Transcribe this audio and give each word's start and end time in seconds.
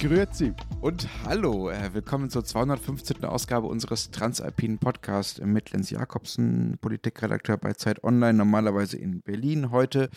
Grüezi. 0.00 0.54
Und 0.80 1.06
hallo, 1.26 1.68
äh, 1.68 1.92
willkommen 1.92 2.30
zur 2.30 2.42
215. 2.42 3.22
Ausgabe 3.26 3.66
unseres 3.66 4.10
Transalpinen 4.10 4.78
Podcasts 4.78 5.42
mit 5.42 5.72
Lenz 5.72 5.90
Jakobsen, 5.90 6.78
Politikredakteur 6.80 7.58
bei 7.58 7.74
Zeit 7.74 8.02
Online, 8.02 8.32
normalerweise 8.32 8.96
in 8.96 9.20
Berlin, 9.20 9.70
heute 9.70 10.08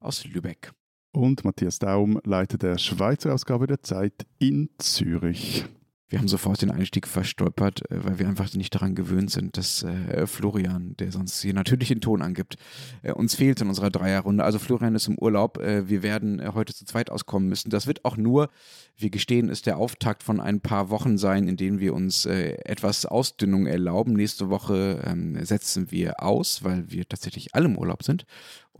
aus 0.00 0.24
Lübeck. 0.24 0.72
Und 1.12 1.44
Matthias 1.44 1.78
Daum, 1.78 2.20
Leiter 2.24 2.58
der 2.58 2.76
Schweizer 2.78 3.32
Ausgabe 3.32 3.68
der 3.68 3.84
Zeit 3.84 4.26
in 4.40 4.68
Zürich. 4.78 5.64
Wir 6.10 6.18
haben 6.18 6.26
sofort 6.26 6.60
den 6.60 6.72
Einstieg 6.72 7.06
verstolpert, 7.06 7.88
äh, 7.88 8.04
weil 8.04 8.18
wir 8.18 8.28
einfach 8.28 8.52
nicht 8.54 8.74
daran 8.74 8.96
gewöhnt 8.96 9.30
sind, 9.30 9.56
dass 9.56 9.84
äh, 9.84 10.26
Florian, 10.26 10.96
der 10.98 11.12
sonst 11.12 11.40
hier 11.40 11.54
natürlich 11.54 11.88
den 11.88 12.00
Ton 12.00 12.20
angibt, 12.20 12.56
äh, 13.02 13.12
uns 13.12 13.36
fehlt 13.36 13.60
in 13.60 13.68
unserer 13.68 13.90
Dreierrunde. 13.90 14.42
Also 14.42 14.58
Florian 14.58 14.96
ist 14.96 15.06
im 15.06 15.16
Urlaub. 15.18 15.58
Wir 15.60 16.02
werden 16.02 16.42
heute 16.54 16.74
zu 16.74 16.84
zweit 16.84 17.10
auskommen 17.10 17.48
müssen. 17.48 17.70
Das 17.70 17.86
wird 17.86 18.04
auch 18.04 18.16
nur, 18.16 18.48
wir 18.96 19.10
gestehen, 19.10 19.48
ist 19.48 19.66
der 19.66 19.76
Auftakt 19.76 20.22
von 20.22 20.40
ein 20.40 20.60
paar 20.60 20.90
Wochen 20.90 21.16
sein, 21.16 21.46
in 21.46 21.56
denen 21.56 21.78
wir 21.78 21.94
uns 21.94 22.26
etwas 22.26 23.06
Ausdünnung 23.06 23.66
erlauben. 23.66 24.14
Nächste 24.14 24.50
Woche 24.50 25.00
ähm, 25.04 25.42
setzen 25.44 25.90
wir 25.90 26.22
aus, 26.22 26.64
weil 26.64 26.90
wir 26.90 27.08
tatsächlich 27.08 27.54
alle 27.54 27.66
im 27.66 27.78
Urlaub 27.78 28.02
sind. 28.02 28.26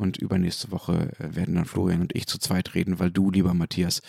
Und 0.01 0.17
übernächste 0.17 0.71
Woche 0.71 1.11
werden 1.19 1.57
dann 1.57 1.67
Florian 1.67 2.01
und 2.01 2.17
ich 2.17 2.27
zu 2.27 2.39
zweit 2.39 2.75
reden, 2.75 2.99
weil 2.99 3.11
du, 3.11 3.31
lieber 3.31 3.53
Matthias, 3.53 4.01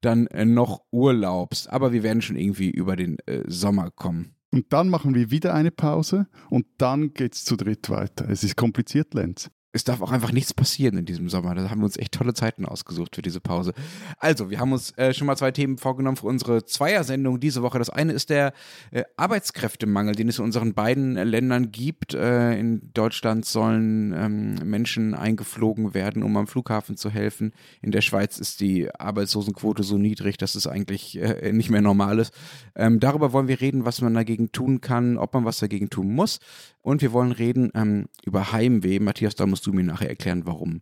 dann 0.00 0.28
noch 0.32 0.84
urlaubst. 0.92 1.68
Aber 1.68 1.92
wir 1.92 2.04
werden 2.04 2.22
schon 2.22 2.36
irgendwie 2.36 2.70
über 2.70 2.94
den 2.94 3.18
äh, 3.26 3.42
Sommer 3.48 3.90
kommen. 3.90 4.36
Und 4.52 4.72
dann 4.72 4.88
machen 4.88 5.14
wir 5.14 5.32
wieder 5.32 5.52
eine 5.52 5.72
Pause 5.72 6.28
und 6.50 6.66
dann 6.78 7.14
geht 7.14 7.34
es 7.34 7.44
zu 7.44 7.56
dritt 7.56 7.90
weiter. 7.90 8.28
Es 8.28 8.44
ist 8.44 8.56
kompliziert, 8.56 9.12
Lenz 9.14 9.50
es 9.72 9.84
darf 9.84 10.02
auch 10.02 10.10
einfach 10.10 10.32
nichts 10.32 10.52
passieren 10.52 10.98
in 10.98 11.04
diesem 11.04 11.28
Sommer. 11.28 11.54
Da 11.54 11.70
haben 11.70 11.80
wir 11.80 11.84
uns 11.84 11.96
echt 11.96 12.12
tolle 12.12 12.34
Zeiten 12.34 12.64
ausgesucht 12.64 13.14
für 13.14 13.22
diese 13.22 13.40
Pause. 13.40 13.72
Also, 14.18 14.50
wir 14.50 14.58
haben 14.58 14.72
uns 14.72 14.96
äh, 14.98 15.14
schon 15.14 15.26
mal 15.26 15.36
zwei 15.36 15.52
Themen 15.52 15.78
vorgenommen 15.78 16.16
für 16.16 16.26
unsere 16.26 16.64
Zweier-Sendung 16.64 17.38
diese 17.38 17.62
Woche. 17.62 17.78
Das 17.78 17.90
eine 17.90 18.12
ist 18.12 18.30
der 18.30 18.52
äh, 18.90 19.04
Arbeitskräftemangel, 19.16 20.14
den 20.16 20.28
es 20.28 20.38
in 20.38 20.44
unseren 20.44 20.74
beiden 20.74 21.14
Ländern 21.14 21.70
gibt. 21.70 22.14
Äh, 22.14 22.58
in 22.58 22.90
Deutschland 22.94 23.44
sollen 23.44 24.12
ähm, 24.12 24.54
Menschen 24.68 25.14
eingeflogen 25.14 25.94
werden, 25.94 26.24
um 26.24 26.36
am 26.36 26.48
Flughafen 26.48 26.96
zu 26.96 27.10
helfen. 27.10 27.52
In 27.80 27.92
der 27.92 28.00
Schweiz 28.00 28.38
ist 28.38 28.60
die 28.60 28.92
Arbeitslosenquote 28.92 29.84
so 29.84 29.98
niedrig, 29.98 30.36
dass 30.36 30.56
es 30.56 30.66
eigentlich 30.66 31.16
äh, 31.18 31.52
nicht 31.52 31.70
mehr 31.70 31.82
normal 31.82 32.18
ist. 32.18 32.34
Ähm, 32.74 32.98
darüber 32.98 33.32
wollen 33.32 33.46
wir 33.48 33.60
reden, 33.60 33.84
was 33.84 34.00
man 34.00 34.14
dagegen 34.14 34.50
tun 34.50 34.80
kann, 34.80 35.16
ob 35.16 35.34
man 35.34 35.44
was 35.44 35.58
dagegen 35.58 35.90
tun 35.90 36.12
muss. 36.12 36.40
Und 36.82 37.02
wir 37.02 37.12
wollen 37.12 37.32
reden 37.32 37.70
ähm, 37.74 38.06
über 38.24 38.52
Heimweh. 38.52 39.00
Matthias, 39.00 39.34
da 39.34 39.46
musst 39.46 39.66
du 39.66 39.72
mir 39.72 39.84
nachher 39.84 40.08
erklären, 40.08 40.46
warum 40.46 40.80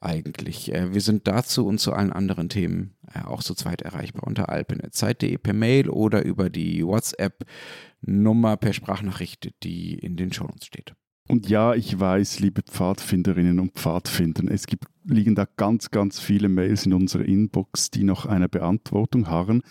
eigentlich. 0.00 0.72
Äh, 0.72 0.94
wir 0.94 1.00
sind 1.00 1.26
dazu 1.26 1.66
und 1.66 1.78
zu 1.78 1.92
allen 1.92 2.12
anderen 2.12 2.48
Themen 2.48 2.94
äh, 3.12 3.20
auch 3.22 3.42
zu 3.42 3.54
zweit 3.54 3.82
erreichbar 3.82 4.24
unter 4.24 4.48
alpenet.zeit.de 4.48 5.38
per 5.38 5.54
Mail 5.54 5.90
oder 5.90 6.24
über 6.24 6.50
die 6.50 6.84
WhatsApp-Nummer 6.84 8.56
per 8.56 8.72
Sprachnachricht, 8.72 9.52
die 9.62 9.94
in 9.94 10.16
den 10.16 10.32
Shownotes 10.32 10.66
steht. 10.66 10.94
Und 11.26 11.48
ja, 11.48 11.74
ich 11.74 11.98
weiß, 11.98 12.40
liebe 12.40 12.62
Pfadfinderinnen 12.62 13.58
und 13.58 13.72
Pfadfinder, 13.72 14.44
es 14.52 14.66
gibt, 14.66 14.84
liegen 15.04 15.34
da 15.34 15.46
ganz, 15.56 15.90
ganz 15.90 16.20
viele 16.20 16.50
Mails 16.50 16.84
in 16.84 16.92
unserer 16.92 17.24
Inbox, 17.24 17.90
die 17.90 18.04
noch 18.04 18.26
eine 18.26 18.50
Beantwortung 18.50 19.28
harren. 19.28 19.62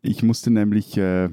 Ich 0.00 0.22
musste 0.22 0.50
nämlich 0.50 0.96
äh, 0.96 1.28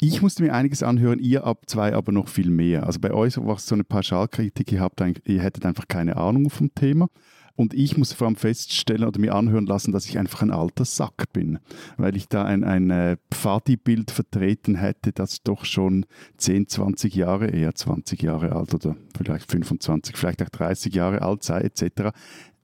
ich 0.00 0.22
musste 0.22 0.42
mir 0.42 0.54
einiges 0.54 0.82
anhören, 0.82 1.18
ihr 1.18 1.44
ab 1.44 1.62
zwei 1.66 1.94
aber 1.94 2.12
noch 2.12 2.28
viel 2.28 2.50
mehr. 2.50 2.86
Also 2.86 3.00
bei 3.00 3.12
euch 3.12 3.36
war 3.38 3.56
es 3.56 3.66
so 3.66 3.74
eine 3.74 3.84
Pauschalkritik, 3.84 4.72
ihr, 4.72 4.80
habt 4.80 5.00
ihr 5.00 5.42
hättet 5.42 5.64
einfach 5.64 5.88
keine 5.88 6.16
Ahnung 6.16 6.50
vom 6.50 6.74
Thema. 6.74 7.08
Und 7.56 7.74
ich 7.74 7.98
musste 7.98 8.16
vor 8.16 8.26
allem 8.26 8.36
feststellen 8.36 9.06
oder 9.06 9.20
mir 9.20 9.34
anhören 9.34 9.66
lassen, 9.66 9.92
dass 9.92 10.06
ich 10.06 10.18
einfach 10.18 10.40
ein 10.40 10.50
alter 10.50 10.86
Sack 10.86 11.30
bin, 11.34 11.58
weil 11.98 12.16
ich 12.16 12.26
da 12.26 12.44
ein, 12.44 12.64
ein 12.64 12.88
äh, 12.88 13.18
Pfadi-Bild 13.30 14.10
vertreten 14.10 14.76
hätte, 14.76 15.12
das 15.12 15.42
doch 15.42 15.66
schon 15.66 16.06
10, 16.38 16.68
20 16.68 17.14
Jahre, 17.14 17.48
eher 17.48 17.74
20 17.74 18.22
Jahre 18.22 18.56
alt 18.56 18.72
oder 18.72 18.96
vielleicht 19.14 19.50
25, 19.50 20.16
vielleicht 20.16 20.42
auch 20.42 20.48
30 20.48 20.94
Jahre 20.94 21.20
alt 21.20 21.42
sei 21.42 21.60
etc. 21.60 22.16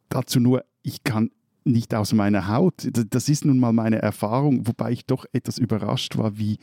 Dazu 0.08 0.40
nur, 0.40 0.64
ich 0.82 1.04
kann 1.04 1.30
nicht 1.66 1.94
aus 1.94 2.12
meiner 2.12 2.48
Haut. 2.48 2.88
Das 3.10 3.28
ist 3.28 3.44
nun 3.44 3.58
mal 3.58 3.72
meine 3.72 4.00
Erfahrung, 4.00 4.66
wobei 4.66 4.92
ich 4.92 5.06
doch 5.06 5.26
etwas 5.32 5.58
überrascht 5.58 6.16
war, 6.16 6.38
wie, 6.38 6.58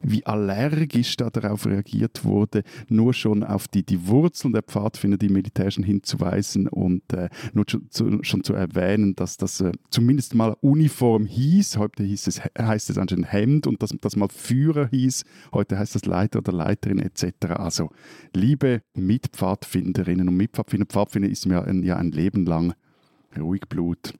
wie 0.00 0.24
allergisch 0.26 1.16
da 1.16 1.30
darauf 1.30 1.66
reagiert 1.66 2.24
wurde, 2.24 2.62
nur 2.88 3.14
schon 3.14 3.42
auf 3.42 3.68
die, 3.68 3.84
die 3.84 4.06
Wurzeln 4.06 4.52
der 4.52 4.62
Pfadfinder, 4.62 5.16
die 5.16 5.28
militärischen 5.28 5.82
hinzuweisen 5.82 6.68
und 6.68 7.12
äh, 7.12 7.28
nur 7.52 7.66
zu, 7.66 7.80
zu, 7.88 8.22
schon 8.22 8.44
zu 8.44 8.54
erwähnen, 8.54 9.16
dass 9.16 9.36
das 9.36 9.60
äh, 9.60 9.72
zumindest 9.90 10.34
mal 10.34 10.56
Uniform 10.60 11.26
hieß. 11.26 11.78
Heute 11.78 12.04
hieß 12.04 12.26
es, 12.26 12.40
heißt 12.58 12.90
es 12.90 12.98
anscheinend 12.98 13.32
Hemd 13.32 13.66
und 13.66 13.82
dass 13.82 13.94
das 14.00 14.16
mal 14.16 14.28
Führer 14.28 14.88
hieß. 14.88 15.24
Heute 15.52 15.78
heißt 15.78 15.96
es 15.96 16.04
Leiter 16.04 16.38
oder 16.40 16.52
Leiterin 16.52 16.98
etc. 16.98 17.46
Also, 17.56 17.90
liebe 18.34 18.82
Mitpfadfinderinnen 18.94 20.28
und 20.28 20.36
Mitpfadfinder, 20.36 20.86
Pfadfinder 20.86 21.28
ist 21.28 21.46
mir 21.46 21.64
ein, 21.64 21.82
ja 21.82 21.96
ein 21.96 22.12
Leben 22.12 22.46
lang 22.46 22.74
ruhig 23.36 23.62
Blut 23.68 24.14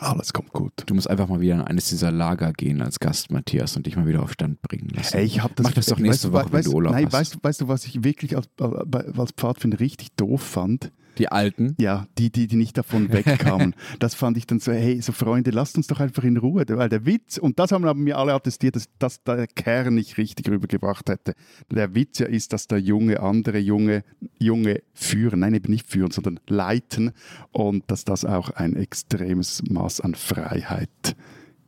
alles 0.00 0.32
kommt 0.32 0.52
gut. 0.52 0.72
Du 0.86 0.94
musst 0.94 1.08
einfach 1.08 1.28
mal 1.28 1.40
wieder 1.40 1.54
in 1.54 1.60
eines 1.62 1.88
dieser 1.88 2.10
Lager 2.10 2.52
gehen 2.52 2.82
als 2.82 3.00
Gast, 3.00 3.30
Matthias, 3.30 3.76
und 3.76 3.86
dich 3.86 3.96
mal 3.96 4.06
wieder 4.06 4.22
auf 4.22 4.32
Stand 4.32 4.60
bringen 4.62 4.88
lassen. 4.88 5.16
Ey, 5.16 5.24
ich 5.24 5.42
hab 5.42 5.54
das, 5.56 5.64
Mach 5.64 5.72
das 5.72 5.86
doch 5.86 5.98
nächste 5.98 6.32
weißt, 6.32 6.46
Woche, 6.46 6.52
wenn 6.52 6.64
du 6.64 6.72
Urlaub 6.72 6.92
nein, 6.92 7.06
hast. 7.06 7.12
Weißt, 7.12 7.38
weißt 7.42 7.60
du, 7.62 7.68
was 7.68 7.84
ich 7.84 8.02
wirklich 8.02 8.36
als, 8.36 8.48
als 8.58 9.32
Pfadfinder 9.32 9.80
richtig 9.80 10.14
doof 10.16 10.42
fand? 10.42 10.90
Die 11.18 11.28
Alten? 11.28 11.74
Ja, 11.78 12.06
die, 12.18 12.30
die, 12.30 12.46
die 12.46 12.56
nicht 12.56 12.76
davon 12.76 13.12
wegkamen. 13.12 13.74
das 13.98 14.14
fand 14.14 14.36
ich 14.36 14.46
dann 14.46 14.60
so, 14.60 14.72
hey, 14.72 15.00
so 15.00 15.12
Freunde, 15.12 15.50
lasst 15.50 15.76
uns 15.76 15.86
doch 15.86 16.00
einfach 16.00 16.24
in 16.24 16.36
Ruhe. 16.36 16.64
Weil 16.68 16.88
der 16.88 17.06
Witz, 17.06 17.38
und 17.38 17.58
das 17.58 17.72
haben 17.72 18.02
mir 18.02 18.18
alle 18.18 18.34
attestiert, 18.34 18.76
dass, 18.76 18.88
dass 18.98 19.22
der 19.22 19.46
Kern 19.46 19.94
nicht 19.94 20.16
richtig 20.18 20.48
rübergebracht 20.48 21.08
hätte. 21.08 21.34
Der 21.70 21.94
Witz 21.94 22.18
ja 22.18 22.26
ist, 22.26 22.52
dass 22.52 22.66
der 22.66 22.78
Junge 22.78 23.20
andere 23.20 23.58
Junge, 23.58 24.04
Junge 24.38 24.82
führen, 24.92 25.40
nein, 25.40 25.54
eben 25.54 25.70
nicht 25.70 25.88
führen, 25.88 26.10
sondern 26.10 26.40
leiten 26.48 27.12
und 27.52 27.84
dass 27.90 28.04
das 28.04 28.24
auch 28.24 28.50
ein 28.50 28.76
extremes 28.76 29.62
Maß 29.68 30.00
an 30.00 30.14
Freiheit 30.14 31.16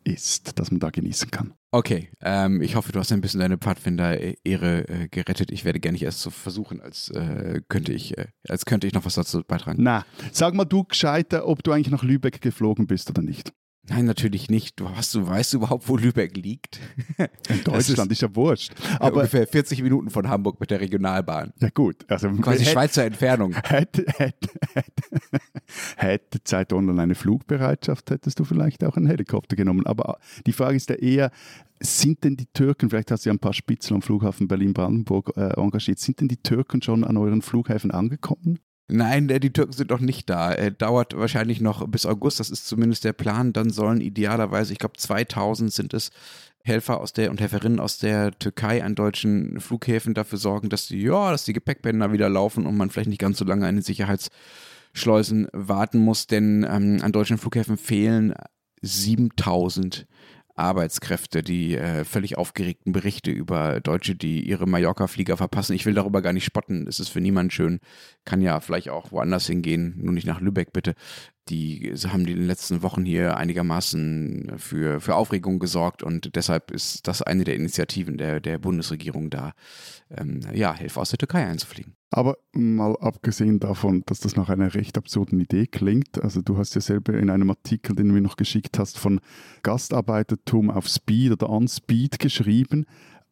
ist, 0.05 0.59
das 0.59 0.71
man 0.71 0.81
da 0.81 0.91
genießen 0.91 1.31
kann. 1.31 1.53
Okay, 1.73 2.11
ähm, 2.23 2.63
ich 2.63 2.77
hoffe, 2.77 2.93
du 2.93 2.99
hast 2.99 3.13
ein 3.13 3.21
bisschen 3.21 3.41
deine 3.41 3.59
Pfadfinder-Ehre 3.59 4.89
äh, 4.89 5.09
gerettet. 5.09 5.51
Ich 5.51 5.65
werde 5.65 5.81
gerne 5.81 5.95
nicht 5.95 6.05
erst 6.05 6.21
so 6.21 6.31
versuchen, 6.31 6.81
als 6.81 7.11
äh, 7.11 7.61
könnte 7.69 7.93
ich, 7.93 8.17
äh, 8.17 8.29
als 8.49 8.65
könnte 8.65 8.87
ich 8.87 8.95
noch 8.95 9.05
was 9.05 9.15
dazu 9.15 9.43
beitragen. 9.43 9.83
Na, 9.83 10.07
sag 10.33 10.55
mal 10.55 10.65
du 10.65 10.85
gescheiter, 10.85 11.47
ob 11.47 11.63
du 11.65 11.73
eigentlich 11.73 11.91
nach 11.91 12.05
Lübeck 12.05 12.41
geflogen 12.41 12.87
bist 12.87 13.11
oder 13.11 13.23
nicht. 13.23 13.53
Nein, 13.89 14.05
natürlich 14.05 14.51
nicht. 14.51 14.81
Du, 14.81 14.91
hast, 14.91 15.15
du 15.15 15.27
weißt 15.27 15.55
überhaupt, 15.55 15.89
wo 15.89 15.97
Lübeck 15.97 16.37
liegt? 16.37 16.81
In 17.49 17.63
Deutschland 17.63 18.11
ist, 18.11 18.23
ja 18.23 18.35
wurscht. 18.35 18.73
Aber 18.99 19.19
ungefähr 19.19 19.47
40 19.47 19.83
Minuten 19.83 20.11
von 20.11 20.29
Hamburg 20.29 20.59
mit 20.59 20.71
der 20.71 20.81
Regionalbahn. 20.81 21.53
Ja 21.61 21.69
gut. 21.71 22.05
Also 22.09 22.29
Quasi 22.31 22.61
hätte, 22.61 22.71
Schweizer 22.71 23.05
Entfernung. 23.05 23.55
Hätte, 23.67 24.05
hätte, 24.17 24.49
hätte, 24.75 25.03
hätte 25.97 26.45
Zeit 26.45 26.73
Online 26.73 27.03
eine 27.03 27.15
Flugbereitschaft, 27.15 28.11
hättest 28.11 28.39
du 28.39 28.45
vielleicht 28.45 28.83
auch 28.85 28.97
einen 28.97 29.07
Helikopter 29.07 29.57
genommen. 29.57 29.87
Aber 29.87 30.19
die 30.47 30.53
Frage 30.53 30.77
ist 30.77 30.91
ja 30.91 30.97
eher, 30.97 31.31
sind 31.81 32.25
denn 32.25 32.37
die 32.37 32.47
Türken, 32.47 32.91
vielleicht 32.91 33.11
hast 33.11 33.25
du 33.25 33.31
ja 33.31 33.35
ein 33.35 33.39
paar 33.39 33.53
Spitzel 33.53 33.95
am 33.95 34.03
Flughafen 34.03 34.49
Berlin-Brandenburg 34.49 35.33
äh, 35.37 35.61
engagiert, 35.61 35.99
sind 35.99 36.21
denn 36.21 36.29
die 36.29 36.39
Türken 36.39 36.83
schon 36.83 37.05
an 37.05 37.17
euren 37.17 37.43
Flughäfen 37.43 37.91
angekommen? 37.91 38.59
Nein, 38.89 39.27
die 39.27 39.53
Türken 39.53 39.73
sind 39.73 39.91
noch 39.91 40.01
nicht 40.01 40.31
da. 40.31 40.53
Er 40.53 40.71
dauert 40.71 41.17
wahrscheinlich 41.17 41.61
noch 41.61 41.87
bis 41.89 42.07
August, 42.07 42.39
das 42.39 42.51
ist 42.51 42.69
zumindest 42.69 43.05
der 43.05 43.13
Plan. 43.13 43.53
Dann 43.53 43.71
sollen 43.71 44.01
idealerweise, 44.01 44.73
ich 44.73 44.79
glaube 44.79 44.97
2000 44.97 45.73
sind 45.73 45.93
es, 45.93 46.11
Helfer 46.67 47.01
aus 47.01 47.13
der 47.13 47.31
und 47.31 47.41
Helferinnen 47.41 47.81
aus 47.81 47.99
der 47.99 48.37
Türkei 48.39 48.83
an 48.83 48.97
deutschen 48.97 49.61
Flughäfen 49.61 50.15
dafür 50.15 50.39
sorgen, 50.39 50.69
dass 50.69 50.89
die, 50.89 51.01
ja, 51.01 51.31
dass 51.31 51.45
die 51.45 51.53
Gepäckbänder 51.53 52.13
wieder 52.13 52.29
laufen 52.29 52.67
und 52.67 52.77
man 52.77 52.91
vielleicht 52.91 53.09
nicht 53.09 53.21
ganz 53.21 53.39
so 53.39 53.45
lange 53.45 53.67
an 53.67 53.77
den 53.77 53.83
Sicherheitsschleusen 53.83 55.49
warten 55.53 55.99
muss, 55.99 56.27
denn 56.27 56.67
ähm, 56.69 56.99
an 57.03 57.13
deutschen 57.13 57.39
Flughäfen 57.39 57.77
fehlen 57.77 58.35
7000 58.83 60.07
Arbeitskräfte, 60.57 61.43
die 61.43 61.77
äh, 61.77 62.05
völlig 62.05 62.39
aufgeregten 62.39 62.93
Berichte 62.93 63.31
über 63.31 63.81
Deutsche, 63.81 64.15
die 64.15 64.49
ihre 64.49 64.67
Mallorca-Flieger 64.67 65.37
verpassen. 65.37 65.75
Ich 65.75 65.87
will 65.87 65.95
darüber 65.95 66.23
gar 66.23 66.33
nicht 66.33 66.45
spotten. 66.45 66.87
Es 66.89 66.99
ist 66.99 67.11
für 67.11 67.21
niemanden 67.21 67.51
schön. 67.51 67.81
Kann 68.25 68.41
ja 68.41 68.61
vielleicht 68.61 68.89
auch 68.89 69.13
woanders 69.13 69.47
hingehen, 69.47 69.95
nur 69.99 70.15
nicht 70.15 70.27
nach 70.27 70.41
Lübeck 70.41 70.73
bitte 70.73 70.95
die 71.49 71.95
haben 72.09 72.21
in 72.21 72.39
den 72.39 72.47
letzten 72.47 72.83
Wochen 72.83 73.05
hier 73.05 73.37
einigermaßen 73.37 74.55
für, 74.57 75.01
für 75.01 75.15
Aufregung 75.15 75.59
gesorgt 75.59 76.03
und 76.03 76.35
deshalb 76.35 76.71
ist 76.71 77.07
das 77.07 77.23
eine 77.23 77.45
der 77.45 77.55
Initiativen 77.55 78.19
der, 78.19 78.41
der 78.41 78.59
Bundesregierung 78.59 79.31
da, 79.31 79.53
ähm, 80.11 80.41
ja, 80.53 80.75
Hilfe 80.75 81.01
aus 81.01 81.11
der 81.11 81.19
Türkei 81.19 81.47
einzufliegen. 81.47 81.95
Aber 82.11 82.39
mal 82.53 82.97
abgesehen 83.01 83.61
davon, 83.61 84.03
dass 84.07 84.21
das 84.21 84.37
nach 84.37 84.49
einer 84.49 84.75
recht 84.75 84.97
absurden 84.97 85.41
Idee 85.41 85.67
klingt, 85.67 86.23
also 86.23 86.41
du 86.41 86.57
hast 86.57 86.75
ja 86.75 86.81
selber 86.81 87.15
in 87.15 87.31
einem 87.31 87.51
Artikel, 87.51 87.95
den 87.95 88.09
du 88.09 88.15
mir 88.15 88.21
noch 88.21 88.37
geschickt 88.37 88.79
hast, 88.79 88.99
von 88.99 89.21
Gastarbeitertum 89.63 90.71
auf 90.71 90.89
Speed 90.89 91.33
oder 91.33 91.51
on 91.51 91.69
Speed 91.69 92.19
geschrieben 92.19 92.87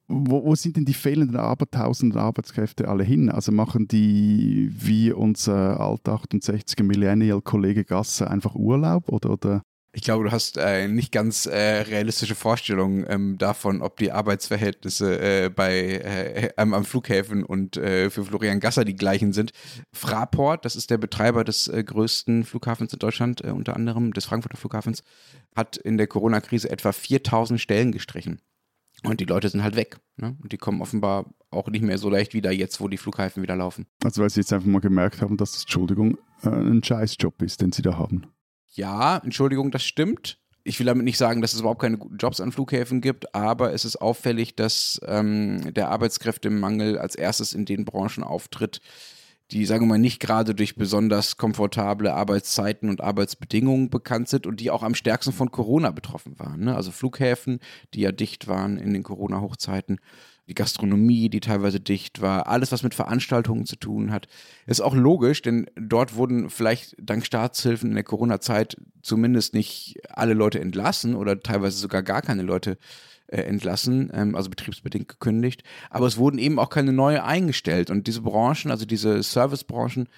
wo, 0.07 0.45
wo, 0.45 0.55
sind 0.55 0.77
denn 0.77 0.85
die 0.85 0.95
fehlenden 0.95 1.37
Abertausenden 1.37 2.21
Arbeitskräfte 2.21 2.89
alle 2.89 3.05
hin? 3.05 3.31
Also 3.31 3.53
machen 3.53 3.89
die 3.89 4.71
wie 4.73 5.13
unser 5.13 5.81
alt 5.81 6.03
68er 6.03 6.83
Millennial-Kollege 6.83 7.85
Gasser 7.85 8.31
einfach 8.31 8.55
Urlaub 8.55 9.09
oder, 9.09 9.31
oder? 9.31 9.63
Ich 9.97 10.03
glaube, 10.03 10.25
du 10.25 10.33
hast 10.33 10.57
äh, 10.57 10.89
nicht 10.89 11.13
ganz 11.13 11.47
äh, 11.47 11.57
realistische 11.57 12.35
Vorstellungen 12.35 13.07
ähm, 13.09 13.39
davon, 13.39 13.81
ob 13.81 13.97
die 13.97 14.11
Arbeitsverhältnisse 14.11 15.21
äh, 15.21 15.51
bei 15.51 15.73
äh, 15.77 16.51
am, 16.57 16.75
am 16.75 16.85
Flughäfen 16.85 17.45
und 17.45 17.77
äh, 17.77 18.11
für 18.11 18.25
Florian 18.25 18.59
Gasser 18.59 18.85
die 18.85 18.97
gleichen 18.97 19.33
sind. 19.33 19.53
Fraport, 19.93 20.65
das 20.65 20.75
ist 20.75 20.91
der 20.91 20.99
Betreiber 20.99 21.45
des 21.45 21.69
äh, 21.69 21.85
größten 21.85 22.45
Flughafens 22.45 22.93
in 22.93 22.99
Deutschland, 22.99 23.43
unter 23.43 23.77
anderem 23.77 24.13
des 24.13 24.25
Frankfurter 24.25 24.57
Flughafens, 24.57 25.05
hat 25.55 25.77
in 25.77 25.97
der 25.97 26.09
Corona-Krise 26.09 26.71
etwa 26.71 26.91
4000 26.91 27.61
Stellen 27.61 27.93
gestrichen. 27.93 28.41
Und 29.05 29.21
die 29.21 29.25
Leute 29.25 29.49
sind 29.49 29.63
halt 29.63 29.77
weg. 29.77 29.99
Ne? 30.17 30.37
Und 30.43 30.53
die 30.53 30.59
kommen 30.59 30.81
offenbar 30.81 31.27
auch 31.51 31.69
nicht 31.69 31.83
mehr 31.83 31.99
so 31.99 32.11
leicht 32.11 32.35
wieder, 32.35 32.51
jetzt 32.51 32.81
wo 32.81 32.89
die 32.89 32.97
Flughäfen 32.97 33.43
wieder 33.43 33.57
laufen. 33.57 33.87
Also 34.03 34.23
weil 34.23 34.31
sie 34.31 34.41
jetzt 34.41 34.53
einfach 34.53 34.67
mal 34.67 34.81
gemerkt 34.81 35.21
haben, 35.21 35.37
dass 35.37 35.53
das, 35.53 35.63
Entschuldigung, 35.63 36.19
ein 36.43 36.83
Scheißjob 36.83 37.43
ist, 37.43 37.61
den 37.61 37.73
sie 37.73 37.83
da 37.83 37.97
haben. 37.97 38.27
Ja, 38.73 39.19
Entschuldigung, 39.19 39.71
das 39.71 39.85
stimmt. 39.85 40.39
Ich 40.65 40.79
will 40.79 40.87
damit 40.87 41.05
nicht 41.05 41.19
sagen, 41.19 41.43
dass 41.43 41.53
es 41.53 41.61
überhaupt 41.61 41.83
keine 41.83 41.99
guten 41.99 42.17
Jobs 42.17 42.41
an 42.41 42.51
Flughäfen 42.51 43.03
gibt, 43.03 43.35
aber 43.35 43.73
es 43.75 43.85
ist 43.85 43.97
auffällig, 43.97 44.57
dass 44.57 44.99
ähm, 45.07 45.75
der 45.75 45.91
Arbeitskräftemangel 45.91 46.99
als 46.99 47.15
erstes 47.15 47.53
in 47.53 47.67
den 47.67 47.85
Branchen 47.85 48.25
auftritt, 48.25 48.81
die, 49.51 49.67
sagen 49.67 49.85
wir 49.85 49.91
mal, 49.91 49.99
nicht 49.99 50.21
gerade 50.21 50.55
durch 50.55 50.77
besonders 50.77 51.37
komfortable 51.37 52.15
Arbeitszeiten 52.15 52.89
und 52.89 53.01
Arbeitsbedingungen 53.03 53.91
bekannt 53.91 54.29
sind 54.29 54.47
und 54.47 54.61
die 54.61 54.71
auch 54.71 54.83
am 54.83 54.95
stärksten 54.95 55.33
von 55.33 55.51
Corona 55.51 55.91
betroffen 55.91 56.39
waren. 56.39 56.65
Ne? 56.65 56.75
Also 56.75 56.91
Flughäfen, 56.91 57.61
die 57.93 58.01
ja 58.01 58.13
dicht 58.13 58.49
waren 58.49 58.79
in 58.79 58.93
den 58.93 59.03
Corona-Hochzeiten 59.03 59.99
die 60.47 60.55
Gastronomie, 60.55 61.31
die 61.31 61.41
teilweise 61.41 61.81
dicht 61.81 62.21
war, 62.21 62.47
alles, 62.49 62.71
was 62.71 62.83
mit 62.83 62.95
Veranstaltungen 62.95 63.65
zu 63.65 63.77
tun 63.77 64.13
hat. 64.13 64.27
Ist 64.67 64.83
auch 64.83 64.95
logisch, 64.95 65.41
denn 65.41 65.67
dort 65.75 66.17
wurden 66.17 66.51
vielleicht 66.51 66.97
dank 66.99 67.25
Staatshilfen 67.25 67.89
in 67.89 67.95
der 67.95 68.05
Corona-Zeit 68.05 68.77
zumindest 69.03 69.55
nicht 69.55 69.97
alle 70.11 70.35
Leute 70.35 70.61
entlassen 70.61 71.15
oder 71.15 71.41
teilweise 71.41 71.79
sogar 71.79 72.03
gar 72.03 72.21
keine 72.21 72.43
Leute 72.43 72.73
äh, 72.73 72.77
entlassen, 73.29 74.11
ähm, 74.15 74.35
also 74.35 74.51
betriebsbedingt 74.51 75.09
gekündigt. 75.09 75.63
Aber 75.91 76.07
es 76.07 76.17
wurden 76.17 76.39
eben 76.39 76.59
auch 76.59 76.71
keine 76.71 76.93
neue 76.93 77.25
eingestellt. 77.25 77.91
Und 77.91 78.07
diese 78.07 78.23
Branchen, 78.23 78.71
also 78.71 78.85
diese 78.85 79.23
Servicebranchen, 79.23 80.09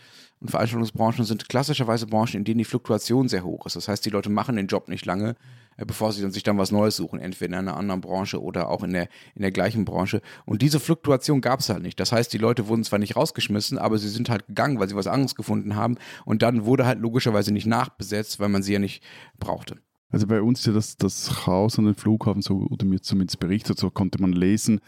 und 0.40 0.50
Veranstaltungsbranchen 0.50 1.24
sind 1.24 1.48
klassischerweise 1.48 2.06
Branchen, 2.06 2.36
in 2.36 2.44
denen 2.44 2.58
die 2.58 2.64
Fluktuation 2.64 3.28
sehr 3.28 3.42
hoch 3.42 3.64
ist. 3.64 3.76
Das 3.76 3.88
heißt, 3.88 4.04
die 4.04 4.10
Leute 4.10 4.28
machen 4.28 4.56
den 4.56 4.66
Job 4.66 4.88
nicht 4.88 5.06
lange, 5.06 5.34
äh, 5.78 5.86
bevor 5.86 6.12
sie 6.12 6.20
dann 6.20 6.30
sich 6.30 6.42
dann 6.42 6.58
was 6.58 6.70
Neues 6.70 6.96
suchen, 6.96 7.18
entweder 7.18 7.58
in 7.58 7.68
einer 7.68 7.76
anderen 7.76 8.02
Branche 8.02 8.42
oder 8.42 8.68
auch 8.68 8.82
in 8.82 8.92
der, 8.92 9.08
in 9.34 9.42
der 9.42 9.50
gleichen 9.50 9.86
Branche. 9.86 10.20
Und 10.44 10.60
diese 10.60 10.78
Fluktuation 10.78 11.40
gab 11.40 11.60
es 11.60 11.70
halt 11.70 11.82
nicht. 11.82 11.98
Das 11.98 12.12
heißt, 12.12 12.32
die 12.32 12.38
Leute 12.38 12.68
wurden 12.68 12.84
zwar 12.84 12.98
nicht 12.98 13.16
rausgeschmissen, 13.16 13.78
aber 13.78 13.96
sie 13.96 14.10
sind 14.10 14.28
halt 14.28 14.46
gegangen, 14.46 14.78
weil 14.78 14.88
sie 14.88 14.96
was 14.96 15.06
anderes 15.06 15.34
gefunden 15.34 15.74
haben. 15.74 15.96
Und 16.26 16.42
dann 16.42 16.66
wurde 16.66 16.84
halt 16.84 16.98
logischerweise 16.98 17.52
nicht 17.52 17.66
nachbesetzt, 17.66 18.38
weil 18.38 18.50
man 18.50 18.62
sie 18.62 18.74
ja 18.74 18.78
nicht 18.78 19.02
brauchte. 19.38 19.76
Also 20.16 20.28
bei 20.28 20.40
uns 20.40 20.60
ist 20.60 20.66
ja 20.68 20.72
das, 20.72 20.96
das 20.96 21.42
Chaos 21.44 21.78
an 21.78 21.84
den 21.84 21.94
Flughafen, 21.94 22.40
so 22.40 22.66
oder 22.70 22.86
mir 22.86 23.02
zumindest 23.02 23.38
berichtet, 23.38 23.78
so 23.78 23.90
konnte 23.90 24.18
man 24.18 24.32
lesen, 24.32 24.80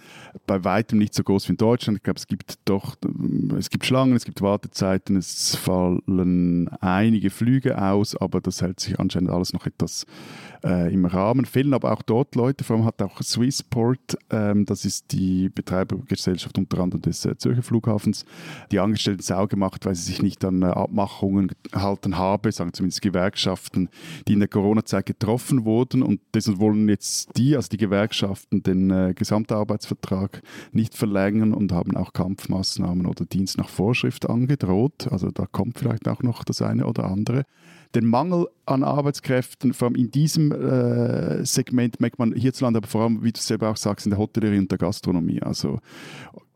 bei 0.47 0.65
weitem 0.65 0.99
nicht 0.99 1.13
so 1.13 1.23
groß 1.23 1.49
wie 1.49 1.53
in 1.53 1.59
Deutschland. 1.59 1.99
Ich 1.99 2.03
glaube, 2.03 2.17
es 2.17 2.27
gibt 2.27 2.59
doch, 2.65 2.97
es 3.59 3.69
gibt 3.69 3.85
Schlangen, 3.85 4.17
es 4.17 4.25
gibt 4.25 4.41
Wartezeiten, 4.41 5.19
es 5.19 5.55
fallen 5.55 6.69
einige 6.81 7.29
Flüge 7.29 7.77
aus, 7.79 8.17
aber 8.17 8.41
das 8.41 8.63
hält 8.63 8.81
sich 8.81 8.99
anscheinend 8.99 9.29
alles 9.29 9.53
noch 9.53 9.67
etwas 9.67 10.07
äh, 10.65 10.91
im 10.93 11.05
Rahmen. 11.05 11.45
Fehlen 11.45 11.75
aber 11.75 11.93
auch 11.93 12.01
dort 12.01 12.35
Leute, 12.35 12.65
vor 12.65 12.77
allem 12.77 12.87
hat 12.87 13.03
auch 13.03 13.21
Swissport, 13.21 14.17
ähm, 14.31 14.65
das 14.65 14.87
ist 14.87 15.13
die 15.13 15.51
Betreibergesellschaft 15.51 16.57
unter 16.57 16.81
anderem 16.81 17.03
des 17.03 17.27
äh, 17.27 17.37
Zürcher 17.37 17.63
Flughafens, 17.63 18.25
die 18.71 18.79
Angestellten 18.79 19.23
sau 19.23 19.47
gemacht, 19.47 19.85
weil 19.85 19.95
sie 19.95 20.05
sich 20.05 20.23
nicht 20.23 20.43
an 20.47 20.63
äh, 20.63 20.67
Abmachungen 20.67 21.53
gehalten 21.71 22.17
haben, 22.17 22.51
sagen 22.51 22.73
zumindest 22.73 23.03
Gewerkschaften, 23.03 23.91
die 24.27 24.33
in 24.33 24.39
der 24.39 24.49
Corona-Zeit 24.49 25.18
getroffen 25.19 25.65
wurden 25.65 26.03
und 26.03 26.21
deshalb 26.35 26.59
wollen 26.59 26.89
jetzt 26.89 27.37
die, 27.37 27.57
also 27.57 27.69
die 27.69 27.77
Gewerkschaften, 27.77 28.63
den 28.63 28.91
äh, 28.91 29.15
Gesamtarbeitsvertrag 29.15 30.43
nicht 30.73 30.95
verlängern 30.95 31.53
und 31.53 31.73
haben 31.73 31.97
auch 31.97 32.13
Kampfmaßnahmen 32.13 33.07
oder 33.07 33.25
Dienst 33.25 33.59
nach 33.59 33.69
Vorschrift 33.69 34.29
angedroht. 34.29 35.09
Also 35.11 35.31
da 35.31 35.47
kommt 35.47 35.79
vielleicht 35.79 36.09
auch 36.09 36.23
noch 36.23 36.45
das 36.45 36.63
eine 36.63 36.87
oder 36.87 37.05
andere 37.05 37.45
den 37.95 38.07
Mangel 38.07 38.49
an 38.67 38.85
Arbeitskräften, 38.85 39.73
vor 39.73 39.89
allem 39.89 39.95
in 39.95 40.11
diesem 40.11 40.53
äh, 40.53 41.45
Segment 41.45 42.01
merkt 42.01 42.19
man 42.19 42.35
hierzulande, 42.35 42.79
aber 42.79 42.87
vor 42.87 43.03
allem, 43.03 43.25
wie 43.25 43.33
du 43.33 43.41
selber 43.41 43.71
auch 43.71 43.77
sagst, 43.77 44.07
in 44.07 44.11
der 44.11 44.19
Hotellerie 44.19 44.59
und 44.59 44.71
der 44.71 44.79
Gastronomie. 44.79 45.41
Also 45.41 45.81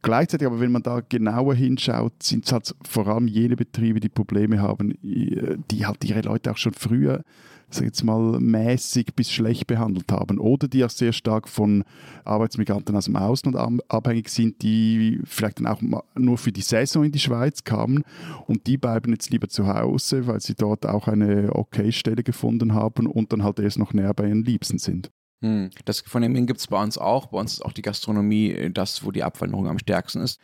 gleichzeitig, 0.02 0.46
aber 0.46 0.60
wenn 0.60 0.72
man 0.72 0.82
da 0.82 1.00
genauer 1.00 1.54
hinschaut, 1.54 2.22
sind 2.22 2.44
es 2.44 2.52
halt 2.52 2.74
vor 2.86 3.06
allem 3.06 3.28
jene 3.28 3.56
Betriebe, 3.56 4.00
die 4.00 4.10
Probleme 4.10 4.60
haben, 4.60 4.94
die 5.02 5.86
halt 5.86 6.04
ihre 6.04 6.20
Leute 6.20 6.50
auch 6.50 6.58
schon 6.58 6.74
früher 6.74 7.22
sag 7.74 7.84
jetzt 7.84 8.02
mal, 8.04 8.40
mäßig 8.40 9.14
bis 9.14 9.30
schlecht 9.30 9.66
behandelt 9.66 10.10
haben 10.12 10.38
oder 10.38 10.68
die 10.68 10.84
auch 10.84 10.90
sehr 10.90 11.12
stark 11.12 11.48
von 11.48 11.84
Arbeitsmigranten 12.24 12.96
aus 12.96 13.06
dem 13.06 13.16
Ausland 13.16 13.56
abhängig 13.88 14.28
sind, 14.28 14.62
die 14.62 15.20
vielleicht 15.24 15.60
dann 15.60 15.66
auch 15.66 15.80
nur 16.14 16.38
für 16.38 16.52
die 16.52 16.62
Saison 16.62 17.04
in 17.04 17.12
die 17.12 17.18
Schweiz 17.18 17.64
kamen 17.64 18.04
und 18.46 18.66
die 18.66 18.76
bleiben 18.76 19.12
jetzt 19.12 19.30
lieber 19.30 19.48
zu 19.48 19.66
Hause, 19.66 20.26
weil 20.26 20.40
sie 20.40 20.54
dort 20.54 20.86
auch 20.86 21.08
eine 21.08 21.54
okay 21.54 21.92
Stelle 21.92 22.22
gefunden 22.22 22.74
haben 22.74 23.06
und 23.06 23.32
dann 23.32 23.42
halt 23.42 23.58
erst 23.58 23.78
noch 23.78 23.92
näher 23.92 24.14
bei 24.14 24.28
ihren 24.28 24.44
Liebsten 24.44 24.78
sind. 24.78 25.10
Hm, 25.42 25.70
das 25.84 26.00
Phänomen 26.00 26.46
gibt 26.46 26.60
es 26.60 26.68
bei 26.68 26.82
uns 26.82 26.98
auch. 26.98 27.26
Bei 27.26 27.38
uns 27.38 27.54
ist 27.54 27.64
auch 27.64 27.72
die 27.72 27.82
Gastronomie 27.82 28.70
das, 28.72 29.04
wo 29.04 29.10
die 29.10 29.24
Abwanderung 29.24 29.68
am 29.68 29.78
stärksten 29.78 30.20
ist 30.20 30.40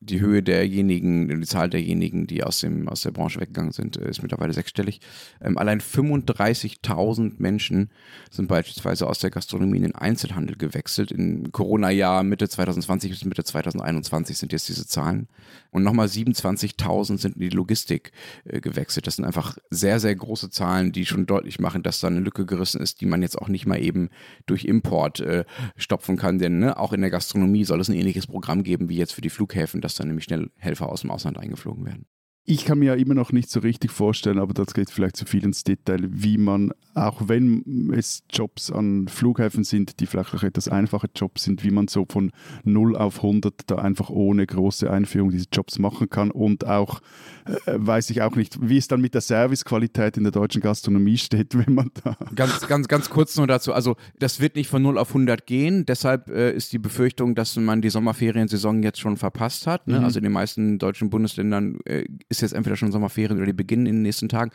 die 0.00 0.20
Höhe 0.20 0.42
derjenigen, 0.42 1.40
die 1.40 1.46
Zahl 1.46 1.70
derjenigen, 1.70 2.26
die 2.26 2.44
aus, 2.44 2.60
dem, 2.60 2.86
aus 2.86 3.00
der 3.00 3.12
Branche 3.12 3.40
weggegangen 3.40 3.72
sind, 3.72 3.96
äh, 3.96 4.10
ist 4.10 4.22
mittlerweile 4.22 4.52
sechsstellig. 4.52 5.00
Ähm, 5.40 5.56
allein 5.56 5.80
35.000 5.80 7.34
Menschen 7.38 7.90
sind 8.30 8.46
beispielsweise 8.46 9.06
aus 9.06 9.20
der 9.20 9.30
Gastronomie 9.30 9.78
in 9.78 9.84
den 9.84 9.94
Einzelhandel 9.94 10.56
gewechselt. 10.56 11.12
Im 11.12 11.50
Corona-Jahr 11.50 12.24
Mitte 12.24 12.46
2020 12.46 13.10
bis 13.10 13.24
Mitte 13.24 13.42
2021 13.42 14.36
sind 14.36 14.52
jetzt 14.52 14.68
diese 14.68 14.86
Zahlen. 14.86 15.28
Und 15.70 15.82
nochmal 15.82 16.08
27.000 16.08 17.18
sind 17.18 17.36
in 17.36 17.40
die 17.40 17.48
Logistik 17.48 18.12
äh, 18.44 18.60
gewechselt. 18.60 19.06
Das 19.06 19.16
sind 19.16 19.24
einfach 19.24 19.56
sehr, 19.70 19.98
sehr 19.98 20.14
große 20.14 20.50
Zahlen, 20.50 20.92
die 20.92 21.06
schon 21.06 21.24
deutlich 21.24 21.58
machen, 21.58 21.82
dass 21.82 22.00
da 22.00 22.08
eine 22.08 22.20
Lücke 22.20 22.44
gerissen 22.44 22.82
ist, 22.82 23.00
die 23.00 23.06
man 23.06 23.22
jetzt 23.22 23.38
auch 23.38 23.48
nicht 23.48 23.64
mal 23.64 23.82
eben 23.82 24.10
durch 24.44 24.66
Import 24.66 25.20
äh, 25.20 25.44
stopfen 25.76 26.18
kann. 26.18 26.38
Denn 26.38 26.58
ne, 26.58 26.78
auch 26.78 26.92
in 26.92 27.00
der 27.00 27.10
Gastronomie 27.10 27.64
soll 27.64 27.80
es 27.80 27.88
ein 27.88 27.96
ähnliches 27.96 28.26
Programm 28.26 28.62
geben 28.62 28.90
wie 28.90 28.96
jetzt 28.96 29.14
für 29.14 29.22
die 29.22 29.30
Flughäfen 29.30 29.80
dass 29.86 29.94
dann 29.96 30.08
nämlich 30.08 30.24
schnell 30.24 30.50
Helfer 30.56 30.88
aus 30.88 31.00
dem 31.02 31.10
Ausland 31.10 31.38
eingeflogen 31.38 31.84
werden. 31.84 32.06
Ich 32.48 32.64
kann 32.64 32.78
mir 32.78 32.86
ja 32.86 32.94
immer 32.94 33.14
noch 33.14 33.32
nicht 33.32 33.50
so 33.50 33.58
richtig 33.58 33.90
vorstellen, 33.90 34.38
aber 34.38 34.54
das 34.54 34.72
geht 34.72 34.88
vielleicht 34.88 35.16
zu 35.16 35.24
viel 35.24 35.42
ins 35.42 35.64
Detail, 35.64 35.98
wie 36.10 36.38
man, 36.38 36.70
auch 36.94 37.22
wenn 37.26 37.92
es 37.92 38.22
Jobs 38.30 38.70
an 38.70 39.08
Flughäfen 39.08 39.64
sind, 39.64 39.98
die 39.98 40.06
vielleicht 40.06 40.32
auch 40.32 40.44
etwas 40.44 40.68
einfache 40.68 41.08
Jobs 41.12 41.42
sind, 41.42 41.64
wie 41.64 41.72
man 41.72 41.88
so 41.88 42.06
von 42.08 42.30
0 42.62 42.96
auf 42.96 43.16
100 43.16 43.62
da 43.66 43.76
einfach 43.76 44.10
ohne 44.10 44.46
große 44.46 44.88
Einführung 44.88 45.30
diese 45.30 45.46
Jobs 45.52 45.80
machen 45.80 46.08
kann 46.08 46.30
und 46.30 46.64
auch, 46.68 47.00
äh, 47.46 47.72
weiß 47.74 48.10
ich 48.10 48.22
auch 48.22 48.36
nicht, 48.36 48.56
wie 48.60 48.76
es 48.76 48.86
dann 48.86 49.00
mit 49.00 49.14
der 49.14 49.22
Servicequalität 49.22 50.16
in 50.16 50.22
der 50.22 50.32
deutschen 50.32 50.62
Gastronomie 50.62 51.18
steht, 51.18 51.58
wenn 51.58 51.74
man 51.74 51.90
da... 52.04 52.16
Ganz, 52.36 52.64
ganz, 52.68 52.86
ganz 52.86 53.10
kurz 53.10 53.36
nur 53.36 53.48
dazu, 53.48 53.72
also 53.72 53.96
das 54.20 54.38
wird 54.38 54.54
nicht 54.54 54.68
von 54.68 54.82
0 54.82 54.98
auf 54.98 55.08
100 55.08 55.46
gehen, 55.46 55.84
deshalb 55.84 56.28
äh, 56.28 56.52
ist 56.52 56.72
die 56.72 56.78
Befürchtung, 56.78 57.34
dass 57.34 57.56
man 57.56 57.82
die 57.82 57.90
Sommerferiensaison 57.90 58.84
jetzt 58.84 59.00
schon 59.00 59.16
verpasst 59.16 59.66
hat, 59.66 59.88
ne? 59.88 59.98
mhm. 59.98 60.04
also 60.04 60.20
in 60.20 60.22
den 60.22 60.32
meisten 60.32 60.78
deutschen 60.78 61.10
Bundesländern 61.10 61.80
äh, 61.86 62.04
ist 62.36 62.42
jetzt 62.42 62.54
entweder 62.54 62.76
schon 62.76 62.92
Sommerferien 62.92 63.36
oder 63.36 63.46
die 63.46 63.52
beginnen 63.52 63.86
in 63.86 63.96
den 63.96 64.02
nächsten 64.02 64.28
Tagen. 64.28 64.52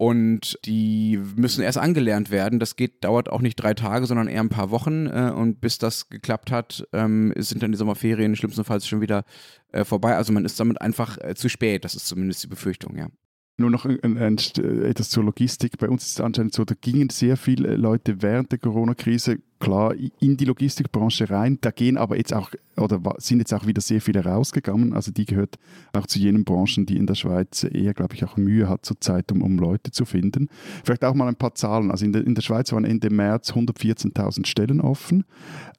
Und 0.00 0.58
die 0.64 1.20
müssen 1.36 1.62
erst 1.62 1.76
angelernt 1.76 2.30
werden. 2.30 2.58
Das 2.58 2.76
geht, 2.76 3.04
dauert 3.04 3.28
auch 3.28 3.42
nicht 3.42 3.56
drei 3.56 3.74
Tage, 3.74 4.06
sondern 4.06 4.28
eher 4.28 4.40
ein 4.40 4.48
paar 4.48 4.70
Wochen. 4.70 5.06
Äh, 5.06 5.30
und 5.36 5.60
bis 5.60 5.76
das 5.76 6.08
geklappt 6.08 6.50
hat, 6.50 6.88
ähm, 6.94 7.34
sind 7.36 7.62
dann 7.62 7.70
die 7.70 7.76
Sommerferien 7.76 8.34
schlimmstenfalls 8.34 8.88
schon 8.88 9.02
wieder 9.02 9.24
äh, 9.72 9.84
vorbei. 9.84 10.16
Also 10.16 10.32
man 10.32 10.46
ist 10.46 10.58
damit 10.58 10.80
einfach 10.80 11.18
äh, 11.18 11.34
zu 11.34 11.50
spät. 11.50 11.84
Das 11.84 11.94
ist 11.94 12.06
zumindest 12.06 12.42
die 12.42 12.46
Befürchtung, 12.46 12.96
ja. 12.96 13.08
Nur 13.58 13.68
noch 13.68 13.84
ein, 13.84 14.16
ein, 14.16 14.38
etwas 14.38 15.10
zur 15.10 15.22
Logistik. 15.22 15.76
Bei 15.76 15.90
uns 15.90 16.06
ist 16.06 16.12
es 16.12 16.20
anscheinend 16.22 16.54
so, 16.54 16.64
da 16.64 16.74
gingen 16.80 17.10
sehr 17.10 17.36
viele 17.36 17.76
Leute 17.76 18.22
während 18.22 18.52
der 18.52 18.58
Corona-Krise 18.58 19.40
klar 19.60 19.94
in 19.94 20.36
die 20.36 20.44
Logistikbranche 20.44 21.30
rein. 21.30 21.58
Da 21.60 21.70
gehen 21.70 21.96
aber 21.96 22.16
jetzt 22.16 22.34
auch 22.34 22.50
oder 22.76 23.00
sind 23.18 23.38
jetzt 23.38 23.52
auch 23.52 23.66
wieder 23.66 23.80
sehr 23.80 24.00
viele 24.00 24.24
rausgegangen. 24.24 24.94
Also 24.94 25.12
die 25.12 25.26
gehört 25.26 25.58
auch 25.92 26.06
zu 26.06 26.18
jenen 26.18 26.44
Branchen, 26.44 26.86
die 26.86 26.96
in 26.96 27.06
der 27.06 27.14
Schweiz 27.14 27.64
eher, 27.64 27.94
glaube 27.94 28.14
ich, 28.14 28.24
auch 28.24 28.36
Mühe 28.36 28.68
hat 28.68 28.84
zurzeit, 28.84 29.30
um, 29.30 29.42
um 29.42 29.58
Leute 29.58 29.90
zu 29.90 30.04
finden. 30.04 30.48
Vielleicht 30.84 31.04
auch 31.04 31.14
mal 31.14 31.28
ein 31.28 31.36
paar 31.36 31.54
Zahlen. 31.54 31.90
Also 31.90 32.04
in 32.04 32.12
der, 32.12 32.26
in 32.26 32.34
der 32.34 32.42
Schweiz 32.42 32.72
waren 32.72 32.84
Ende 32.84 33.10
März 33.10 33.52
114.000 33.52 34.46
Stellen 34.46 34.80
offen. 34.80 35.24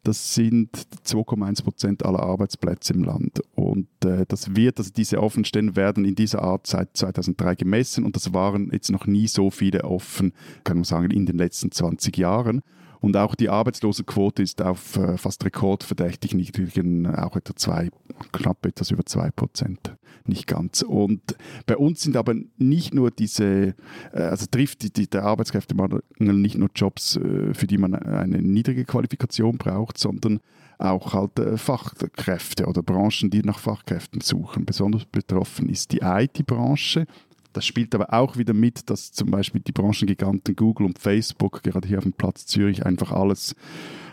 Das 0.03 0.33
sind 0.33 0.69
2,1 1.05 1.63
Prozent 1.63 2.05
aller 2.05 2.21
Arbeitsplätze 2.21 2.93
im 2.93 3.03
Land. 3.03 3.41
Und 3.55 3.87
äh, 4.05 4.25
das 4.27 4.55
wird, 4.55 4.79
also 4.79 4.91
diese 4.95 5.21
offenen 5.21 5.45
Stellen 5.45 5.75
werden 5.75 6.05
in 6.05 6.15
dieser 6.15 6.43
Art 6.43 6.67
seit 6.67 6.95
2003 6.97 7.55
gemessen 7.55 8.03
und 8.03 8.15
das 8.15 8.33
waren 8.33 8.69
jetzt 8.71 8.91
noch 8.91 9.07
nie 9.07 9.27
so 9.27 9.49
viele 9.49 9.83
offen, 9.83 10.33
kann 10.63 10.77
man 10.77 10.83
sagen, 10.83 11.11
in 11.11 11.25
den 11.25 11.37
letzten 11.37 11.71
20 11.71 12.17
Jahren. 12.17 12.61
Und 13.01 13.17
auch 13.17 13.33
die 13.35 13.49
Arbeitslosenquote 13.49 14.43
ist 14.43 14.61
auf 14.61 14.95
äh, 14.95 15.17
fast 15.17 15.43
rekordverdächtig 15.43 16.35
niedrigen, 16.35 17.07
auch 17.07 17.35
etwa 17.35 17.55
zwei, 17.55 17.89
knapp 18.31 18.65
etwas 18.65 18.91
über 18.91 19.05
2 19.05 19.31
Prozent. 19.31 19.95
nicht 20.27 20.45
ganz. 20.45 20.83
Und 20.83 21.35
bei 21.65 21.77
uns 21.77 22.01
sind 22.01 22.15
aber 22.15 22.35
nicht 22.57 22.93
nur 22.93 23.09
diese, 23.09 23.73
äh, 24.13 24.21
also 24.21 24.45
trifft 24.49 24.83
die, 24.83 24.93
die, 24.93 25.09
der 25.09 25.23
Arbeitskräftemangel 25.23 26.03
nicht 26.19 26.57
nur 26.57 26.69
Jobs, 26.75 27.17
äh, 27.17 27.53
für 27.55 27.67
die 27.67 27.79
man 27.79 27.95
eine 27.95 28.39
niedrige 28.41 28.85
Qualifikation 28.85 29.57
braucht, 29.57 29.97
sondern 29.97 30.39
auch 30.77 31.13
halt 31.13 31.39
äh, 31.39 31.57
Fachkräfte 31.57 32.65
oder 32.65 32.81
Branchen, 32.83 33.29
die 33.29 33.41
nach 33.41 33.59
Fachkräften 33.59 34.21
suchen. 34.21 34.65
Besonders 34.65 35.05
betroffen 35.05 35.69
ist 35.69 35.91
die 35.91 36.01
IT-Branche. 36.01 37.05
Das 37.53 37.65
spielt 37.65 37.93
aber 37.95 38.13
auch 38.13 38.37
wieder 38.37 38.53
mit, 38.53 38.89
dass 38.89 39.11
zum 39.11 39.31
Beispiel 39.31 39.61
die 39.61 39.71
Branchengiganten 39.71 40.55
Google 40.55 40.85
und 40.85 40.99
Facebook 40.99 41.63
gerade 41.63 41.87
hier 41.87 41.97
auf 41.97 42.03
dem 42.03 42.13
Platz 42.13 42.45
Zürich 42.45 42.85
einfach 42.85 43.11
alles, 43.11 43.55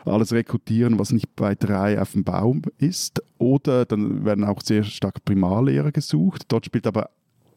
alles 0.05 0.33
rekrutieren, 0.33 0.99
was 0.99 1.13
nicht 1.13 1.35
bei 1.37 1.55
drei 1.55 2.01
auf 2.01 2.13
dem 2.13 2.25
Baum 2.25 2.63
ist. 2.79 3.23
Oder 3.39 3.85
dann 3.85 4.25
werden 4.25 4.45
auch 4.45 4.61
sehr 4.63 4.83
stark 4.83 5.25
Primarlehrer 5.25 5.93
gesucht. 5.93 6.45
Dort 6.49 6.67
spielt 6.67 6.87
aber 6.87 7.11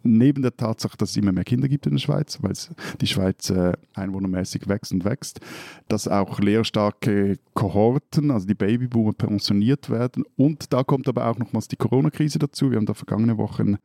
neben 0.03 0.41
der 0.41 0.55
Tatsache, 0.55 0.97
dass 0.97 1.11
es 1.11 1.17
immer 1.17 1.31
mehr 1.31 1.43
Kinder 1.43 1.67
gibt 1.67 1.85
in 1.85 1.93
der 1.93 1.99
Schweiz, 1.99 2.39
weil 2.41 2.53
die 2.99 3.07
Schweiz 3.07 3.49
äh, 3.49 3.73
einwohnermäßig 3.93 4.67
wächst 4.67 4.91
und 4.91 5.05
wächst, 5.05 5.39
dass 5.87 6.07
auch 6.07 6.39
leerstarke 6.39 7.37
Kohorten, 7.53 8.31
also 8.31 8.47
die 8.47 8.55
Babyboomer, 8.55 9.13
pensioniert 9.13 9.89
werden. 9.89 10.23
Und 10.35 10.73
da 10.73 10.83
kommt 10.83 11.07
aber 11.07 11.27
auch 11.27 11.37
nochmals 11.37 11.67
die 11.67 11.75
Corona-Krise 11.75 12.39
dazu. 12.39 12.71
Wir 12.71 12.77
haben 12.77 12.85
da 12.85 12.93
vergangene 12.93 13.37
Woche 13.37 13.77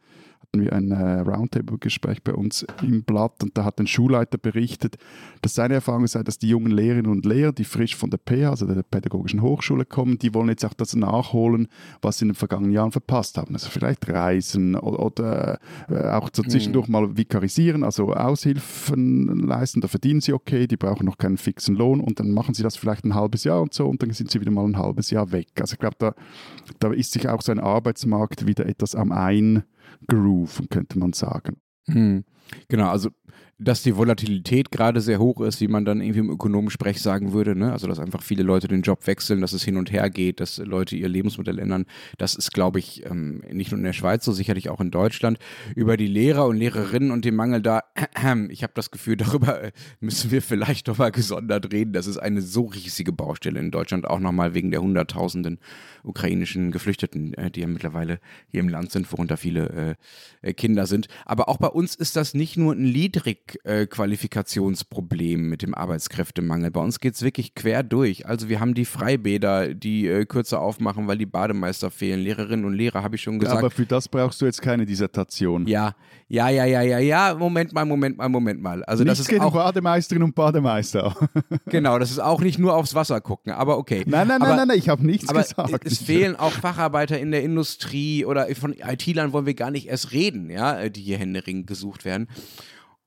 hatten 0.56 0.64
wir 0.64 0.72
ein 0.72 0.90
äh, 0.90 1.20
Roundtable-Gespräch 1.20 2.22
bei 2.22 2.32
uns 2.32 2.66
im 2.82 3.02
Blatt 3.02 3.42
und 3.42 3.56
da 3.56 3.64
hat 3.64 3.78
ein 3.78 3.86
Schulleiter 3.86 4.38
berichtet, 4.38 4.96
dass 5.42 5.54
seine 5.54 5.75
Erfahrung 5.75 6.06
sei, 6.06 6.22
dass 6.22 6.38
die 6.38 6.48
jungen 6.48 6.72
Lehrerinnen 6.72 7.10
und 7.10 7.26
Lehrer, 7.26 7.52
die 7.52 7.64
frisch 7.64 7.96
von 7.96 8.10
der 8.10 8.18
PH, 8.18 8.50
also 8.50 8.66
der 8.66 8.82
Pädagogischen 8.82 9.42
Hochschule 9.42 9.84
kommen, 9.84 10.18
die 10.18 10.34
wollen 10.34 10.48
jetzt 10.48 10.64
auch 10.64 10.75
das 10.75 10.94
nachholen, 10.96 11.68
was 12.00 12.18
sie 12.18 12.25
in 12.25 12.30
den 12.30 12.34
vergangenen 12.34 12.72
Jahren 12.72 12.92
verpasst 12.92 13.38
haben. 13.38 13.54
Also 13.54 13.68
vielleicht 13.70 14.08
reisen 14.08 14.76
oder, 14.76 15.00
oder 15.00 15.58
äh, 15.88 16.08
auch 16.10 16.30
so 16.32 16.42
zwischendurch 16.42 16.88
mhm. 16.88 16.92
mal 16.92 17.16
vikarisieren, 17.16 17.82
also 17.82 18.12
Aushilfen 18.12 19.46
leisten, 19.46 19.80
da 19.80 19.88
verdienen 19.88 20.20
sie 20.20 20.32
okay, 20.32 20.66
die 20.66 20.76
brauchen 20.76 21.06
noch 21.06 21.18
keinen 21.18 21.36
fixen 21.36 21.75
Lohn 21.75 22.00
und 22.00 22.20
dann 22.20 22.30
machen 22.30 22.54
sie 22.54 22.62
das 22.62 22.76
vielleicht 22.76 23.04
ein 23.04 23.14
halbes 23.14 23.44
Jahr 23.44 23.60
und 23.60 23.75
so 23.75 23.86
und 23.86 24.02
dann 24.02 24.10
sind 24.12 24.30
sie 24.30 24.40
wieder 24.40 24.50
mal 24.50 24.64
ein 24.64 24.78
halbes 24.78 25.10
Jahr 25.10 25.32
weg. 25.32 25.48
Also 25.60 25.75
ich 25.75 25.78
glaube, 25.78 25.96
da, 25.98 26.14
da 26.78 26.92
ist 26.92 27.12
sich 27.12 27.28
auch 27.28 27.42
so 27.42 27.52
ein 27.52 27.60
Arbeitsmarkt 27.60 28.46
wieder 28.46 28.66
etwas 28.66 28.94
am 28.94 29.12
ein 29.12 29.64
grooven, 30.06 30.68
könnte 30.68 30.98
man 30.98 31.12
sagen. 31.12 31.56
Hm. 31.88 32.24
Genau, 32.68 32.88
also 32.88 33.10
dass 33.58 33.82
die 33.82 33.96
Volatilität 33.96 34.70
gerade 34.70 35.00
sehr 35.00 35.18
hoch 35.18 35.40
ist, 35.40 35.62
wie 35.62 35.68
man 35.68 35.86
dann 35.86 36.02
irgendwie 36.02 36.20
im 36.20 36.30
Ökonomensprech 36.30 37.00
sagen 37.00 37.32
würde. 37.32 37.56
Ne? 37.56 37.72
Also, 37.72 37.86
dass 37.86 37.98
einfach 37.98 38.22
viele 38.22 38.42
Leute 38.42 38.68
den 38.68 38.82
Job 38.82 39.06
wechseln, 39.06 39.40
dass 39.40 39.54
es 39.54 39.64
hin 39.64 39.78
und 39.78 39.90
her 39.90 40.10
geht, 40.10 40.40
dass 40.40 40.58
Leute 40.58 40.94
ihr 40.94 41.08
Lebensmodell 41.08 41.58
ändern. 41.58 41.86
Das 42.18 42.34
ist, 42.34 42.52
glaube 42.52 42.78
ich, 42.78 43.06
ähm, 43.06 43.42
nicht 43.50 43.70
nur 43.70 43.78
in 43.78 43.84
der 43.84 43.94
Schweiz 43.94 44.26
so, 44.26 44.32
sicherlich 44.32 44.68
auch 44.68 44.80
in 44.80 44.90
Deutschland. 44.90 45.38
Über 45.75 45.96
die 45.96 46.06
Lehrer 46.06 46.46
und 46.46 46.56
Lehrerinnen 46.56 47.10
und 47.10 47.25
den 47.25 47.34
Mangel 47.34 47.62
da, 47.62 47.80
äh, 47.94 48.46
ich 48.50 48.62
habe 48.62 48.75
das 48.75 48.90
Gefühl, 48.90 49.16
darüber 49.26 49.62
äh, 49.62 49.72
müssen 50.00 50.30
wir 50.30 50.42
vielleicht 50.42 50.86
nochmal 50.88 51.10
gesondert 51.10 51.72
reden. 51.72 51.94
Das 51.94 52.06
ist 52.06 52.18
eine 52.18 52.42
so 52.42 52.66
riesige 52.66 53.12
Baustelle 53.12 53.58
in 53.58 53.70
Deutschland, 53.70 54.06
auch 54.06 54.20
nochmal 54.20 54.52
wegen 54.52 54.70
der 54.70 54.82
Hunderttausenden 54.82 55.60
ukrainischen 56.02 56.72
Geflüchteten, 56.72 57.32
äh, 57.34 57.50
die 57.50 57.60
ja 57.60 57.66
mittlerweile 57.66 58.20
hier 58.48 58.60
im 58.60 58.68
Land 58.68 58.92
sind, 58.92 59.10
worunter 59.10 59.38
viele 59.38 59.96
äh, 60.42 60.52
Kinder 60.52 60.86
sind. 60.86 61.08
Aber 61.25 61.48
auch 61.48 61.56
bei 61.56 61.68
uns 61.68 61.94
ist 61.94 62.16
das 62.16 62.34
nicht 62.34 62.58
nur 62.58 62.75
ein 62.75 62.82
Niedrigqualifikationsproblem 62.82 63.45
äh, 63.64 63.86
mit 65.36 65.62
dem 65.62 65.74
Arbeitskräftemangel. 65.74 66.70
Bei 66.70 66.80
uns 66.80 67.00
geht 67.00 67.14
es 67.14 67.22
wirklich 67.22 67.54
quer 67.54 67.82
durch. 67.82 68.26
Also 68.26 68.48
wir 68.48 68.60
haben 68.60 68.74
die 68.74 68.84
Freibäder, 68.84 69.74
die 69.74 70.06
äh, 70.06 70.24
kürzer 70.24 70.60
aufmachen, 70.60 71.06
weil 71.06 71.18
die 71.18 71.26
Bademeister 71.26 71.90
fehlen. 71.90 72.20
Lehrerinnen 72.20 72.64
und 72.64 72.74
Lehrer, 72.74 73.02
habe 73.02 73.16
ich 73.16 73.22
schon 73.22 73.38
gesagt. 73.38 73.58
Aber 73.58 73.70
für 73.70 73.86
das 73.86 74.08
brauchst 74.08 74.40
du 74.40 74.46
jetzt 74.46 74.62
keine 74.62 74.86
Dissertation. 74.86 75.66
Ja, 75.66 75.94
ja, 76.28 76.48
ja, 76.48 76.64
ja, 76.64 76.82
ja, 76.82 76.98
ja. 76.98 77.34
Moment 77.34 77.72
mal, 77.72 77.84
Moment 77.84 78.18
mal, 78.18 78.28
Moment 78.28 78.60
mal. 78.60 78.84
Also 78.84 79.04
Nichts 79.04 79.18
das 79.18 79.28
ist 79.28 79.40
auch 79.40 79.52
Bademeisterinnen 79.52 80.28
und 80.28 80.34
Bademeister. 80.34 81.14
genau, 81.66 81.98
das 81.98 82.10
ist 82.10 82.18
auch 82.18 82.40
nicht 82.40 82.58
nur 82.58 82.74
aufs 82.74 82.94
Wasser 82.94 83.20
gucken, 83.20 83.52
aber 83.52 83.78
okay. 83.78 84.04
Nein, 84.06 84.28
nein, 84.28 84.42
aber, 84.42 84.48
nein, 84.48 84.56
nein, 84.56 84.68
nein, 84.68 84.78
ich 84.78 84.88
habe 84.88 85.06
nichts 85.06 85.28
aber 85.28 85.42
gesagt. 85.42 85.86
Es 85.86 85.98
fehlen 85.98 86.36
auch 86.36 86.52
Facharbeiter 86.52 87.18
in 87.18 87.30
der 87.30 87.42
Industrie 87.42 88.24
oder 88.24 88.48
von 88.54 88.72
IT-Lern 88.72 89.32
wollen 89.32 89.46
wir 89.46 89.54
gar 89.54 89.70
nicht 89.70 89.88
erst 89.88 90.12
reden, 90.12 90.50
ja, 90.50 90.88
die 90.88 91.02
hier 91.02 91.18
händeringend 91.18 91.66
gesucht 91.66 92.04
werden. 92.04 92.28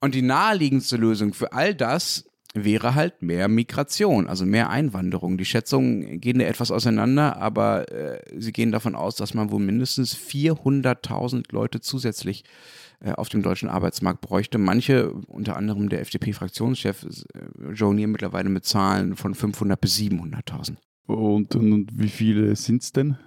Und 0.01 0.15
die 0.15 0.21
naheliegendste 0.21 0.97
Lösung 0.97 1.33
für 1.33 1.53
all 1.53 1.75
das 1.75 2.25
wäre 2.53 2.95
halt 2.95 3.21
mehr 3.21 3.47
Migration, 3.47 4.27
also 4.27 4.45
mehr 4.45 4.69
Einwanderung. 4.69 5.37
Die 5.37 5.45
Schätzungen 5.45 6.19
gehen 6.19 6.39
da 6.39 6.45
etwas 6.45 6.71
auseinander, 6.71 7.37
aber 7.37 7.91
äh, 7.91 8.21
sie 8.37 8.51
gehen 8.51 8.71
davon 8.71 8.95
aus, 8.95 9.15
dass 9.15 9.33
man 9.33 9.51
wohl 9.51 9.59
mindestens 9.59 10.15
400.000 10.15 11.51
Leute 11.51 11.79
zusätzlich 11.79 12.43
äh, 13.01 13.11
auf 13.11 13.29
dem 13.29 13.43
deutschen 13.43 13.69
Arbeitsmarkt 13.69 14.21
bräuchte. 14.21 14.57
Manche, 14.57 15.11
unter 15.27 15.57
anderem 15.57 15.89
der 15.89 16.01
FDP-Fraktionschef 16.01 17.03
äh, 17.03 17.73
jonieren 17.73 18.11
mittlerweile 18.11 18.49
mit 18.49 18.65
Zahlen 18.65 19.15
von 19.15 19.35
500 19.35 19.79
bis 19.79 19.97
700.000. 19.97 20.77
Und, 21.05 21.55
und, 21.55 21.73
und 21.73 21.99
wie 21.99 22.09
viele 22.09 22.55
sind 22.55 22.81
es 22.83 22.91
denn? 22.91 23.17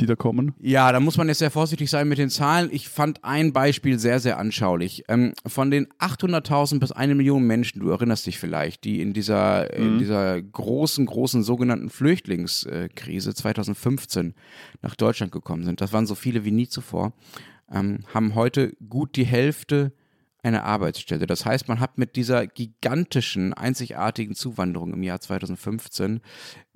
Die 0.00 0.06
da 0.06 0.16
kommen? 0.16 0.54
Ja, 0.60 0.90
da 0.92 1.00
muss 1.00 1.16
man 1.16 1.28
jetzt 1.28 1.38
sehr 1.38 1.50
vorsichtig 1.50 1.90
sein 1.90 2.08
mit 2.08 2.18
den 2.18 2.30
Zahlen. 2.30 2.68
Ich 2.72 2.88
fand 2.88 3.24
ein 3.24 3.52
Beispiel 3.52 3.98
sehr, 3.98 4.20
sehr 4.20 4.38
anschaulich. 4.38 5.04
Ähm, 5.08 5.32
von 5.46 5.70
den 5.70 5.86
800.000 5.98 6.80
bis 6.80 6.92
eine 6.92 7.14
Million 7.14 7.44
Menschen, 7.44 7.80
du 7.80 7.90
erinnerst 7.90 8.26
dich 8.26 8.38
vielleicht, 8.38 8.84
die 8.84 9.00
in 9.00 9.12
dieser, 9.12 9.68
mhm. 9.76 9.84
in 9.84 9.98
dieser 9.98 10.40
großen, 10.40 11.06
großen 11.06 11.42
sogenannten 11.42 11.90
Flüchtlingskrise 11.90 13.34
2015 13.34 14.34
nach 14.82 14.96
Deutschland 14.96 15.32
gekommen 15.32 15.64
sind, 15.64 15.80
das 15.80 15.92
waren 15.92 16.06
so 16.06 16.14
viele 16.14 16.44
wie 16.44 16.50
nie 16.50 16.68
zuvor, 16.68 17.12
ähm, 17.70 18.00
haben 18.12 18.34
heute 18.34 18.74
gut 18.88 19.16
die 19.16 19.24
Hälfte 19.24 19.92
eine 20.42 20.64
Arbeitsstelle. 20.64 21.26
Das 21.26 21.44
heißt, 21.44 21.68
man 21.68 21.80
hat 21.80 21.98
mit 21.98 22.16
dieser 22.16 22.46
gigantischen, 22.46 23.52
einzigartigen 23.52 24.34
Zuwanderung 24.34 24.94
im 24.94 25.02
Jahr 25.02 25.20
2015 25.20 26.20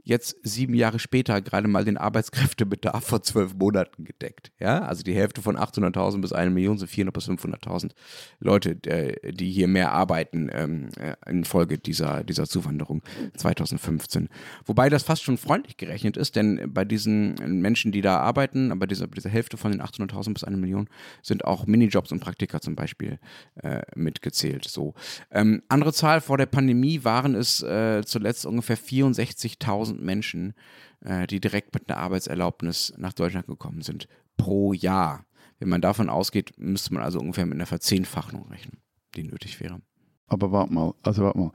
jetzt 0.05 0.37
sieben 0.43 0.75
Jahre 0.75 0.99
später 0.99 1.41
gerade 1.41 1.67
mal 1.67 1.85
den 1.85 1.97
Arbeitskräftebedarf 1.97 3.05
vor 3.05 3.23
zwölf 3.23 3.55
Monaten 3.55 4.05
gedeckt. 4.05 4.53
Ja, 4.61 4.83
also 4.83 5.03
die 5.03 5.15
Hälfte 5.15 5.41
von 5.43 5.57
800.000 5.57 6.21
bis 6.21 6.33
eine 6.33 6.51
Million 6.51 6.79
sind 6.79 6.89
400 6.89 7.15
bis 7.15 7.29
500.000 7.29 7.93
Leute, 8.39 8.77
die 8.77 9.51
hier 9.51 9.67
mehr 9.67 9.93
arbeiten 9.93 10.51
ähm, 10.53 10.89
äh, 10.99 11.15
infolge 11.29 11.79
dieser, 11.79 12.23
dieser 12.23 12.47
Zuwanderung 12.47 13.03
2015. 13.37 14.29
Wobei 14.67 14.91
das 14.91 15.03
fast 15.03 15.23
schon 15.23 15.39
freundlich 15.39 15.79
gerechnet 15.79 16.17
ist, 16.17 16.37
denn 16.37 16.71
bei 16.73 16.85
diesen 16.85 17.35
Menschen, 17.61 17.91
die 17.91 18.03
da 18.03 18.19
arbeiten, 18.19 18.79
bei 18.79 18.87
dieser, 18.87 19.07
dieser 19.07 19.31
Hälfte 19.31 19.57
von 19.57 19.73
den 19.73 19.81
800.000 19.81 20.35
bis 20.35 20.45
eine 20.45 20.59
Million, 20.59 20.89
sind 21.23 21.45
auch 21.47 21.67
Minijobs 21.67 22.13
und 22.13 22.21
Praktika 22.21 22.61
zum 22.61 22.77
Beispiel 22.77 23.19
äh, 23.63 23.81
mitgezählt. 23.97 24.67
So. 24.69 24.95
Ähm, 25.31 25.63
andere 25.69 25.95
Zahl 25.95 26.21
vor 26.21 26.37
der 26.37 26.47
Pandemie 26.47 27.05
waren 27.05 27.35
es 27.35 27.63
äh, 27.63 28.03
zuletzt 28.05 28.45
ungefähr 28.45 28.77
64.000 28.77 29.94
1000 29.95 30.03
Menschen, 30.03 30.55
äh, 31.01 31.27
die 31.27 31.41
direkt 31.41 31.75
mit 31.75 31.89
einer 31.89 31.99
Arbeitserlaubnis 32.01 32.93
nach 32.97 33.13
Deutschland 33.13 33.47
gekommen 33.47 33.83
sind, 33.83 34.09
pro 34.37 34.73
Jahr. 34.73 35.25
Wenn 35.59 35.69
man 35.69 35.81
davon 35.81 36.09
ausgeht, 36.09 36.53
müsste 36.57 36.95
man 36.95 37.03
also 37.03 37.21
ungefähr 37.21 37.47
mit 37.47 37.55
einer 37.55 37.67
Verzehnfachung 37.67 38.47
rechnen, 38.49 38.79
die 39.15 39.25
nötig 39.25 39.61
wäre. 39.61 39.81
Aber 40.27 40.53
warte 40.53 40.73
mal, 40.73 40.95
also 41.03 41.23
warte 41.23 41.39
mal. 41.39 41.53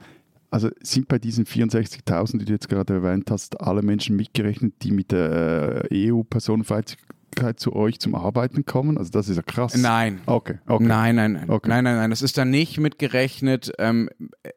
Also 0.52 0.68
sind 0.82 1.06
bei 1.06 1.18
diesen 1.18 1.44
64.000, 1.44 2.38
die 2.38 2.44
du 2.44 2.52
jetzt 2.52 2.68
gerade 2.68 2.94
erwähnt 2.94 3.30
hast, 3.30 3.60
alle 3.60 3.82
Menschen 3.82 4.16
mitgerechnet, 4.16 4.74
die 4.82 4.90
mit 4.90 5.12
der 5.12 5.92
äh, 5.92 6.10
EU-Personenfreizügigkeit 6.10 7.19
Möglichkeit 7.30 7.60
zu 7.60 7.74
euch 7.74 7.98
zum 7.98 8.14
Arbeiten 8.14 8.64
kommen? 8.64 8.98
Also 8.98 9.10
das 9.10 9.28
ist 9.28 9.36
ja 9.36 9.42
krass. 9.42 9.76
Nein. 9.76 10.20
Okay. 10.26 10.58
okay. 10.66 10.84
Nein, 10.84 11.16
nein, 11.16 11.32
nein. 11.32 11.50
Okay. 11.50 11.68
Nein, 11.68 11.84
nein, 11.84 11.96
nein. 11.96 12.10
Das 12.10 12.22
ist 12.22 12.36
da 12.36 12.44
nicht 12.44 12.78
mitgerechnet. 12.78 13.72
Ähm, 13.78 14.08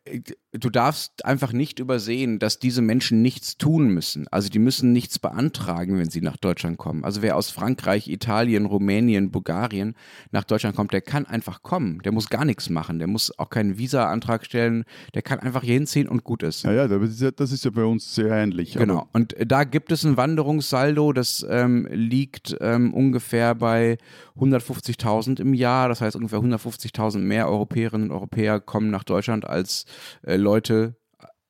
äh, 0.06 0.22
du 0.53 0.70
darfst 0.70 1.25
einfach 1.25 1.53
nicht 1.53 1.80
übersehen, 1.80 2.39
dass 2.39 2.60
diese 2.60 2.82
Menschen 2.82 3.22
nichts 3.22 3.58
tun 3.58 3.89
müssen. 3.89 4.27
Also 4.30 4.50
die 4.50 4.60
müssen 4.60 4.92
nichts 4.92 5.20
beantragen, 5.20 5.98
wenn 5.98 6.10
sie 6.10 6.22
nach 6.22 6.38
Deutschland 6.38 6.77
kommen. 6.77 7.03
Also 7.03 7.22
wer 7.22 7.38
aus 7.38 7.50
Frankreich, 7.50 8.08
Italien, 8.08 8.65
Rumänien, 8.65 9.32
Bulgarien 9.32 9.96
nach 10.32 10.44
Deutschland 10.44 10.75
kommt, 10.75 10.94
der 10.94 11.01
kann 11.01 11.25
einfach 11.25 11.63
kommen. 11.63 12.00
Der 12.03 12.12
muss 12.12 12.30
gar 12.30 12.46
nichts 12.46 12.70
machen. 12.70 13.00
Der 13.00 13.08
muss 13.08 13.38
auch 13.38 13.50
keinen 13.50 13.77
Visa-Antrag 13.77 14.46
stellen. 14.46 14.86
Der 15.13 15.22
kann 15.22 15.39
einfach 15.39 15.63
hier 15.63 15.75
hinziehen 15.75 16.08
und 16.08 16.24
gut 16.24 16.44
ist. 16.44 16.63
Ja, 16.63 16.74
ja, 16.74 16.88
das 16.88 17.10
ist 17.10 17.22
ja, 17.22 17.32
das 17.32 17.51
ist 17.51 17.65
ja 17.65 17.72
bei 17.72 17.84
uns 17.84 18.13
sehr 18.15 18.32
ähnlich. 18.32 18.74
Genau. 18.74 19.08
Und 19.13 19.36
da 19.46 19.63
gibt 19.63 19.92
es 19.92 20.03
ein 20.03 20.18
Wanderungssaldo, 20.18 21.13
das 21.13 21.46
ähm, 21.50 21.88
liegt 21.92 22.56
ähm, 22.63 22.93
ungefähr 22.93 23.55
bei 23.55 23.98
150.000 24.38 25.39
im 25.41 25.53
Jahr. 25.53 25.89
Das 25.89 26.01
heißt, 26.01 26.15
ungefähr 26.15 26.39
150.000 26.39 27.20
mehr 27.20 27.50
Europäerinnen 27.50 28.10
und 28.10 28.15
Europäer 28.15 28.60
kommen 28.60 28.89
nach 28.89 29.03
Deutschland 29.03 29.46
als 29.48 29.86
äh, 30.24 30.38
Leute, 30.38 30.96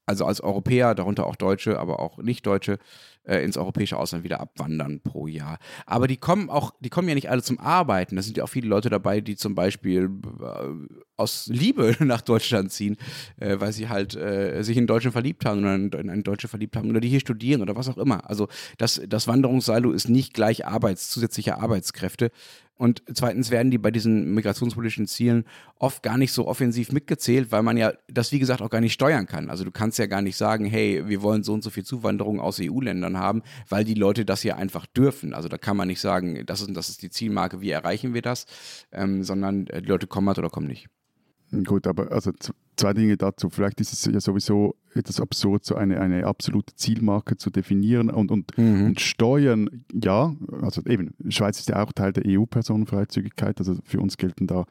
also 0.06 0.26
als 0.26 0.42
Europäer, 0.42 0.96
darunter 0.96 1.26
auch 1.26 1.36
Deutsche, 1.36 1.80
aber 1.80 2.00
auch 2.00 2.18
Nicht-Deutsche, 2.18 2.80
äh, 3.26 3.44
ins 3.44 3.58
europäische 3.58 3.98
Ausland 3.98 4.24
wieder 4.24 4.40
abwandern 4.40 5.02
pro 5.02 5.28
Jahr. 5.28 5.58
Aber 5.86 6.08
die 6.08 6.18
kommen 6.18 6.50
auch, 6.50 6.74
die 6.80 6.90
kommen 6.90 7.08
ja 7.08 7.16
nicht 7.16 7.30
alle 7.30 7.42
zum 7.42 7.60
Arbeiten. 7.60 8.16
Da 8.16 8.22
sind 8.22 8.38
ja 8.38 8.44
auch 8.44 8.50
viele 8.50 8.68
Leute 8.68 8.90
dabei, 8.90 9.22
die 9.22 9.36
zum 9.36 9.56
Beispiel 9.56 10.10
äh, 10.42 10.96
aus 11.18 11.48
Liebe 11.48 11.96
nach 12.00 12.22
Deutschland 12.22 12.72
ziehen, 12.72 12.98
äh, 13.38 13.60
weil 13.60 13.74
sie 13.74 13.90
halt 13.90 14.16
äh, 14.16 14.62
sich 14.64 14.78
in 14.78 14.88
Deutschen 14.88 15.12
verliebt 15.12 15.46
haben 15.46 15.60
oder 15.60 16.00
in, 16.00 16.10
einen 16.10 16.24
Deutschen 16.24 16.50
verliebt 16.50 16.76
haben 16.76 16.90
oder 16.90 17.00
die 17.00 17.10
hier 17.10 17.20
studieren 17.20 17.62
oder 17.62 17.76
was 17.76 17.90
auch 17.90 17.98
immer. 17.98 18.30
Also 18.30 18.48
das, 18.78 19.02
das 19.08 19.28
Wanderungssaldo 19.28 19.92
ist 19.92 20.10
nicht 20.10 20.34
gleich 20.34 20.66
Arbeits, 20.66 21.10
zusätzliche 21.10 21.58
Arbeitskräfte. 21.58 22.32
Und 22.76 23.04
zweitens 23.14 23.52
werden 23.52 23.72
die 23.72 23.78
bei 23.78 23.92
diesen 23.92 24.34
migrationspolitischen 24.34 25.08
Zielen 25.08 25.46
oft 25.78 26.02
gar 26.02 26.18
nicht 26.18 26.32
so 26.32 26.48
offensiv 26.48 26.92
mitgezählt, 26.92 27.52
weil 27.52 27.62
man 27.62 27.78
ja 27.78 27.94
das, 28.08 28.32
wie 28.32 28.40
gesagt, 28.40 28.62
auch 28.62 28.70
gar 28.70 28.82
nicht 28.82 28.94
steuern 28.94 29.28
kann. 29.28 29.50
Also 29.50 29.64
du 29.64 29.72
kannst 29.72 30.00
ja 30.00 30.08
gar 30.08 30.22
nicht 30.22 30.38
sagen, 30.38 30.66
hey, 30.66 31.04
wir 31.08 31.22
wollen 31.22 31.44
so 31.44 31.54
und 31.54 31.64
so 31.64 31.70
viel 31.70 31.86
Zuwanderung 31.86 32.40
aus 32.40 32.60
EU-Ländern 32.60 33.18
haben, 33.18 33.44
weil 33.70 33.84
die 33.84 33.94
Leute 33.94 34.26
das 34.26 34.42
hier 34.42 34.58
einfach 34.58 34.88
dürfen. 34.88 35.34
Also 35.34 35.50
da 35.50 35.58
kann 35.58 35.78
man 35.78 35.88
nicht 35.88 36.02
sagen, 36.02 36.46
das 36.46 36.62
ist, 36.62 36.76
das 36.76 36.90
ist 36.90 37.04
die 37.04 37.12
Zielmarke, 37.12 37.62
wie 37.62 37.70
erreichen 37.70 38.14
wir 38.14 38.22
das, 38.22 38.46
ähm, 38.92 39.24
sondern 39.24 39.66
die 39.66 39.80
Leute 39.86 40.08
kommen 40.08 40.28
halt 40.28 40.40
oder 40.40 40.50
kommen 40.50 40.68
nicht. 40.68 40.90
Gut, 41.66 41.86
aber 41.86 42.12
also 42.12 42.32
zwei 42.76 42.94
Dinge 42.94 43.18
dazu. 43.18 43.50
Vielleicht 43.50 43.80
ist 43.80 43.94
es 43.94 44.06
ja 44.06 44.20
sowieso 44.20 44.76
etwas 44.96 45.20
absurd, 45.20 45.66
so 45.66 45.76
eine, 45.76 46.00
eine 46.00 46.26
absolute 46.26 46.76
Zielmarke 46.76 47.38
zu 47.38 47.50
definieren 47.50 48.10
und, 48.10 48.32
und, 48.32 48.58
mhm. 48.58 48.86
und 48.86 49.02
Steuern, 49.02 49.84
ja, 49.94 50.36
also 50.62 50.82
eben, 50.86 51.14
Schweiz 51.30 51.60
ist 51.60 51.70
ja 51.70 51.84
auch 51.84 51.92
Teil 51.92 52.14
der 52.14 52.24
EU-Personenfreizügigkeit, 52.26 53.60
also 53.60 53.76
für 53.84 54.00
uns 54.00 54.18
gelten 54.18 54.48
da 54.48 54.66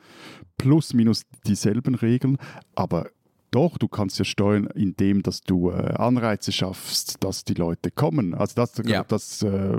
plus 0.58 0.94
minus 0.94 1.22
dieselben 1.46 1.94
Regeln, 1.94 2.38
aber 2.74 3.08
doch, 3.52 3.78
du 3.78 3.87
kannst 3.87 4.18
ja 4.18 4.25
steuern, 4.25 4.66
indem 4.75 5.23
dass 5.23 5.42
du 5.42 5.71
äh, 5.71 5.75
Anreize 5.94 6.50
schaffst, 6.50 7.23
dass 7.23 7.44
die 7.44 7.54
Leute 7.54 7.90
kommen. 7.90 8.35
Also 8.35 8.54
das, 8.56 8.73
ja. 8.85 9.04
das 9.04 9.42
äh, 9.42 9.78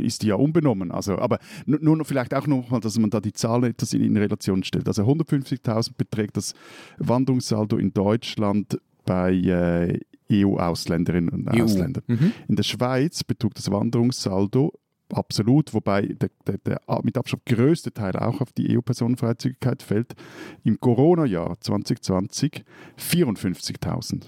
ist 0.00 0.24
ja 0.24 0.34
unbenommen. 0.34 0.90
Also, 0.90 1.18
aber 1.18 1.38
nur 1.64 2.04
vielleicht 2.04 2.34
auch 2.34 2.46
nochmal, 2.46 2.80
dass 2.80 2.98
man 2.98 3.10
da 3.10 3.20
die 3.20 3.32
Zahl 3.32 3.64
etwas 3.64 3.94
in, 3.94 4.02
in 4.02 4.16
Relation 4.16 4.62
stellt. 4.64 4.88
Also 4.88 5.04
150.000 5.04 5.92
beträgt 5.96 6.36
das 6.36 6.54
Wanderungssaldo 6.98 7.78
in 7.78 7.94
Deutschland 7.94 8.78
bei 9.04 9.32
äh, 9.32 10.00
EU-Ausländerinnen 10.30 11.30
und 11.30 11.48
EU. 11.54 11.64
Ausländern. 11.64 12.04
Mhm. 12.06 12.32
In 12.48 12.56
der 12.56 12.62
Schweiz 12.62 13.24
betrug 13.24 13.54
das 13.54 13.70
Wanderungssaldo 13.70 14.72
absolut, 15.12 15.74
wobei 15.74 16.02
der, 16.02 16.30
der, 16.46 16.58
der, 16.58 16.80
mit 17.02 17.16
Abstand 17.16 17.46
größte 17.46 17.92
Teil 17.92 18.16
auch 18.16 18.40
auf 18.40 18.52
die 18.52 18.76
EU-Personenfreizügigkeit 18.76 19.82
fällt. 19.82 20.14
Im 20.64 20.78
Corona-Jahr 20.80 21.60
2020 21.60 22.64
54.000. 22.98 24.24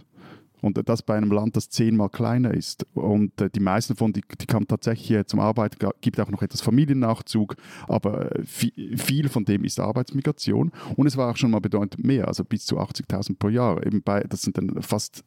Und 0.64 0.80
das 0.88 1.02
bei 1.02 1.14
einem 1.14 1.30
Land, 1.30 1.56
das 1.56 1.68
zehnmal 1.68 2.08
kleiner 2.08 2.54
ist. 2.54 2.86
Und 2.94 3.38
äh, 3.38 3.50
die 3.50 3.60
meisten 3.60 3.96
von 3.96 4.14
die, 4.14 4.22
die 4.40 4.46
kamen 4.46 4.66
tatsächlich 4.66 5.26
zum 5.26 5.40
Arbeiten, 5.40 5.76
gibt 6.00 6.18
auch 6.18 6.30
noch 6.30 6.40
etwas 6.40 6.62
Familiennachzug, 6.62 7.56
aber 7.86 8.34
äh, 8.34 8.44
viel, 8.46 8.96
viel 8.96 9.28
von 9.28 9.44
dem 9.44 9.64
ist 9.64 9.78
Arbeitsmigration. 9.78 10.72
Und 10.96 11.06
es 11.06 11.18
war 11.18 11.30
auch 11.30 11.36
schon 11.36 11.50
mal 11.50 11.60
bedeutend 11.60 12.02
mehr, 12.02 12.28
also 12.28 12.44
bis 12.44 12.64
zu 12.64 12.78
80.000 12.78 13.38
pro 13.38 13.50
Jahr. 13.50 13.84
Eben 13.84 14.02
bei, 14.02 14.20
das 14.20 14.40
sind 14.40 14.56
dann 14.56 14.80
fast 14.80 15.22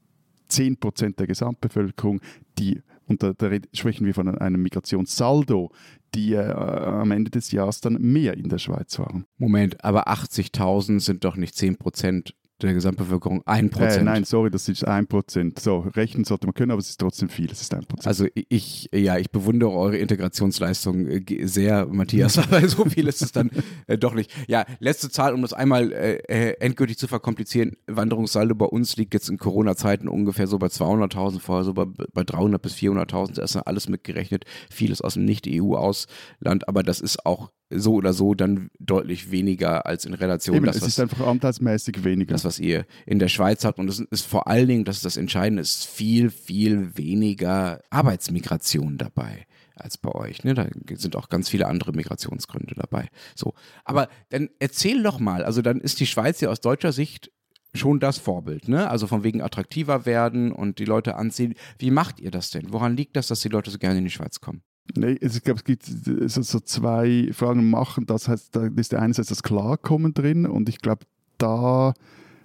10 0.48 0.78
Prozent 0.78 1.20
der 1.20 1.28
Gesamtbevölkerung, 1.28 2.20
die 2.58 2.82
und 3.08 3.24
da, 3.24 3.34
da, 3.34 3.50
sprechen 3.74 4.06
wir 4.06 4.14
von 4.14 4.28
einem 4.38 4.62
Migrationssaldo, 4.62 5.72
die 6.14 6.34
äh, 6.34 6.52
am 6.52 7.12
Ende 7.12 7.32
des 7.32 7.52
Jahres 7.52 7.82
dann 7.82 7.94
mehr 8.02 8.36
in 8.36 8.50
der 8.50 8.58
Schweiz 8.58 9.00
waren. 9.00 9.26
Moment, 9.38 9.84
aber 9.84 10.08
80.000 10.08 11.00
sind 11.00 11.24
doch 11.24 11.36
nicht 11.36 11.56
10 11.56 11.78
Prozent 11.78 12.36
der 12.62 12.74
Gesamtbevölkerung 12.74 13.44
1%. 13.44 13.80
Äh, 13.80 14.04
nein, 14.04 14.24
sorry, 14.24 14.50
das 14.50 14.68
ist 14.68 14.88
1%. 14.88 15.60
So, 15.60 15.80
rechnen 15.80 16.26
sollte 16.26 16.48
man 16.48 16.54
können, 16.54 16.72
aber 16.72 16.80
es 16.80 16.90
ist 16.90 17.00
trotzdem 17.00 17.30
viel, 17.30 17.52
es 17.52 17.62
ist 17.62 17.74
1%. 17.74 18.06
Also 18.06 18.26
ich, 18.34 18.90
ja, 18.94 19.18
ich 19.18 19.32
bewundere 19.32 19.72
eure 19.72 19.98
Integrationsleistung 19.98 21.08
äh, 21.08 21.48
sehr, 21.48 21.86
Matthias, 21.86 22.38
aber 22.38 22.68
so 22.68 22.86
viel 22.86 23.08
ist 23.08 23.22
es 23.22 23.32
dann 23.32 23.52
äh, 23.86 23.98
doch 23.98 24.14
nicht. 24.14 24.32
Ja, 24.48 24.66
letzte 24.80 25.10
Zahl, 25.10 25.34
um 25.34 25.42
das 25.42 25.54
einmal 25.54 25.92
äh, 25.92 26.18
äh 26.28 26.58
endgültig 26.60 26.98
zu 26.98 27.08
verkomplizieren. 27.08 27.78
Wanderungssaldo 27.88 28.56
bei 28.56 28.66
uns 28.66 28.98
liegt 28.98 29.14
jetzt 29.14 29.30
in 29.30 29.38
Corona-Zeiten 29.38 30.08
ungefähr 30.08 30.48
so 30.48 30.58
bei 30.58 30.68
200.000, 30.68 31.40
vorher 31.40 31.64
so 31.64 31.74
bei, 31.74 31.86
bei 31.86 32.24
300 32.24 32.62
bis 32.62 32.74
400.000, 32.74 33.36
da 33.36 33.44
ist 33.44 33.56
dann 33.56 33.64
alles 33.64 33.88
mitgerechnet. 33.88 34.46
Vieles 34.72 35.02
aus 35.02 35.14
dem 35.14 35.26
Nicht-EU-Ausland, 35.26 36.68
aber 36.68 36.84
das 36.84 37.02
ist 37.02 37.26
auch 37.26 37.52
so 37.70 37.94
oder 37.94 38.14
so 38.14 38.34
dann 38.34 38.70
deutlich 38.80 39.32
weniger 39.32 39.86
als 39.86 40.06
in 40.06 40.14
Relation. 40.14 40.56
Eben, 40.56 40.66
das, 40.66 40.78
es 40.78 40.82
was, 40.84 40.90
ist 40.90 41.00
einfach 41.00 41.26
anteilsmäßig 41.28 42.04
weniger. 42.04 42.34
Das, 42.34 42.46
was 42.46 42.60
ihr 42.60 42.86
in 43.06 43.20
der 43.20 43.28
Schweiz 43.28 43.66
habt. 43.66 43.80
Und 43.80 43.90
es 43.90 44.00
ist 44.00 44.26
vor 44.26 44.48
allen 44.48 44.68
Dingen, 44.68 44.86
das 44.86 44.98
ist 44.98 45.06
das 45.06 45.18
Entscheidende, 45.18 45.62
ist 45.62 45.86
viel, 45.86 46.30
viel 46.30 46.98
weniger 46.98 47.82
Arbeitsmigration 47.90 48.98
dabei 48.98 49.46
als 49.76 49.98
bei 49.98 50.14
euch. 50.14 50.44
Ne? 50.44 50.54
Da 50.54 50.68
sind 50.96 51.16
auch 51.16 51.30
ganz 51.30 51.50
viele 51.50 51.68
andere 51.68 51.92
Migrationsgründe 51.92 52.76
dabei. 52.76 53.10
So. 53.36 53.54
Aber 53.86 54.10
dann 54.30 54.50
erzähl 54.60 55.04
doch 55.04 55.20
mal, 55.20 55.44
also 55.44 55.62
dann 55.62 55.80
ist 55.80 56.00
die 56.00 56.08
Schweiz 56.08 56.42
ja 56.42 56.50
aus 56.50 56.62
deutscher 56.62 56.92
Sicht 56.92 57.32
schon 57.74 58.00
das 58.00 58.18
Vorbild, 58.18 58.70
ne? 58.70 58.90
Also 58.90 59.06
von 59.08 59.24
wegen 59.24 59.42
attraktiver 59.42 60.06
werden 60.06 60.52
und 60.52 60.80
die 60.80 60.86
Leute 60.86 61.16
anziehen. 61.16 61.54
Wie 61.78 61.92
macht 61.92 62.20
ihr 62.20 62.32
das 62.32 62.50
denn? 62.50 62.74
Woran 62.74 62.98
liegt 62.98 63.16
das, 63.16 63.28
dass 63.28 63.42
die 63.42 63.50
Leute 63.50 63.70
so 63.70 63.78
gerne 63.78 64.00
in 64.00 64.06
die 64.06 64.10
Schweiz 64.10 64.40
kommen? 64.42 64.64
Nee, 64.96 65.18
ich 65.20 65.44
glaube, 65.44 65.60
es 65.60 65.64
gibt 65.64 65.84
so, 65.86 66.42
so, 66.42 66.60
zwei 66.60 67.30
Fragen 67.34 67.70
machen. 67.70 68.06
Das 68.06 68.28
heißt, 68.28 68.56
da 68.56 68.68
ist 68.68 68.92
der 68.92 69.02
einerseits 69.02 69.30
das 69.30 69.44
Klarkommen 69.44 70.14
drin 70.14 70.46
und 70.46 70.70
ich 70.70 70.80
glaube, 70.80 71.06
da, 71.38 71.94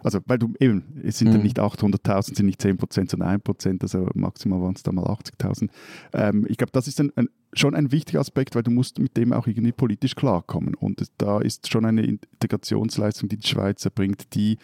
also 0.02 0.18
weil 0.26 0.38
du 0.38 0.52
eben, 0.58 1.00
es 1.02 1.18
sind 1.18 1.28
mhm. 1.28 1.36
ja 1.36 1.42
nicht 1.42 1.58
800.000, 1.60 2.36
sind 2.36 2.46
nicht 2.46 2.60
10%, 2.60 3.10
sondern 3.10 3.40
1%, 3.40 3.82
also 3.82 4.08
maximal 4.14 4.60
waren 4.60 4.74
es 4.74 4.82
da 4.82 4.92
mal 4.92 5.04
80.000. 5.04 5.68
Ähm, 6.12 6.46
ich 6.48 6.56
glaube, 6.56 6.72
das 6.72 6.88
ist 6.88 7.00
ein, 7.00 7.12
ein, 7.16 7.28
schon 7.52 7.74
ein 7.74 7.92
wichtiger 7.92 8.20
Aspekt, 8.20 8.54
weil 8.54 8.62
du 8.62 8.70
musst 8.70 8.98
mit 8.98 9.16
dem 9.16 9.32
auch 9.32 9.46
irgendwie 9.46 9.72
politisch 9.72 10.14
klarkommen 10.14 10.74
und 10.74 11.10
da 11.18 11.40
ist 11.40 11.70
schon 11.70 11.84
eine 11.84 12.02
Integrationsleistung, 12.02 13.28
die 13.28 13.36
die 13.36 13.48
Schweiz 13.48 13.84
erbringt, 13.84 14.34
die 14.34 14.58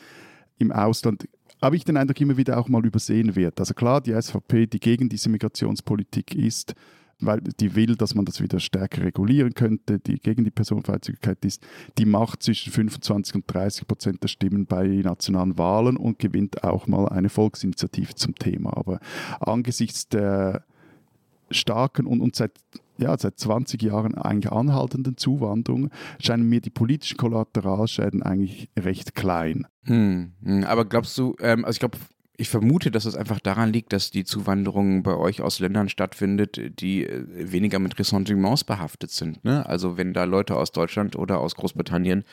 im 0.59 0.73
Ausland 0.73 1.29
habe 1.61 1.77
ich 1.77 1.85
den 1.85 1.97
Eindruck, 1.97 2.21
immer 2.21 2.37
wieder 2.37 2.59
auch 2.59 2.69
mal 2.69 2.85
übersehen 2.87 3.35
wird. 3.35 3.59
Also 3.59 3.75
klar, 3.75 4.01
die 4.01 4.13
SVP, 4.21 4.67
die 4.67 4.79
gegen 4.79 5.09
diese 5.09 5.29
Migrationspolitik 5.29 6.35
ist, 6.35 6.75
weil 7.21 7.41
die 7.41 7.75
will, 7.75 7.97
dass 7.97 8.15
man 8.15 8.25
das 8.25 8.41
wieder 8.41 8.61
stärker 8.61 9.03
regulieren 9.03 9.55
könnte, 9.55 9.99
die 9.99 10.19
gegen 10.19 10.45
die 10.45 10.51
Personenfreizügigkeit 10.51 11.45
ist, 11.45 11.67
die 11.99 12.07
macht 12.07 12.43
zwischen 12.43 12.73
25 12.73 13.37
und 13.37 13.45
30 13.47 13.87
Prozent 13.87 14.23
der 14.23 14.29
Stimmen 14.29 14.67
bei 14.67 14.87
nationalen 14.87 15.59
Wahlen 15.59 15.97
und 15.97 16.19
gewinnt 16.19 16.63
auch 16.65 16.87
mal 16.87 17.09
eine 17.09 17.29
Volksinitiative 17.29 18.15
zum 18.15 18.35
Thema. 18.35 18.77
Aber 18.77 19.01
angesichts 19.41 20.09
der 20.09 20.65
starken 21.51 22.07
und, 22.07 22.21
und 22.21 22.37
seit, 22.37 22.53
ja, 22.99 23.17
seit 23.17 23.39
20 23.39 23.83
Jahren 23.83 24.15
eigentlich 24.15 24.53
anhaltenden 24.53 25.17
Zuwanderung 25.17 25.91
scheinen 26.21 26.49
mir 26.49 26.61
die 26.61 26.71
politischen 26.71 27.17
Kollateralschäden 27.17 28.23
eigentlich 28.23 28.69
recht 28.79 29.15
klein. 29.15 29.67
Hm, 29.85 30.33
hm 30.45 30.65
aber 30.65 30.85
glaubst 30.85 31.17
du, 31.19 31.35
ähm, 31.41 31.65
also 31.65 31.77
ich 31.77 31.81
glaube, 31.81 31.99
ich 32.41 32.51
vermute, 32.51 32.93
dass 32.93 33.05
es 33.05 33.17
einfach 33.17 33.41
daran 33.41 33.73
liegt, 33.73 33.93
dass 33.93 34.13
die 34.13 34.25
Zuwanderung 34.25 35.03
bei 35.03 35.17
euch 35.17 35.43
aus 35.43 35.59
Ländern 35.59 35.89
stattfindet, 35.89 36.81
die 36.81 37.05
äh, 37.05 37.25
weniger 37.27 37.81
mit 37.81 37.99
Ressentiments 37.99 38.63
behaftet 38.63 39.11
sind. 39.11 39.45
Ne? 39.45 39.67
Also 39.67 39.97
wenn 39.97 40.15
da 40.15 40.23
Leute 40.23 40.57
aus 40.57 40.71
Deutschland 40.71 41.17
oder 41.17 41.41
aus 41.41 41.57
Großbritannien 41.57 42.25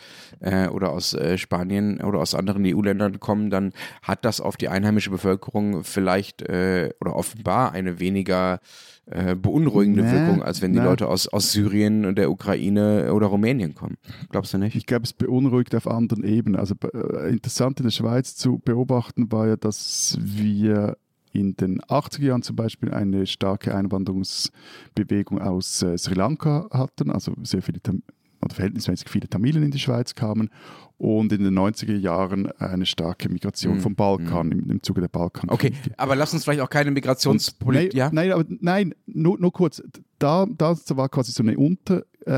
äh, 0.41 0.67
oder 0.67 0.91
aus 0.91 1.15
äh, 1.15 1.39
Spanien 1.39 2.01
oder 2.01 2.19
aus 2.19 2.35
anderen 2.35 2.63
EU-Ländern 2.67 3.19
kommen, 3.19 3.49
dann 3.49 3.73
hat 4.03 4.25
das 4.25 4.41
auf 4.41 4.57
die 4.57 4.69
einheimische 4.69 5.09
Bevölkerung 5.09 5.83
vielleicht 5.83 6.43
äh, 6.43 6.93
oder 7.01 7.15
offenbar 7.15 7.71
eine 7.71 7.99
weniger 7.99 8.59
äh, 9.07 9.35
beunruhigende 9.35 10.03
nee, 10.03 10.11
Wirkung, 10.11 10.43
als 10.43 10.61
wenn 10.61 10.73
die 10.73 10.79
nee. 10.79 10.85
Leute 10.85 11.07
aus, 11.07 11.27
aus 11.27 11.51
Syrien 11.51 12.05
und 12.05 12.17
der 12.17 12.31
Ukraine 12.31 13.13
oder 13.13 13.27
Rumänien 13.27 13.75
kommen. 13.75 13.97
Glaubst 14.29 14.53
du 14.53 14.57
nicht? 14.57 14.75
Ich 14.75 14.85
glaube, 14.85 15.03
es 15.03 15.13
beunruhigt 15.13 15.75
auf 15.75 15.87
anderen 15.87 16.23
Ebenen. 16.23 16.59
Also 16.59 16.75
äh, 16.93 17.29
interessant 17.29 17.79
in 17.79 17.85
der 17.85 17.91
Schweiz 17.91 18.35
zu 18.35 18.59
beobachten 18.59 19.31
war 19.31 19.47
ja, 19.47 19.55
dass 19.57 20.17
wir 20.19 20.97
in 21.33 21.55
den 21.55 21.81
80er 21.81 22.23
Jahren 22.23 22.41
zum 22.41 22.55
Beispiel 22.55 22.93
eine 22.93 23.27
starke 23.27 23.75
Einwanderungsbewegung 23.75 25.39
aus 25.39 25.83
äh, 25.83 25.97
Sri 25.97 26.13
Lanka 26.13 26.67
hatten, 26.71 27.11
also 27.11 27.33
sehr 27.43 27.61
viele 27.61 27.81
oder 28.45 28.55
verhältnismäßig 28.55 29.09
viele 29.09 29.27
Tamilen 29.27 29.63
in 29.63 29.71
die 29.71 29.79
Schweiz 29.79 30.15
kamen 30.15 30.49
und 30.97 31.33
in 31.33 31.43
den 31.43 31.57
90er 31.57 31.97
Jahren 31.97 32.49
eine 32.53 32.85
starke 32.85 33.27
Migration 33.27 33.77
mm, 33.77 33.81
vom 33.81 33.95
Balkan, 33.95 34.47
mm. 34.47 34.51
im, 34.51 34.71
im, 34.71 34.83
Zuge 34.83 35.01
der 35.01 35.07
Balkan. 35.09 35.49
Okay, 35.49 35.73
aber 35.97 36.15
lass 36.15 36.33
uns 36.33 36.43
vielleicht 36.43 36.61
auch 36.61 36.69
keine 36.69 36.91
Migrationspolitik. 36.91 37.93
Nein, 37.93 37.97
ja? 37.97 38.09
nein, 38.11 38.31
aber 38.31 38.45
nein, 38.47 38.95
nur, 39.05 39.37
nur 39.39 39.51
kurz. 39.51 39.83
Da, 40.19 40.45
da 40.45 40.77
war 40.91 41.09
quasi 41.09 41.33
so 41.33 41.43
eine 41.43 41.57
Unter, 41.57 42.03
äh, 42.25 42.31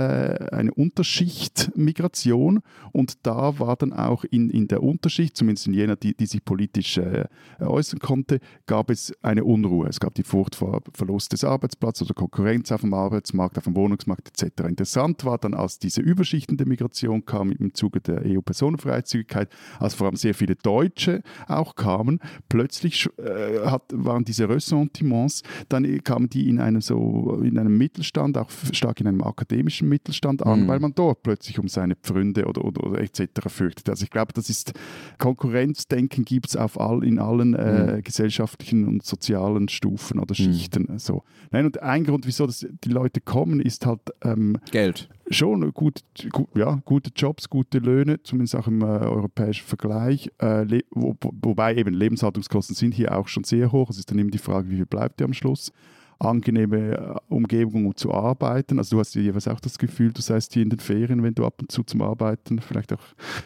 eine 0.52 0.74
Unterschicht-Migration 0.74 2.62
und 2.92 3.26
da 3.26 3.60
war 3.60 3.76
dann 3.76 3.94
auch 3.94 4.24
in, 4.26 4.50
in 4.50 4.68
der 4.68 4.84
Unterschicht, 4.84 5.38
zumindest 5.38 5.68
in 5.68 5.74
jener, 5.74 5.96
die, 5.96 6.16
die 6.16 6.26
sich 6.26 6.44
politisch 6.44 6.98
äh, 6.98 7.26
äußern 7.60 8.00
konnte, 8.00 8.40
gab 8.66 8.90
es 8.90 9.14
eine 9.22 9.46
Unruhe. 9.46 9.88
Es 9.88 10.00
gab 10.00 10.14
die 10.16 10.24
Furcht 10.24 10.56
vor 10.56 10.82
Verlust 10.94 11.34
des 11.34 11.44
Arbeitsplatzes 11.44 12.08
oder 12.08 12.16
Konkurrenz 12.16 12.72
auf 12.72 12.82
dem 12.82 12.94
Arbeitsmarkt, 12.94 13.58
auf 13.58 13.64
dem 13.64 13.76
Wohnungsmarkt 13.76 14.28
etc. 14.28 14.68
Interessant 14.68 15.24
war 15.26 15.38
dann, 15.38 15.54
als 15.54 15.80
diese 15.80 16.02
Überschichten 16.02 16.58
der 16.58 16.68
Migration 16.68 17.26
kam 17.26 17.52
im 17.52 17.74
Zuge 17.74 18.02
der 18.02 18.24
EU-Personenfreizügigkeit, 18.26 19.50
als 19.80 19.94
vor 19.94 20.08
allem 20.08 20.16
sehr 20.16 20.34
viele 20.34 20.56
Deutsche 20.56 21.22
auch 21.48 21.76
kamen, 21.76 22.20
plötzlich 22.50 23.08
äh, 23.18 23.60
hat, 23.66 23.84
waren 23.94 24.26
diese 24.26 24.50
Ressentiments, 24.50 25.44
dann 25.70 26.04
kamen 26.04 26.30
die 26.30 26.50
in 26.50 26.60
einem, 26.60 26.82
so, 26.82 27.40
in 27.44 27.58
einem 27.58 27.78
Mittelstand, 27.78 28.38
auch 28.38 28.50
stark 28.72 29.00
in 29.00 29.08
einem 29.08 29.24
akademischen 29.24 29.77
Mittelstand 29.86 30.46
an, 30.46 30.64
mhm. 30.64 30.68
weil 30.68 30.80
man 30.80 30.94
dort 30.94 31.24
plötzlich 31.24 31.60
um 31.60 31.68
seine 31.68 31.96
Pfründe 31.96 32.46
oder, 32.46 32.64
oder, 32.64 32.86
oder 32.86 33.02
etc. 33.02 33.28
fürchtet. 33.48 33.90
Also 33.90 34.04
ich 34.04 34.10
glaube, 34.10 34.34
das 34.34 34.50
ist 34.50 34.74
Konkurrenzdenken 35.18 36.26
gibt 36.26 36.48
es 36.48 36.56
all, 36.56 37.04
in 37.04 37.20
allen 37.20 37.54
äh, 37.54 37.98
mhm. 37.98 38.04
gesellschaftlichen 38.04 38.88
und 38.88 39.06
sozialen 39.06 39.70
Stufen 39.70 40.20
oder 40.20 40.34
mhm. 40.38 40.44
Schichten. 40.44 40.88
Mhm. 40.90 41.00
So. 41.00 41.24
Nein, 41.52 41.66
und 41.66 41.82
ein 41.82 42.04
Grund, 42.04 42.26
wieso 42.26 42.46
das, 42.46 42.66
die 42.84 42.90
Leute 42.90 43.22
kommen, 43.22 43.60
ist 43.60 43.86
halt 43.86 44.02
ähm, 44.24 44.58
Geld 44.72 45.10
schon 45.30 45.74
gut, 45.74 46.04
gut, 46.32 46.48
ja, 46.56 46.82
gute 46.86 47.12
Jobs, 47.16 47.50
gute 47.50 47.80
Löhne, 47.80 48.22
zumindest 48.24 48.56
auch 48.56 48.68
im 48.68 48.82
äh, 48.82 48.86
europäischen 48.86 49.66
Vergleich. 49.66 50.30
Äh, 50.40 50.82
wo, 50.92 51.16
wobei 51.42 51.76
eben 51.76 51.94
Lebenshaltungskosten 51.94 52.76
sind 52.76 52.94
hier 52.94 53.18
auch 53.18 53.28
schon 53.28 53.44
sehr 53.44 53.72
hoch. 53.72 53.90
Es 53.90 53.98
ist 53.98 54.10
dann 54.10 54.20
eben 54.20 54.32
die 54.32 54.38
Frage, 54.38 54.70
wie 54.70 54.76
viel 54.76 54.86
bleibt 54.86 55.20
dir 55.20 55.26
am 55.26 55.34
Schluss? 55.34 55.72
Angenehme 56.20 56.98
äh, 56.98 57.34
Umgebung, 57.34 57.86
um 57.86 57.96
zu 57.96 58.14
arbeiten. 58.14 58.80
Also 58.80 58.96
du 58.96 59.00
hast 59.00 59.16
jeweils 59.16 59.48
auch 59.48 59.60
das 59.60 59.78
Gefühl, 59.78 60.12
du 60.12 60.22
seist 60.22 60.54
hier 60.54 60.64
in 60.64 60.70
den 60.70 60.80
Ferien, 60.80 61.24
wenn 61.24 61.36
du 61.36 61.46
ab 61.46 61.56
und 61.60 61.72
zu 61.72 61.84
zum 61.84 62.02
Arbeiten 62.02 62.60
vielleicht 62.60 62.94
auch 62.94 63.04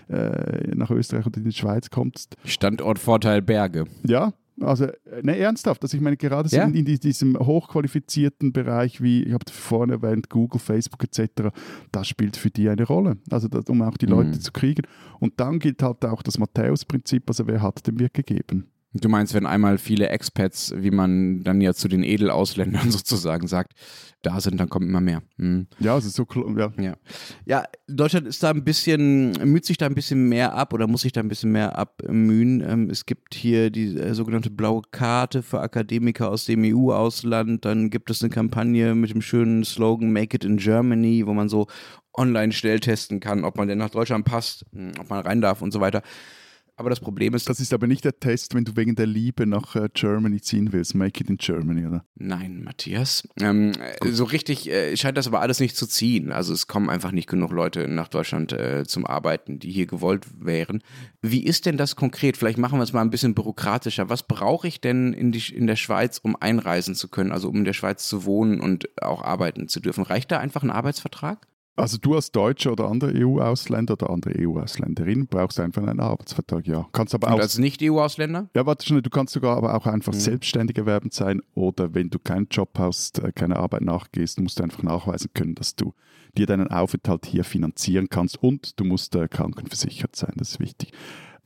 äh, 0.10 0.74
nach 0.76 0.92
Österreich 0.92 1.26
oder 1.26 1.38
in 1.38 1.46
die 1.46 1.52
Schweiz 1.52 1.90
kommst. 1.90 2.36
Standortvorteil 2.46 3.42
Berge. 3.42 3.86
Ja, 4.06 4.34
also, 4.60 4.88
ne, 5.22 5.38
ernsthaft. 5.38 5.82
Also, 5.84 5.98
ich 5.98 6.04
meine, 6.04 6.18
gerade 6.18 6.50
ja? 6.50 6.66
in, 6.66 6.74
in, 6.74 6.86
diesem 6.86 7.38
hochqualifizierten 7.38 8.54
Bereich, 8.54 9.02
wie 9.02 9.24
ich 9.24 9.34
habe 9.34 9.46
vorhin 9.52 9.90
erwähnt, 9.90 10.30
Google, 10.30 10.60
Facebook 10.60 11.04
etc., 11.04 11.50
das 11.92 12.08
spielt 12.08 12.38
für 12.38 12.50
die 12.50 12.70
eine 12.70 12.84
Rolle. 12.84 13.18
Also, 13.30 13.48
das, 13.48 13.66
um 13.66 13.82
auch 13.82 13.98
die 13.98 14.06
Leute 14.06 14.30
mhm. 14.30 14.42
zu 14.42 14.52
kriegen. 14.52 14.84
Und 15.20 15.40
dann 15.40 15.60
gilt 15.60 15.82
halt 15.82 16.06
auch 16.06 16.22
das 16.22 16.38
Matthäus-Prinzip, 16.38 17.24
also 17.28 17.48
wer 17.48 17.62
hat, 17.62 17.86
dem 17.88 18.00
wird 18.00 18.14
gegeben. 18.14 18.68
Du 18.94 19.08
meinst, 19.08 19.34
wenn 19.34 19.46
einmal 19.46 19.78
viele 19.78 20.10
Expats, 20.10 20.74
wie 20.76 20.92
man 20.92 21.44
dann 21.44 21.62
ja 21.62 21.74
zu 21.74 21.88
den 21.88 22.04
Edelausländern 22.04 22.92
sozusagen 22.92 23.48
sagt, 23.48 23.74
da 24.22 24.42
sind, 24.42 24.60
dann 24.60 24.68
kommt 24.68 24.86
immer 24.86 25.00
mehr. 25.00 25.24
Hm. 25.38 25.68
Ja, 25.80 25.98
es 25.98 26.06
ist 26.06 26.16
so 26.16 26.28
ja. 26.58 26.74
ja. 26.78 26.98
Ja, 27.46 27.64
Deutschland 27.88 28.28
ist 28.28 28.44
da 28.44 28.50
ein 28.50 28.66
bisschen, 28.66 29.32
müht 29.46 29.66
sich 29.66 29.78
da 29.78 29.86
ein 29.86 29.96
bisschen 29.96 30.28
mehr 30.28 30.54
ab 30.54 30.74
oder 30.74 30.88
muss 30.88 31.02
sich 31.02 31.14
da 31.14 31.22
ein 31.22 31.30
bisschen 31.30 31.54
mehr 31.54 31.78
abmühen. 31.80 32.62
Ähm, 32.62 32.90
es 32.90 33.06
gibt 33.06 33.34
hier 33.34 33.70
die 33.70 33.96
äh, 33.98 34.14
sogenannte 34.14 34.50
blaue 34.50 34.82
Karte 34.92 35.42
für 35.42 35.62
Akademiker 35.62 36.30
aus 36.30 36.44
dem 36.46 36.64
EU-Ausland. 36.66 37.64
Dann 37.64 37.90
gibt 37.90 38.10
es 38.10 38.22
eine 38.22 38.30
Kampagne 38.30 38.94
mit 38.94 39.12
dem 39.12 39.22
schönen 39.22 39.64
Slogan 39.64 40.12
Make 40.12 40.36
it 40.36 40.44
in 40.44 40.58
Germany, 40.58 41.26
wo 41.26 41.34
man 41.34 41.48
so 41.48 41.68
online 42.14 42.52
schnell 42.52 42.82
testen 42.82 43.22
kann, 43.22 43.46
ob 43.46 43.56
man 43.56 43.70
denn 43.70 43.78
nach 43.78 43.90
Deutschland 43.90 44.26
passt, 44.26 44.66
hm, 44.74 44.92
ob 45.00 45.10
man 45.10 45.22
rein 45.22 45.40
darf 45.40 45.62
und 45.62 45.72
so 45.72 45.80
weiter. 45.80 46.02
Aber 46.82 46.90
das 46.90 47.00
Problem 47.00 47.36
ist. 47.36 47.48
Das 47.48 47.60
ist 47.60 47.76
aber 47.76 47.86
nicht 47.86 48.04
der 48.06 48.20
Test, 48.20 48.56
wenn 48.56 48.66
du 48.66 48.76
wegen 48.76 48.96
der 48.96 49.06
Liebe 49.06 49.46
nach 49.46 49.76
äh, 49.76 49.88
Germany 49.94 50.42
ziehen 50.42 50.74
willst. 50.74 50.96
Make 50.96 51.22
it 51.22 51.30
in 51.30 51.38
Germany, 51.38 51.86
oder? 51.86 52.04
Nein, 52.16 52.64
Matthias. 52.64 53.30
Ähm, 53.40 53.74
so 54.04 54.24
richtig 54.24 54.68
äh, 54.68 54.98
scheint 54.98 55.16
das 55.16 55.28
aber 55.28 55.42
alles 55.42 55.60
nicht 55.60 55.76
zu 55.76 55.86
ziehen. 55.86 56.32
Also 56.32 56.54
es 56.54 56.66
kommen 56.66 56.90
einfach 56.90 57.12
nicht 57.12 57.30
genug 57.30 57.52
Leute 57.52 57.88
nach 57.88 58.08
Deutschland 58.08 58.52
äh, 58.52 58.84
zum 58.88 59.06
Arbeiten, 59.06 59.60
die 59.60 59.70
hier 59.70 59.86
gewollt 59.86 60.26
wären. 60.40 60.82
Wie 61.22 61.44
ist 61.44 61.68
denn 61.68 61.78
das 61.78 61.96
konkret? 61.96 62.36
Vielleicht 62.36 62.58
machen 62.58 62.80
wir 62.80 62.84
es 62.84 62.94
mal 62.94 63.02
ein 63.02 63.12
bisschen 63.12 63.36
bürokratischer. 63.36 64.10
Was 64.10 64.24
brauche 64.24 64.68
ich 64.68 64.82
denn 64.82 65.14
in, 65.14 65.32
die, 65.32 65.54
in 65.54 65.68
der 65.68 65.76
Schweiz, 65.76 66.18
um 66.18 66.36
einreisen 66.36 66.96
zu 66.96 67.10
können, 67.10 67.32
also 67.32 67.48
um 67.48 67.58
in 67.58 67.66
der 67.66 67.74
Schweiz 67.74 68.08
zu 68.08 68.26
wohnen 68.26 68.60
und 68.60 68.90
auch 69.04 69.22
arbeiten 69.22 69.68
zu 69.68 69.82
dürfen? 69.82 70.04
Reicht 70.04 70.32
da 70.32 70.40
einfach 70.40 70.64
ein 70.64 70.72
Arbeitsvertrag? 70.72 71.48
Also 71.76 71.98
du 71.98 72.16
als 72.16 72.32
Deutscher 72.32 72.74
oder 72.74 72.90
andere 72.90 73.14
EU-Ausländer 73.16 73.94
oder 73.94 74.10
andere 74.10 74.34
EU-Ausländerin 74.38 75.28
brauchst 75.28 75.60
einfach 75.60 75.82
einen 75.84 76.00
Arbeitsvertrag, 76.00 76.68
ja. 76.68 76.88
Kannst 76.92 77.16
aber 77.16 77.30
auch, 77.30 77.36
Und 77.36 77.42
als 77.42 77.58
Nicht-EU-Ausländer? 77.58 78.50
Ja, 78.56 78.66
warte 78.66 78.86
schon, 78.86 79.02
du 79.02 79.10
kannst 79.10 79.34
sogar 79.34 79.56
aber 79.56 79.76
auch 79.76 79.88
einfach 79.88 80.14
mhm. 80.14 80.20
selbstständig 80.20 80.78
erwerbend 80.78 81.14
sein 81.14 81.42
oder 81.56 81.94
wenn 81.94 82.10
du 82.10 82.20
keinen 82.20 82.48
Job 82.52 82.72
hast, 82.78 83.20
äh, 83.20 83.32
keine 83.32 83.56
Arbeit 83.56 83.82
nachgehst, 83.82 84.40
musst 84.42 84.60
du 84.60 84.64
einfach 84.64 84.84
nachweisen 84.84 85.32
können, 85.34 85.56
dass 85.56 85.76
du 85.76 85.94
dir 86.38 86.46
deinen 86.46 86.68
Aufenthalt 86.68 87.26
hier 87.26 87.44
finanzieren 87.44 88.08
kannst 88.10 88.42
und 88.42 88.80
du 88.80 88.84
musst 88.84 89.16
äh, 89.16 89.28
krankenversichert 89.28 90.16
sein, 90.16 90.34
das 90.36 90.52
ist 90.52 90.60
wichtig. 90.60 90.92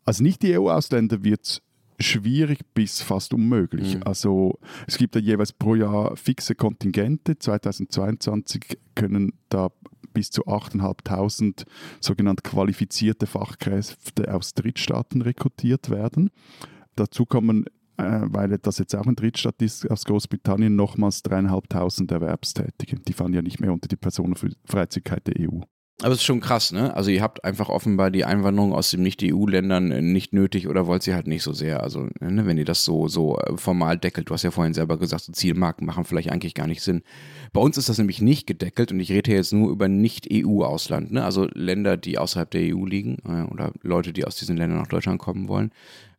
Also 0.05 0.23
nicht 0.23 0.41
die 0.41 0.57
EU-Ausländer 0.57 1.23
wird 1.23 1.43
es 1.43 1.61
schwierig 1.99 2.59
bis 2.73 3.01
fast 3.01 3.33
unmöglich. 3.33 3.95
Mhm. 3.95 4.03
Also 4.03 4.59
es 4.88 4.97
gibt 4.97 5.15
ja 5.15 5.21
jeweils 5.21 5.53
pro 5.53 5.75
Jahr 5.75 6.15
fixe 6.15 6.55
Kontingente. 6.55 7.38
2022 7.39 8.77
können 8.95 9.33
da 9.49 9.69
bis 10.15 10.32
zu 10.32 10.47
8.500 10.47 11.65
sogenannte 11.99 12.41
qualifizierte 12.41 13.28
Fachkräfte 13.28 14.34
aus 14.34 14.56
Drittstaaten 14.56 15.21
rekrutiert 15.21 15.91
werden. 15.91 16.32
Dazu 16.95 17.25
kommen, 17.25 17.65
äh, 17.97 18.21
weil 18.23 18.58
das 18.58 18.80
jetzt 18.80 18.95
auch 18.95 19.06
ein 19.06 19.15
Drittstaat 19.15 19.62
ist, 19.62 19.89
aus 19.91 20.06
Großbritannien 20.06 20.75
nochmals 20.75 21.23
3.500 21.23 22.12
Erwerbstätige. 22.12 22.99
Die 22.99 23.13
fallen 23.13 23.34
ja 23.34 23.43
nicht 23.43 23.60
mehr 23.60 23.73
unter 23.73 23.88
die 23.88 23.97
Personenfreizügigkeit 23.97 25.28
der 25.28 25.47
EU. 25.47 25.62
Aber 26.01 26.12
es 26.12 26.19
ist 26.19 26.25
schon 26.25 26.41
krass, 26.41 26.73
ne? 26.73 26.93
Also 26.93 27.10
ihr 27.10 27.21
habt 27.21 27.45
einfach 27.45 27.69
offenbar 27.69 28.12
die 28.12 28.25
Einwanderung 28.25 28.73
aus 28.73 28.91
den 28.91 29.01
Nicht-EU-Ländern 29.01 29.91
äh, 29.91 30.01
nicht 30.01 30.34
nötig 30.34 30.67
oder 30.67 30.88
wollt 30.88 31.03
sie 31.03 31.13
halt 31.13 31.25
nicht 31.25 31.41
so 31.41 31.53
sehr. 31.53 31.84
Also 31.84 32.10
ne, 32.19 32.45
wenn 32.45 32.58
ihr 32.58 32.65
das 32.65 32.84
so, 32.84 33.08
so 33.08 33.39
äh, 33.39 33.55
formal 33.55 33.97
deckelt, 33.97 34.29
du 34.29 34.34
hast 34.34 34.43
ja 34.43 34.51
vorhin 34.51 34.73
selber 34.73 34.97
gesagt, 34.97 35.23
so 35.23 35.31
Zielmarken 35.31 35.88
machen 35.88 36.03
vielleicht 36.03 36.34
eigentlich 36.34 36.53
gar 36.53 36.67
nicht 36.67 36.81
Sinn. 36.81 37.01
Bei 37.53 37.62
uns 37.62 37.77
ist 37.77 37.88
das 37.88 37.97
nämlich 37.97 38.19
nicht 38.19 38.45
gedeckelt 38.45 38.91
und 38.91 38.99
ich 38.99 39.10
rede 39.10 39.31
hier 39.31 39.38
jetzt 39.38 39.53
nur 39.53 39.71
über 39.71 39.88
Nicht-EU-Ausland, 39.88 41.13
ne? 41.13 41.23
Also 41.23 41.47
Länder, 41.53 41.95
die 41.95 42.17
außerhalb 42.17 42.51
der 42.51 42.75
EU 42.75 42.86
liegen 42.86 43.19
äh, 43.25 43.49
oder 43.49 43.71
Leute, 43.81 44.12
die 44.12 44.25
aus 44.25 44.36
diesen 44.36 44.58
Ländern 44.58 44.79
nach 44.79 44.88
Deutschland 44.88 45.19
kommen 45.19 45.47
wollen. 45.47 45.71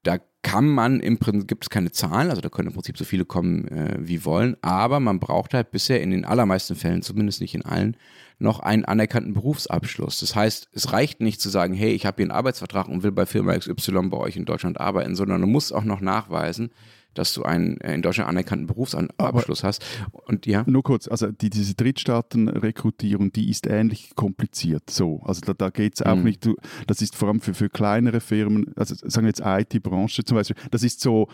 Da 0.05 0.21
kann 0.41 0.69
man 0.69 1.01
im 1.01 1.19
Prinzip, 1.19 1.49
gibt 1.49 1.65
es 1.65 1.71
keine 1.71 1.91
Zahlen, 1.91 2.31
also 2.31 2.41
da 2.41 2.49
können 2.49 2.69
im 2.69 2.75
Prinzip 2.75 2.97
so 2.97 3.05
viele 3.05 3.27
kommen, 3.27 3.69
äh, 3.69 3.97
wie 3.99 4.25
wollen, 4.25 4.57
aber 4.63 5.01
man 5.01 5.21
braucht 5.21 5.53
halt 5.53 5.71
bisher 5.71 6.01
in 6.01 6.13
den 6.13 6.25
allermeisten 6.25 6.77
Fällen, 6.77 7.03
zumindest 7.03 7.43
nicht 7.43 7.55
in 7.55 7.65
allen, 7.65 7.97
noch 8.39 8.61
einen 8.61 8.85
anerkannten 8.85 9.33
Berufsabschluss. 9.33 10.21
Das 10.21 10.35
heißt, 10.35 10.69
es 10.73 10.93
reicht 10.93 11.21
nicht 11.21 11.41
zu 11.41 11.49
sagen, 11.49 11.75
hey, 11.75 11.93
ich 11.93 12.05
habe 12.05 12.17
hier 12.17 12.25
einen 12.25 12.39
Arbeitsvertrag 12.39 12.89
und 12.89 13.03
will 13.03 13.13
bei 13.13 13.27
Firma 13.27 13.57
XY 13.57 14.09
bei 14.09 14.19
euch 14.19 14.37
in 14.37 14.45
Deutschland 14.45 14.81
arbeiten, 14.81 15.17
sondern 15.17 15.41
du 15.41 15.47
musst 15.47 15.75
auch 15.75 15.85
noch 15.85 16.01
nachweisen, 16.01 16.71
dass 17.19 17.33
du 17.35 17.43
einen 17.43 17.81
äh, 17.81 17.95
in 17.95 18.03
Deutschland 18.03 18.29
anerkannten 18.29 18.67
Berufsabschluss 18.67 19.65
hast. 19.65 19.85
Und 20.27 20.47
ja. 20.47 20.65
Nur 20.67 20.83
kurz, 20.83 21.09
also 21.09 21.29
die, 21.29 21.51
diese 21.51 21.75
Drittstaatenrekrutierung, 21.75 23.33
die 23.33 23.51
ist 23.51 23.67
ähnlich 23.67 24.15
kompliziert. 24.15 24.91
So, 24.91 25.21
also 25.25 25.41
da, 25.41 25.55
da 25.55 25.71
geht 25.71 25.95
es 25.95 26.03
auch 26.03 26.17
mhm. 26.17 26.25
nicht, 26.25 26.49
das 26.87 27.03
ist 27.03 27.17
vor 27.17 27.29
allem 27.29 27.41
für, 27.41 27.55
für 27.55 27.69
kleinere 27.69 28.21
Firmen, 28.21 28.73
also 28.77 28.95
sagen 28.95 29.27
wir 29.27 29.29
jetzt 29.29 29.43
IT-Branche 29.45 30.25
zum 30.25 30.37
Beispiel, 30.37 30.57
das 30.71 30.83
ist 30.83 31.01
so, 31.01 31.29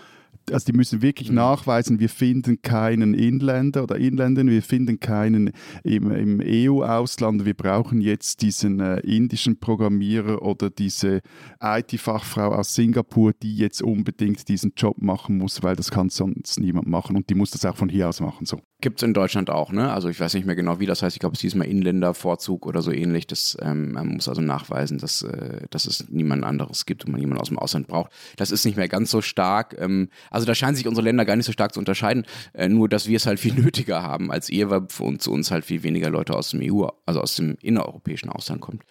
also 0.51 0.67
die 0.67 0.77
müssen 0.77 1.03
wirklich 1.03 1.29
mhm. 1.29 1.37
nachweisen, 1.37 2.01
wir 2.01 2.09
finden 2.09 2.63
keinen 2.63 3.15
Inländer 3.15 3.85
oder 3.85 3.97
Inländer, 3.97 4.45
wir 4.45 4.63
finden 4.63 4.99
keinen 5.01 5.53
im, 5.85 6.11
im 6.11 6.41
EU-Ausland, 6.45 7.45
wir 7.45 7.55
brauchen 7.55 8.01
jetzt 8.01 8.43
diesen 8.43 8.81
äh, 8.81 8.99
indischen 9.01 9.59
Programmierer 9.61 10.43
oder 10.43 10.71
diese 10.71 11.21
IT-Fachfrau 11.61 12.53
aus 12.55 12.75
Singapur, 12.75 13.33
die 13.33 13.57
jetzt 13.57 13.83
unbedingt 13.83 14.49
diesen 14.49 14.73
Job 14.77 15.01
machen 15.01 15.39
muss, 15.39 15.63
weil 15.63 15.72
das 15.77 15.91
kann 15.91 16.09
sonst 16.09 16.59
niemand 16.59 16.87
machen 16.87 17.17
und 17.17 17.29
die 17.31 17.35
muss 17.35 17.51
das 17.51 17.65
auch 17.65 17.77
von 17.77 17.89
hier 17.89 18.09
aus 18.09 18.21
machen. 18.21 18.47
So. 18.47 18.61
Gibt 18.81 19.01
es 19.01 19.03
in 19.07 19.15
Deutschland 19.15 19.51
auch, 19.51 19.71
ne? 19.71 19.93
Also 19.93 20.09
ich 20.09 20.19
weiß 20.19 20.35
nicht 20.35 20.47
mehr 20.47 20.57
genau, 20.57 20.81
wie 20.81 20.87
das 20.87 21.03
heißt. 21.03 21.15
Ich 21.17 21.21
glaube, 21.21 21.35
es 21.35 21.39
ist 21.39 21.43
diesmal 21.43 21.69
Inländervorzug 21.69 22.67
oder 22.67 22.83
so 22.83 22.91
ähnlich. 22.91 23.27
Das, 23.27 23.57
ähm, 23.61 23.93
man 23.93 24.09
muss 24.09 24.29
also 24.29 24.41
nachweisen, 24.41 24.99
dass, 24.99 25.23
äh, 25.23 25.67
dass 25.71 25.87
es 25.87 26.09
niemand 26.09 26.45
anderes 26.45 26.85
gibt 26.85 27.05
und 27.05 27.13
man 27.13 27.21
jemanden 27.21 27.41
aus 27.41 27.49
dem 27.49 27.59
Ausland 27.59 27.87
braucht. 27.87 28.11
Das 28.37 28.51
ist 28.51 28.65
nicht 28.65 28.77
mehr 28.77 28.89
ganz 28.89 29.11
so 29.11 29.23
stark. 29.23 29.77
Ähm, 29.79 30.09
also 30.31 30.47
da 30.47 30.55
scheinen 30.55 30.75
sich 30.75 30.89
unsere 30.89 31.05
Länder 31.05 31.25
gar 31.25 31.37
nicht 31.37 31.47
so 31.47 31.53
stark 31.53 31.75
zu 31.75 31.81
unterscheiden. 31.81 32.27
Äh, 32.55 32.69
nur, 32.69 32.89
dass 32.89 33.07
wir 33.07 33.17
es 33.17 33.27
halt 33.27 33.39
viel 33.39 33.55
nötiger 33.57 34.03
haben 34.03 34.31
als 34.33 34.51
ihr, 34.51 34.71
weil 34.71 34.87
für 34.89 35.05
uns, 35.05 35.23
zu 35.23 35.33
uns 35.33 35.51
halt 35.51 35.65
viel 35.65 35.83
weniger 35.83 36.11
Leute 36.11 36.35
aus 36.35 36.51
dem 36.51 36.61
EU, 36.63 36.87
also 37.07 37.21
aus 37.21 37.37
dem 37.37 37.57
innereuropäischen 37.61 38.31
Ausland 38.31 38.61
kommt. 38.61 38.83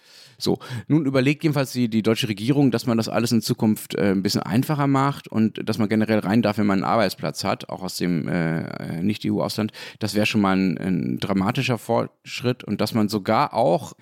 So, 0.41 0.57
nun 0.87 1.05
überlegt 1.05 1.43
jedenfalls 1.43 1.71
die, 1.71 1.87
die 1.87 2.01
deutsche 2.01 2.27
Regierung, 2.27 2.71
dass 2.71 2.87
man 2.87 2.97
das 2.97 3.09
alles 3.09 3.31
in 3.31 3.41
Zukunft 3.41 3.95
äh, 3.95 4.11
ein 4.11 4.23
bisschen 4.23 4.41
einfacher 4.41 4.87
macht 4.87 5.27
und 5.27 5.61
dass 5.67 5.77
man 5.77 5.87
generell 5.87 6.19
rein 6.19 6.41
darf, 6.41 6.57
wenn 6.61 6.67
man 6.67 6.83
einen 6.83 6.91
Arbeitsplatz 6.91 7.43
hat, 7.43 7.69
auch 7.69 7.81
aus 7.81 7.97
dem 7.97 8.27
äh, 8.27 9.01
Nicht-EU-Ausland, 9.01 9.71
das 9.99 10.13
wäre 10.13 10.25
schon 10.25 10.41
mal 10.41 10.55
ein, 10.55 10.77
ein, 10.77 11.17
dramatischer 11.19 11.77
Fortschritt 11.77 12.63
und 12.63 12.79
dass 12.79 12.93
man 12.93 13.09
sogar 13.09 13.53
auch 13.53 13.93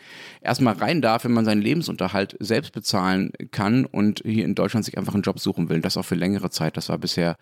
erstmal 0.41 0.75
rein 0.75 1.01
darf, 1.01 1.23
wenn 1.23 1.31
man 1.31 1.45
seinen 1.45 1.61
Lebensunterhalt 1.61 2.35
selbst 2.39 2.73
bezahlen 2.73 3.31
kann 3.51 3.85
und 3.85 4.21
hier 4.25 4.45
in 4.45 4.55
Deutschland 4.55 4.85
sich 4.85 4.97
einfach 4.97 5.13
einen 5.13 5.23
Job 5.23 5.39
suchen 5.39 5.69
will. 5.69 5.81
Das 5.81 5.97
auch 5.97 6.03
für 6.03 6.15
längere 6.15 6.49
Zeit. 6.49 6.77
Das 6.77 6.89
war 6.89 6.97
bisher 6.97 7.37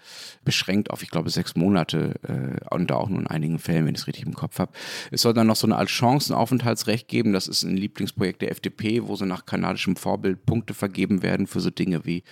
beschränkt 0.45 0.91
auf, 0.91 1.03
ich 1.03 1.10
glaube, 1.10 1.30
sechs 1.30 1.56
Monate 1.56 2.15
äh, 2.23 2.75
und 2.75 2.91
da 2.91 2.95
auch 2.95 3.10
nur 3.10 3.19
in 3.19 3.27
einigen 3.27 3.60
Fällen, 3.60 3.86
wenn 3.86 3.95
ich 3.95 4.01
es 4.01 4.08
richtig 4.08 4.25
im 4.25 4.36
Kopf 4.36 4.60
habe. 4.60 4.71
Es 5.12 5.23
soll 5.23 5.34
dann 5.34 5.47
noch 5.47 5.56
so 5.56 5.67
eine 5.67 5.75
als 5.77 5.91
Chancenaufenthaltsrecht 5.91 7.08
geben. 7.08 7.34
Das 7.34 7.47
ist 7.47 7.63
ein 7.63 7.75
Lieblingsprojekt 7.75 8.41
der 8.43 8.51
FDP, 8.51 9.08
wo 9.08 9.15
so 9.15 9.25
nach 9.25 9.45
kanadischem 9.45 9.95
Vorbild 9.95 10.45
Punkte 10.45 10.73
vergeben 10.73 11.23
werden 11.23 11.47
für 11.47 11.60
so 11.60 11.71
Dinge 11.71 12.06
wie 12.06 12.23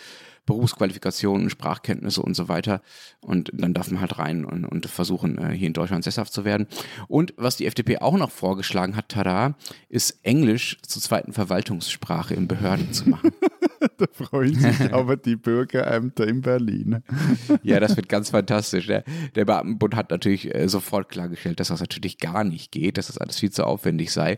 Berufsqualifikationen, 0.46 1.50
Sprachkenntnisse 1.50 2.22
und 2.22 2.36
so 2.36 2.48
weiter. 2.48 2.82
Und 3.22 3.52
dann 3.54 3.74
darf 3.74 3.90
man 3.90 4.02
halt 4.02 4.18
rein 4.18 4.46
und, 4.46 4.66
und 4.66 4.86
versuchen, 4.86 5.38
äh, 5.38 5.52
hier 5.52 5.68
in 5.68 5.74
Deutschland 5.74 6.04
sesshaft 6.04 6.34
zu 6.34 6.46
werden. 6.46 6.68
Und 7.08 7.34
was 7.38 7.58
die 7.58 7.66
FDP 7.66 8.00
auch 8.00 8.18
noch 8.18 8.32
vorgeschlagen 8.32 8.96
hat, 8.96 9.10
tada, 9.10 9.56
ist 9.90 10.20
Englisch 10.24 10.78
zur 10.82 11.02
zweiten 11.02 11.34
Verwaltungssprache 11.34 12.34
in 12.34 12.48
Behörden 12.48 12.94
zu 12.94 13.10
machen. 13.10 13.32
da 13.98 14.06
freuen 14.12 14.56
sich 14.56 14.82
aber 14.94 15.18
die 15.18 15.36
Bürgerämter 15.36 16.28
in 16.28 16.42
Berlin. 16.42 17.04
ja, 17.64 17.80
das 17.80 17.96
wird 17.96 18.10
ganz 18.10 18.30
fantastisch. 18.30 18.88
Der, 18.88 19.04
der 19.36 19.46
Beamtenbund 19.46 19.96
hat 19.96 20.12
natürlich 20.12 20.54
äh, 20.54 20.68
sofort 20.68 21.10
klargestellt, 21.10 21.60
dass 21.60 21.70
das 21.70 21.80
natürlich 21.80 22.18
gar 22.18 22.44
nicht 22.44 22.72
geht, 22.72 22.98
dass 22.98 23.08
das 23.08 23.18
alles 23.18 23.40
viel 23.40 23.52
zu 23.52 23.66
aufwendig 23.66 24.12
sei. 24.12 24.38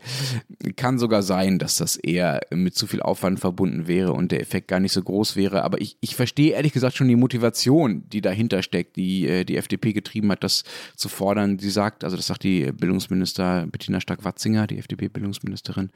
Kann 0.76 0.98
sogar 0.98 1.22
sein, 1.22 1.58
dass 1.58 1.76
das 1.76 1.96
eher 1.96 2.40
mit 2.50 2.74
zu 2.74 2.86
viel 2.86 3.02
Aufwand 3.02 3.40
verbunden 3.40 3.86
wäre 3.86 4.12
und 4.12 4.32
der 4.32 4.40
Effekt 4.40 4.68
gar 4.68 4.80
nicht 4.80 4.92
so 4.92 5.02
groß 5.02 5.36
wäre. 5.36 5.62
Aber 5.62 5.80
ich, 5.80 5.96
ich 6.00 6.16
verstehe 6.16 6.52
ehrlich 6.52 6.72
gesagt 6.72 6.96
schon 6.96 7.08
die 7.08 7.16
Motivation, 7.16 8.08
die 8.08 8.20
dahinter 8.20 8.62
steckt, 8.62 8.96
die 8.96 9.26
äh, 9.26 9.44
die 9.44 9.56
FDP 9.56 9.92
getrieben 9.92 10.30
hat, 10.30 10.44
das 10.44 10.64
zu 10.96 11.08
fordern. 11.08 11.58
Sie 11.58 11.70
sagt, 11.70 12.04
also 12.04 12.16
das 12.16 12.26
sagt 12.26 12.44
die 12.44 12.72
Bildungsminister 12.72 13.66
Bettina 13.70 14.00
Stark-Watzinger, 14.00 14.66
die 14.66 14.78
FDP-Bildungsministerin, 14.78 15.90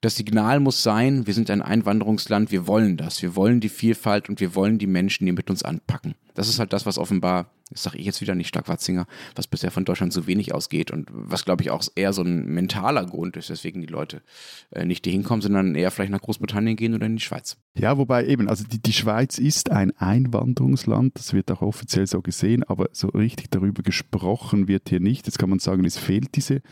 das 0.00 0.16
Signal 0.16 0.60
muss 0.60 0.82
sein, 0.82 1.26
wir 1.26 1.34
sind 1.34 1.50
ein 1.50 1.62
Einwanderungsland, 1.62 2.50
wir 2.50 2.66
wollen 2.66 2.75
das, 2.96 3.22
wir 3.22 3.36
wollen 3.36 3.60
die 3.60 3.68
Vielfalt 3.68 4.28
und 4.28 4.40
wir 4.40 4.54
wollen 4.54 4.78
die 4.78 4.86
Menschen, 4.86 5.26
die 5.26 5.32
mit 5.32 5.50
uns 5.50 5.62
anpacken. 5.62 6.14
Das 6.36 6.48
ist 6.48 6.58
halt 6.58 6.72
das, 6.72 6.86
was 6.86 6.98
offenbar 6.98 7.50
das 7.70 7.82
sage 7.82 7.98
ich 7.98 8.06
jetzt 8.06 8.20
wieder 8.20 8.36
nicht 8.36 8.46
stark 8.46 8.68
Watzinger, 8.68 9.06
was 9.34 9.48
bisher 9.48 9.72
von 9.72 9.84
Deutschland 9.84 10.12
so 10.12 10.28
wenig 10.28 10.54
ausgeht 10.54 10.92
und 10.92 11.08
was, 11.10 11.44
glaube 11.44 11.62
ich, 11.64 11.70
auch 11.70 11.82
eher 11.96 12.12
so 12.12 12.22
ein 12.22 12.46
mentaler 12.46 13.04
Grund 13.04 13.36
ist, 13.36 13.50
weswegen 13.50 13.80
die 13.80 13.88
Leute 13.88 14.22
äh, 14.70 14.84
nicht 14.84 15.04
hier 15.04 15.12
hinkommen, 15.12 15.42
sondern 15.42 15.74
eher 15.74 15.90
vielleicht 15.90 16.12
nach 16.12 16.20
Großbritannien 16.20 16.76
gehen 16.76 16.94
oder 16.94 17.06
in 17.06 17.16
die 17.16 17.22
Schweiz. 17.22 17.56
Ja, 17.76 17.98
wobei 17.98 18.26
eben, 18.26 18.48
also 18.48 18.64
die, 18.64 18.80
die 18.80 18.92
Schweiz 18.92 19.38
ist 19.38 19.72
ein 19.72 19.92
Einwanderungsland, 19.98 21.16
das 21.16 21.34
wird 21.34 21.50
auch 21.50 21.60
offiziell 21.60 22.06
so 22.06 22.22
gesehen, 22.22 22.62
aber 22.62 22.88
so 22.92 23.08
richtig 23.08 23.50
darüber 23.50 23.82
gesprochen 23.82 24.68
wird 24.68 24.88
hier 24.88 25.00
nicht. 25.00 25.26
Jetzt 25.26 25.38
kann 25.38 25.50
man 25.50 25.58
sagen, 25.58 25.84
es 25.84 25.98
fehlt 25.98 26.36
diese, 26.36 26.62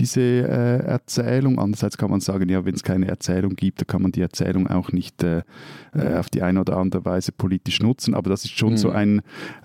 diese 0.00 0.20
äh, 0.20 0.84
Erzählung. 0.84 1.60
Andererseits 1.60 1.96
kann 1.96 2.10
man 2.10 2.20
sagen, 2.20 2.48
ja, 2.48 2.64
wenn 2.64 2.74
es 2.74 2.82
keine 2.82 3.06
Erzählung 3.06 3.54
gibt, 3.54 3.80
dann 3.80 3.86
kann 3.86 4.02
man 4.02 4.10
die 4.10 4.20
Erzählung 4.20 4.66
auch 4.66 4.90
nicht 4.90 5.22
äh, 5.22 5.42
äh 5.94 6.16
auf 6.16 6.28
die 6.28 6.42
eine 6.42 6.60
oder 6.60 6.76
andere 6.76 7.04
Weise 7.04 7.30
politisch 7.30 7.80
nutzen. 7.80 8.14
Aber 8.14 8.30
das 8.30 8.44
ist 8.44 8.58
schon 8.58 8.72
mhm. 8.72 8.76
so 8.76 8.90
ein, 8.90 9.09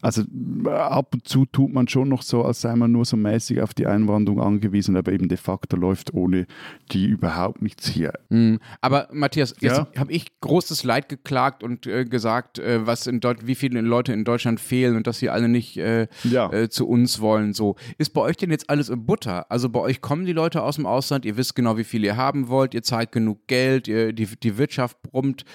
also 0.02 0.24
ab 0.70 1.14
und 1.14 1.28
zu 1.28 1.46
tut 1.46 1.74
man 1.74 1.88
schon 1.88 2.10
noch 2.10 2.22
so, 2.22 2.44
als 2.44 2.62
sei 2.62 2.76
man 2.76 2.92
nur 2.92 3.06
so 3.06 3.18
mäßig 3.18 3.62
auf 3.62 3.74
die 3.74 3.88
Einwanderung 3.88 4.42
angewiesen, 4.42 4.96
aber 4.98 5.12
eben 5.12 5.28
de 5.28 5.38
facto 5.38 5.78
läuft 5.78 6.14
ohne 6.14 6.48
die 6.92 7.06
überhaupt 7.06 7.62
nichts 7.62 7.88
hier. 7.88 8.14
Mhm. 8.30 8.60
Aber 8.82 9.08
Matthias, 9.12 9.56
jetzt 9.60 9.78
ja? 9.78 9.88
habe 9.98 10.12
ich 10.12 10.40
großes 10.42 10.84
Leid 10.84 11.10
geklagt 11.10 11.64
und 11.64 11.88
äh, 11.88 12.06
gesagt, 12.06 12.60
äh, 12.60 12.86
was 12.86 13.08
in 13.08 13.20
Deut 13.20 13.48
wie 13.48 13.56
viele 13.56 13.82
Leute 13.82 14.14
in 14.14 14.24
Deutschland 14.24 14.60
fehlen 14.60 14.96
und 14.96 15.08
dass 15.08 15.20
sie 15.20 15.30
alle 15.30 15.48
nicht 15.48 15.78
äh, 15.78 16.08
ja. 16.24 16.52
Äh, 16.52 16.70
zu 16.70 16.88
uns 16.88 17.20
wollen. 17.20 17.54
So 17.54 17.76
ist 17.98 18.12
bei 18.14 18.22
euch 18.22 18.38
denn 18.38 18.52
jetzt 18.52 18.70
alles 18.70 18.90
in 18.90 19.06
Butter? 19.06 19.50
Also 19.52 19.70
bei 19.70 19.80
euch 19.80 20.02
kommen 20.02 20.26
die 20.26 20.34
Leute 20.34 20.64
aus 20.64 20.76
dem 20.76 20.86
Ausland, 20.86 21.26
ihr 21.26 21.38
wisst 21.38 21.56
genau, 21.56 21.78
wie 21.78 21.84
viel 21.84 22.04
ihr 22.04 22.18
haben 22.18 22.48
wollt, 22.48 22.74
ihr 22.74 22.84
zahlt 22.84 23.12
genug 23.12 23.48
Geld, 23.48 23.88
ihr, 23.88 24.14
die, 24.14 24.28
die 24.42 24.58
Wirtschaft 24.58 25.02
brummt. 25.04 25.46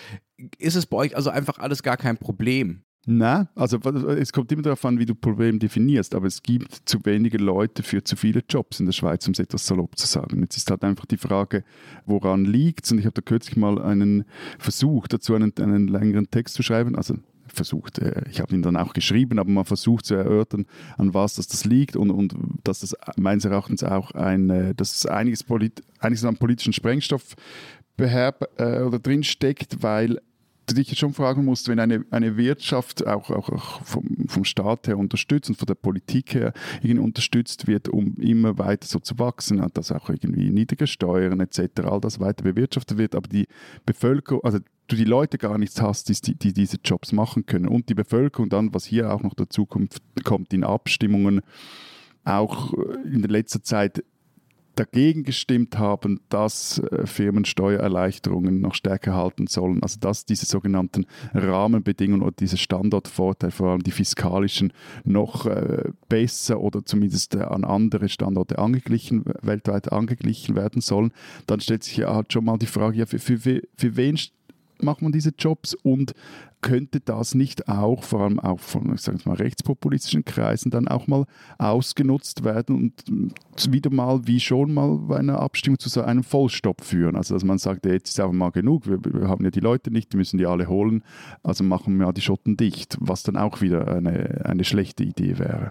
Ist 0.58 0.76
es 0.76 0.86
bei 0.86 0.96
euch 0.96 1.16
also 1.16 1.30
einfach 1.30 1.58
alles 1.58 1.82
gar 1.82 1.96
kein 1.96 2.16
Problem? 2.16 2.82
Nein, 3.06 3.48
also 3.54 3.78
es 3.78 4.30
kommt 4.30 4.52
immer 4.52 4.60
darauf 4.60 4.84
an, 4.84 4.98
wie 4.98 5.06
du 5.06 5.14
Problem 5.14 5.58
definierst, 5.58 6.14
aber 6.14 6.26
es 6.26 6.42
gibt 6.42 6.82
zu 6.84 6.98
wenige 7.04 7.38
Leute 7.38 7.82
für 7.82 8.04
zu 8.04 8.14
viele 8.14 8.42
Jobs 8.46 8.78
in 8.78 8.86
der 8.86 8.92
Schweiz, 8.92 9.26
um 9.26 9.32
es 9.32 9.38
etwas 9.38 9.66
salopp 9.66 9.96
zu 9.98 10.06
sagen. 10.06 10.42
Jetzt 10.42 10.58
ist 10.58 10.70
halt 10.70 10.84
einfach 10.84 11.06
die 11.06 11.16
Frage, 11.16 11.64
woran 12.04 12.44
liegt 12.44 12.84
es? 12.84 12.92
Und 12.92 12.98
ich 12.98 13.06
habe 13.06 13.14
da 13.14 13.22
kürzlich 13.22 13.56
mal 13.56 13.80
einen 13.80 14.24
Versuch 14.58 15.08
dazu, 15.08 15.34
einen, 15.34 15.54
einen 15.58 15.88
längeren 15.88 16.30
Text 16.30 16.56
zu 16.56 16.62
schreiben, 16.62 16.94
also 16.94 17.16
versucht, 17.46 17.98
äh, 17.98 18.22
ich 18.30 18.40
habe 18.40 18.54
ihn 18.54 18.62
dann 18.62 18.76
auch 18.76 18.92
geschrieben, 18.92 19.38
aber 19.38 19.50
man 19.50 19.64
versucht 19.64 20.04
zu 20.04 20.14
erörtern, 20.14 20.66
an 20.98 21.14
was 21.14 21.34
das, 21.34 21.48
das 21.48 21.64
liegt 21.64 21.96
und, 21.96 22.10
und 22.10 22.34
dass 22.64 22.80
das 22.80 22.94
meines 23.16 23.44
Erachtens 23.44 23.82
auch 23.82 24.12
ein, 24.12 24.50
äh, 24.50 24.74
dass 24.74 24.94
es 24.94 25.06
einiges, 25.06 25.42
polit, 25.42 25.82
einiges 25.98 26.24
an 26.24 26.36
politischen 26.36 26.72
Sprengstoff 26.72 27.34
beherb, 27.96 28.48
äh, 28.58 28.82
oder 28.82 28.98
drin 28.98 29.22
steckt, 29.22 29.82
weil 29.82 30.20
dich 30.74 30.98
schon 30.98 31.14
fragen 31.14 31.44
musst, 31.44 31.68
wenn 31.68 31.78
eine, 31.78 32.04
eine 32.10 32.36
Wirtschaft 32.36 33.06
auch, 33.06 33.30
auch, 33.30 33.48
auch 33.48 33.82
vom, 33.82 34.26
vom 34.28 34.44
Staat 34.44 34.88
her 34.88 34.98
unterstützt 34.98 35.50
und 35.50 35.56
von 35.56 35.66
der 35.66 35.74
Politik 35.74 36.34
her 36.34 36.52
irgendwie 36.82 36.98
unterstützt 36.98 37.66
wird, 37.66 37.88
um 37.88 38.16
immer 38.16 38.58
weiter 38.58 38.86
so 38.86 38.98
zu 38.98 39.18
wachsen, 39.18 39.64
dass 39.74 39.92
auch 39.92 40.08
irgendwie 40.08 40.50
niedrige 40.50 40.86
Steuern 40.86 41.40
etc., 41.40 41.80
all 41.84 42.00
das 42.00 42.20
weiter 42.20 42.44
bewirtschaftet 42.44 42.98
wird, 42.98 43.14
aber 43.14 43.28
die 43.28 43.46
Bevölkerung, 43.86 44.44
also 44.44 44.58
du 44.86 44.96
die 44.96 45.04
Leute 45.04 45.38
gar 45.38 45.58
nichts 45.58 45.80
hast, 45.80 46.08
die, 46.08 46.34
die 46.34 46.52
diese 46.52 46.78
Jobs 46.84 47.12
machen 47.12 47.46
können 47.46 47.68
und 47.68 47.88
die 47.88 47.94
Bevölkerung 47.94 48.48
dann, 48.48 48.74
was 48.74 48.84
hier 48.84 49.12
auch 49.12 49.22
noch 49.22 49.34
dazu 49.34 49.66
kommt, 49.66 49.98
kommt 50.24 50.52
in 50.52 50.64
Abstimmungen, 50.64 51.42
auch 52.24 52.74
in 53.04 53.22
der 53.22 53.30
letzten 53.30 53.62
Zeit 53.62 54.04
dagegen 54.80 55.24
gestimmt 55.24 55.78
haben, 55.78 56.20
dass 56.30 56.78
äh, 56.78 57.06
Firmen 57.06 57.44
Steuererleichterungen 57.44 58.60
noch 58.60 58.74
stärker 58.74 59.14
halten 59.14 59.46
sollen. 59.46 59.82
Also 59.82 60.00
dass 60.00 60.24
diese 60.24 60.46
sogenannten 60.46 61.06
Rahmenbedingungen 61.34 62.22
oder 62.22 62.34
diese 62.38 62.56
Standortvorteile, 62.56 63.50
vor 63.50 63.70
allem 63.70 63.82
die 63.82 63.90
fiskalischen, 63.90 64.72
noch 65.04 65.44
äh, 65.46 65.90
besser 66.08 66.60
oder 66.60 66.84
zumindest 66.84 67.34
äh, 67.34 67.42
an 67.42 67.64
andere 67.64 68.08
Standorte 68.08 68.58
angeglichen, 68.58 69.24
weltweit 69.42 69.92
angeglichen 69.92 70.56
werden 70.56 70.80
sollen. 70.80 71.12
Dann 71.46 71.60
stellt 71.60 71.84
sich 71.84 71.98
ja 71.98 72.14
halt 72.14 72.32
schon 72.32 72.44
mal 72.44 72.58
die 72.58 72.66
Frage, 72.66 72.96
ja, 72.96 73.06
für, 73.06 73.18
für, 73.18 73.38
für 73.38 73.96
wen 73.96 74.16
macht 74.82 75.02
man 75.02 75.12
diese 75.12 75.30
Jobs 75.36 75.74
und 75.74 76.14
könnte 76.60 77.00
das 77.00 77.34
nicht 77.34 77.68
auch, 77.68 78.02
vor 78.04 78.22
allem 78.22 78.38
auch 78.38 78.60
von 78.60 78.94
ich 78.94 79.26
mal, 79.26 79.36
rechtspopulistischen 79.36 80.24
Kreisen, 80.24 80.70
dann 80.70 80.88
auch 80.88 81.06
mal 81.06 81.24
ausgenutzt 81.58 82.44
werden 82.44 82.76
und 82.76 83.72
wieder 83.72 83.90
mal, 83.90 84.26
wie 84.26 84.40
schon 84.40 84.74
mal 84.74 84.98
bei 84.98 85.18
einer 85.18 85.40
Abstimmung, 85.40 85.78
zu 85.78 85.88
so 85.88 86.02
einem 86.02 86.22
Vollstopp 86.22 86.82
führen? 86.82 87.16
Also, 87.16 87.34
dass 87.34 87.44
man 87.44 87.58
sagt, 87.58 87.86
jetzt 87.86 88.10
ist 88.10 88.20
aber 88.20 88.32
mal 88.32 88.50
genug, 88.50 88.86
wir, 88.86 88.98
wir 89.02 89.28
haben 89.28 89.44
ja 89.44 89.50
die 89.50 89.60
Leute 89.60 89.90
nicht, 89.90 90.12
die 90.12 90.16
müssen 90.16 90.38
die 90.38 90.46
alle 90.46 90.68
holen, 90.68 91.02
also 91.42 91.64
machen 91.64 91.96
wir 91.96 92.12
die 92.12 92.20
Schotten 92.20 92.56
dicht, 92.56 92.96
was 93.00 93.22
dann 93.22 93.36
auch 93.36 93.60
wieder 93.60 93.88
eine, 93.88 94.44
eine 94.44 94.64
schlechte 94.64 95.04
Idee 95.04 95.38
wäre. 95.38 95.70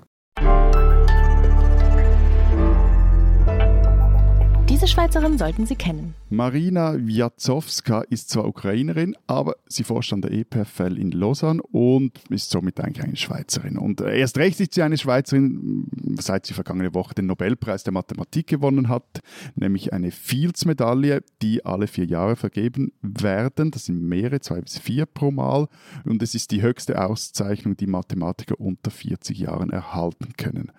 Diese 4.80 4.94
Schweizerin 4.94 5.38
sollten 5.38 5.66
Sie 5.66 5.76
kennen. 5.76 6.16
Marina 6.30 6.96
Wiatzowska 6.98 8.00
ist 8.10 8.30
zwar 8.30 8.48
Ukrainerin, 8.48 9.14
aber 9.28 9.58
sie 9.68 9.84
forscht 9.84 10.14
an 10.14 10.22
der 10.22 10.32
EPFL 10.32 10.98
in 10.98 11.12
Lausanne 11.12 11.62
und 11.64 12.18
ist 12.30 12.50
somit 12.50 12.80
eigentlich 12.80 13.04
eine 13.04 13.18
Schweizerin. 13.18 13.78
Und 13.78 14.00
äh, 14.00 14.18
erst 14.18 14.38
recht 14.38 14.58
ist 14.62 14.76
sie 14.76 14.82
eine 14.82 14.98
Schweizerin, 14.98 16.16
seit 16.22 16.46
sie 16.46 16.54
vergangene 16.54 16.94
Woche 16.94 17.14
den 17.14 17.26
Nobelpreis 17.26 17.84
der 17.84 17.92
Mathematik 17.92 18.48
gewonnen 18.48 18.88
hat, 18.88 19.20
nämlich 19.56 19.92
eine 19.92 20.12
Fields-Medaille, 20.12 21.24
die 21.42 21.66
alle 21.66 21.88
vier 21.88 22.06
Jahre 22.06 22.38
vergeben 22.38 22.94
werden. 23.02 23.72
Das 23.72 23.84
sind 23.84 24.02
mehrere, 24.02 24.40
zwei 24.40 24.62
bis 24.62 24.78
vier 24.78 25.06
pro 25.06 25.30
Mal. 25.30 25.68
Und 26.06 26.24
es 26.24 26.36
ist 26.36 26.52
die 26.52 26.62
höchste 26.62 27.04
Auszeichnung, 27.04 27.76
die 27.76 27.88
Mathematiker 27.88 28.58
unter 28.58 28.92
40 28.92 29.40
Jahren 29.40 29.72
erhalten 29.72 30.30
können. 30.38 30.72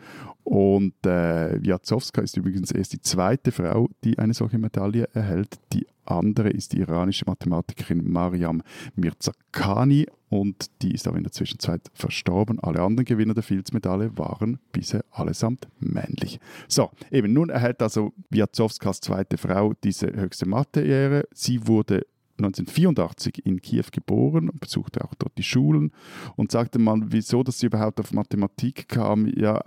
Und 0.45 0.95
äh, 1.07 1.63
Wiatzowska 1.63 2.23
ist 2.23 2.37
übrigens 2.37 2.73
erst 2.73 2.93
die 2.93 3.01
zweite 3.01 3.53
Frau, 3.53 3.89
die 4.05 4.19
eine 4.19 4.35
solche 4.35 4.59
Medaille 4.59 5.09
erhält. 5.13 5.59
Die 5.73 5.87
andere 6.05 6.51
ist 6.51 6.73
die 6.73 6.79
iranische 6.79 7.25
Mathematikerin 7.27 8.11
Mariam 8.11 8.63
Mirzakhani 8.97 10.07
und 10.29 10.71
die 10.83 10.95
ist 10.95 11.07
aber 11.07 11.17
in 11.17 11.25
der 11.25 11.33
Zwischenzeit 11.33 11.83
verstorben. 11.93 12.61
Alle 12.61 12.81
anderen 12.81 13.05
Gewinner 13.05 13.35
der 13.35 13.43
Fields-Medaille 13.43 14.17
waren 14.17 14.59
bisher 14.73 15.05
allesamt 15.11 15.69
männlich. 15.79 16.41
So, 16.69 16.91
eben 17.11 17.33
nun 17.33 17.51
erhält 17.51 17.83
also 17.83 18.13
Wiatzowskas 18.31 19.01
zweite 19.01 19.39
Frau 19.39 19.75
diese 19.85 20.07
höchste 20.13 20.47
Mathe-Ehre. 20.47 21.25
Sie 21.33 21.67
wurde 21.67 22.07
1984 22.45 23.47
in 23.47 23.61
Kiew 23.61 23.85
geboren, 23.93 24.51
besuchte 24.59 25.05
auch 25.05 25.15
dort 25.15 25.37
die 25.39 25.43
Schulen 25.43 25.93
und 26.37 26.51
sagte 26.51 26.79
mal, 26.79 27.01
wieso 27.07 27.43
dass 27.43 27.59
sie 27.59 27.67
überhaupt 27.67 28.01
auf 28.01 28.13
Mathematik 28.13 28.89
kam. 28.89 29.27
Ja, 29.27 29.61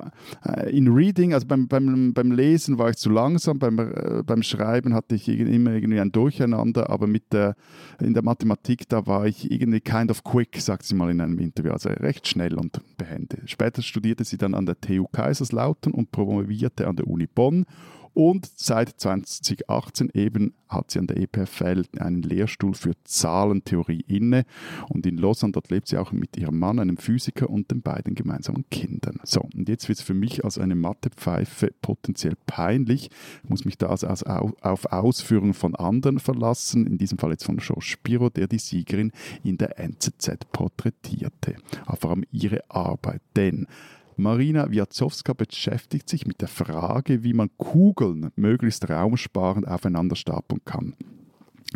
äh, 0.45 0.75
in 0.75 0.87
Reading, 0.87 1.33
also 1.33 1.47
beim, 1.47 1.67
beim, 1.67 2.13
beim 2.13 2.31
Lesen 2.31 2.77
war 2.77 2.89
ich 2.89 2.97
zu 2.97 3.09
langsam, 3.09 3.59
beim, 3.59 3.79
äh, 3.79 4.23
beim 4.25 4.43
Schreiben 4.43 4.93
hatte 4.93 5.15
ich 5.15 5.27
immer 5.27 5.71
irgendwie 5.71 5.99
ein 5.99 6.11
Durcheinander, 6.11 6.89
aber 6.89 7.07
mit 7.07 7.31
der, 7.31 7.55
in 7.99 8.13
der 8.13 8.23
Mathematik, 8.23 8.87
da 8.89 9.05
war 9.07 9.25
ich 9.25 9.51
irgendwie 9.51 9.81
kind 9.81 10.11
of 10.11 10.23
quick, 10.23 10.59
sagt 10.59 10.83
sie 10.83 10.95
mal 10.95 11.11
in 11.11 11.21
einem 11.21 11.39
Interview, 11.39 11.71
also 11.71 11.89
recht 11.89 12.27
schnell 12.27 12.55
und 12.55 12.81
behende. 12.97 13.39
Später 13.45 13.81
studierte 13.81 14.23
sie 14.23 14.37
dann 14.37 14.53
an 14.53 14.65
der 14.65 14.79
TU 14.79 15.05
Kaiserslautern 15.11 15.93
und 15.93 16.11
promovierte 16.11 16.87
an 16.87 16.95
der 16.95 17.07
Uni 17.07 17.27
Bonn 17.27 17.65
und 18.13 18.49
seit 18.55 18.99
2018 18.99 20.09
eben 20.13 20.53
hat 20.67 20.91
sie 20.91 20.99
an 20.99 21.07
der 21.07 21.17
EPFL 21.17 21.83
einen 21.99 22.21
Lehrstuhl 22.21 22.73
für 22.73 22.93
Zahlentheorie 23.03 24.03
inne. 24.07 24.45
Und 24.89 25.05
in 25.05 25.17
Lausanne, 25.17 25.53
dort 25.53 25.69
lebt 25.69 25.87
sie 25.87 25.97
auch 25.97 26.11
mit 26.11 26.37
ihrem 26.37 26.59
Mann, 26.59 26.79
einem 26.79 26.97
Physiker 26.97 27.49
und 27.49 27.71
den 27.71 27.81
beiden 27.81 28.15
gemeinsamen 28.15 28.65
Kindern. 28.69 29.19
So, 29.23 29.41
und 29.41 29.69
jetzt 29.69 29.87
wird 29.87 29.99
es 29.99 30.05
für 30.05 30.13
mich 30.13 30.43
als 30.43 30.57
eine 30.57 30.75
Mathepfeife 30.75 31.73
potenziell 31.81 32.35
peinlich. 32.45 33.09
Ich 33.43 33.49
muss 33.49 33.65
mich 33.65 33.77
da 33.77 33.87
also 33.87 34.07
auf 34.07 34.85
Ausführungen 34.85 35.53
von 35.53 35.75
anderen 35.75 36.19
verlassen, 36.19 36.87
in 36.87 36.97
diesem 36.97 37.17
Fall 37.17 37.31
jetzt 37.31 37.45
von 37.45 37.57
Georges 37.57 37.85
Spiro, 37.85 38.29
der 38.29 38.47
die 38.47 38.59
Siegerin 38.59 39.11
in 39.43 39.57
der 39.57 39.79
NZZ 39.79 40.51
porträtierte. 40.51 41.55
Aber 41.85 41.97
vor 41.97 42.09
allem 42.11 42.25
ihre 42.31 42.63
Arbeit. 42.69 43.21
Denn 43.35 43.67
Marina 44.17 44.69
Wiatzowska 44.71 45.33
beschäftigt 45.33 46.09
sich 46.09 46.25
mit 46.25 46.41
der 46.41 46.47
Frage, 46.47 47.23
wie 47.23 47.33
man 47.33 47.49
Kugeln 47.57 48.31
möglichst 48.35 48.89
raumsparend 48.89 49.67
aufeinander 49.67 50.15
stapeln 50.15 50.61
kann. 50.65 50.95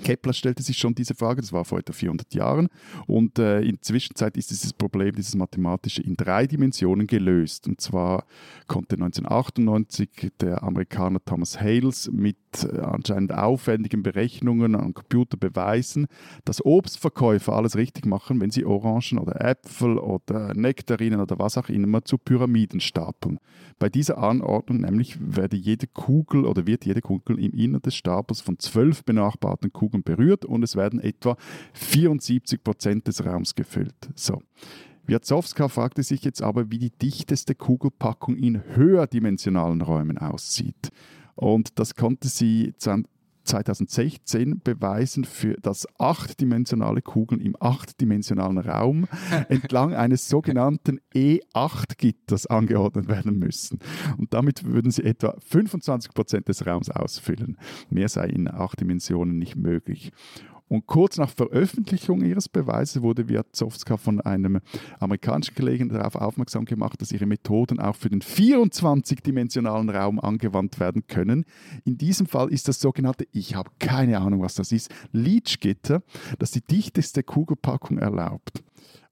Kepler 0.03 0.33
stellte 0.33 0.63
sich 0.63 0.77
schon 0.77 0.95
diese 0.95 1.15
Frage, 1.15 1.41
das 1.41 1.53
war 1.53 1.65
vor 1.65 1.79
etwa 1.79 1.93
400 1.93 2.33
Jahren, 2.33 2.69
und 3.07 3.39
äh, 3.39 3.61
in 3.61 3.75
der 3.75 3.81
Zwischenzeit 3.81 4.37
ist 4.37 4.51
dieses 4.51 4.73
Problem, 4.73 5.15
dieses 5.15 5.35
mathematische, 5.35 6.01
in 6.01 6.15
drei 6.15 6.47
Dimensionen 6.47 7.07
gelöst. 7.07 7.67
Und 7.67 7.81
zwar 7.81 8.25
konnte 8.67 8.95
1998 8.95 10.33
der 10.39 10.63
Amerikaner 10.63 11.23
Thomas 11.23 11.59
Hales 11.59 12.09
mit 12.11 12.37
äh, 12.63 12.79
anscheinend 12.79 13.33
aufwendigen 13.33 14.03
Berechnungen 14.03 14.75
am 14.75 14.93
Computer 14.93 15.37
beweisen, 15.37 16.07
dass 16.45 16.63
Obstverkäufer 16.63 17.53
alles 17.53 17.75
richtig 17.75 18.05
machen, 18.05 18.41
wenn 18.41 18.51
sie 18.51 18.65
Orangen 18.65 19.19
oder 19.19 19.41
Äpfel 19.41 19.97
oder 19.97 20.53
Nektarinen 20.53 21.19
oder 21.19 21.39
was 21.39 21.57
auch 21.57 21.69
immer 21.69 22.03
zu 22.03 22.17
Pyramiden 22.17 22.79
stapeln. 22.79 23.39
Bei 23.79 23.89
dieser 23.89 24.17
Anordnung 24.17 24.81
nämlich 24.81 25.17
werde 25.19 25.55
jede 25.55 25.87
Kugel 25.87 26.45
oder 26.45 26.65
wird 26.65 26.85
jede 26.85 27.01
Kugel 27.01 27.39
im 27.39 27.51
Innern 27.53 27.81
des 27.81 27.95
Stapels 27.95 28.41
von 28.41 28.59
zwölf 28.59 29.03
benachbarten 29.03 29.71
Kugeln 29.77 30.03
berührt 30.03 30.43
und 30.43 30.63
es 30.63 30.75
werden 30.75 30.99
etwa 30.99 31.37
74 31.73 32.63
Prozent 32.63 33.07
des 33.07 33.23
Raums 33.23 33.53
gefüllt. 33.53 33.95
So. 34.15 34.41
Wiatzowska 35.05 35.69
fragte 35.69 36.03
sich 36.03 36.23
jetzt 36.23 36.41
aber, 36.41 36.69
wie 36.69 36.79
die 36.79 36.89
dichteste 36.89 37.55
Kugelpackung 37.55 38.35
in 38.35 38.63
höherdimensionalen 38.75 39.81
Räumen 39.81 40.17
aussieht. 40.17 40.89
Und 41.35 41.79
das 41.79 41.95
konnte 41.95 42.27
sie 42.27 42.73
2016 43.47 44.61
beweisen, 44.63 45.25
für, 45.25 45.55
dass 45.55 45.87
achtdimensionale 45.99 47.01
Kugeln 47.01 47.41
im 47.41 47.55
achtdimensionalen 47.59 48.57
Raum 48.59 49.07
entlang 49.49 49.93
eines 49.93 50.27
sogenannten 50.27 50.99
E8-Gitters 51.15 52.47
angeordnet 52.47 53.07
werden 53.07 53.39
müssen. 53.39 53.79
Und 54.17 54.33
damit 54.33 54.65
würden 54.65 54.91
sie 54.91 55.03
etwa 55.03 55.35
25 55.39 56.13
Prozent 56.13 56.47
des 56.47 56.65
Raums 56.65 56.89
ausfüllen. 56.89 57.57
Mehr 57.89 58.09
sei 58.09 58.27
in 58.27 58.47
acht 58.47 58.79
Dimensionen 58.79 59.37
nicht 59.37 59.55
möglich. 59.55 60.11
Und 60.69 60.85
kurz 60.85 61.17
nach 61.17 61.29
Veröffentlichung 61.29 62.23
ihres 62.23 62.49
Beweises 62.49 63.01
wurde 63.01 63.29
Wiatzowska 63.29 63.97
von 63.97 64.19
einem 64.21 64.59
amerikanischen 64.99 65.55
Kollegen 65.55 65.89
darauf 65.89 66.15
aufmerksam 66.15 66.65
gemacht, 66.65 67.01
dass 67.01 67.11
ihre 67.11 67.25
Methoden 67.25 67.79
auch 67.79 67.95
für 67.95 68.09
den 68.09 68.21
24-dimensionalen 68.21 69.89
Raum 69.89 70.19
angewandt 70.19 70.79
werden 70.79 71.07
können. 71.07 71.45
In 71.85 71.97
diesem 71.97 72.27
Fall 72.27 72.49
ist 72.49 72.67
das 72.67 72.81
sogenannte, 72.81 73.27
ich 73.31 73.55
habe 73.55 73.71
keine 73.79 74.19
Ahnung, 74.19 74.41
was 74.41 74.55
das 74.55 74.71
ist, 74.71 74.93
Leach-Gitter, 75.13 76.01
das 76.39 76.51
die 76.51 76.61
dichteste 76.61 77.23
Kugelpackung 77.23 77.97
erlaubt. 77.97 78.63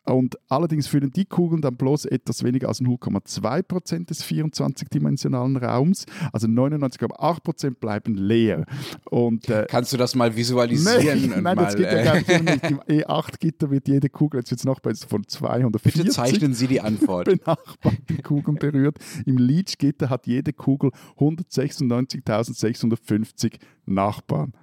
Und 0.05 0.37
allerdings 0.49 0.87
füllen 0.87 1.11
die 1.11 1.25
Kugeln 1.25 1.61
dann 1.61 1.77
bloß 1.77 2.05
etwas 2.05 2.43
weniger 2.43 2.67
als 2.67 2.81
0,2% 2.81 4.05
des 4.05 4.23
24-dimensionalen 4.23 5.57
Raums. 5.57 6.05
Also 6.31 6.47
99,8% 6.47 7.79
bleiben 7.79 8.13
leer. 8.15 8.65
Und, 9.05 9.49
äh, 9.49 9.65
Kannst 9.67 9.93
du 9.93 9.97
das 9.97 10.13
mal 10.15 10.35
visualisieren? 10.35 11.31
Nein, 11.31 11.43
nein 11.43 11.55
mal, 11.55 11.55
das 11.55 11.75
geht 11.75 11.91
ja 11.91 12.03
gar 12.03 12.15
nicht. 12.15 12.29
Im 12.69 12.79
E8-Gitter 12.81 13.71
wird 13.71 13.87
jede 13.87 14.09
Kugel, 14.09 14.41
jetzt 14.41 14.51
wird 14.51 14.59
es 14.59 14.65
noch 14.65 14.79
bei 14.79 14.93
von 14.93 15.27
240. 15.27 15.93
Bitte 15.93 16.09
zeichnen 16.11 16.53
Sie 16.53 16.67
die 16.67 16.81
Antwort. 16.81 17.25
benachbarten 17.45 18.21
Kugeln 18.23 18.57
berührt. 18.57 18.97
Im 19.25 19.37
Leach-Gitter 19.37 20.09
hat 20.09 20.27
jede 20.27 20.51
Kugel 20.53 20.91
196.650 21.17 23.59
Nachbarn. 23.85 24.53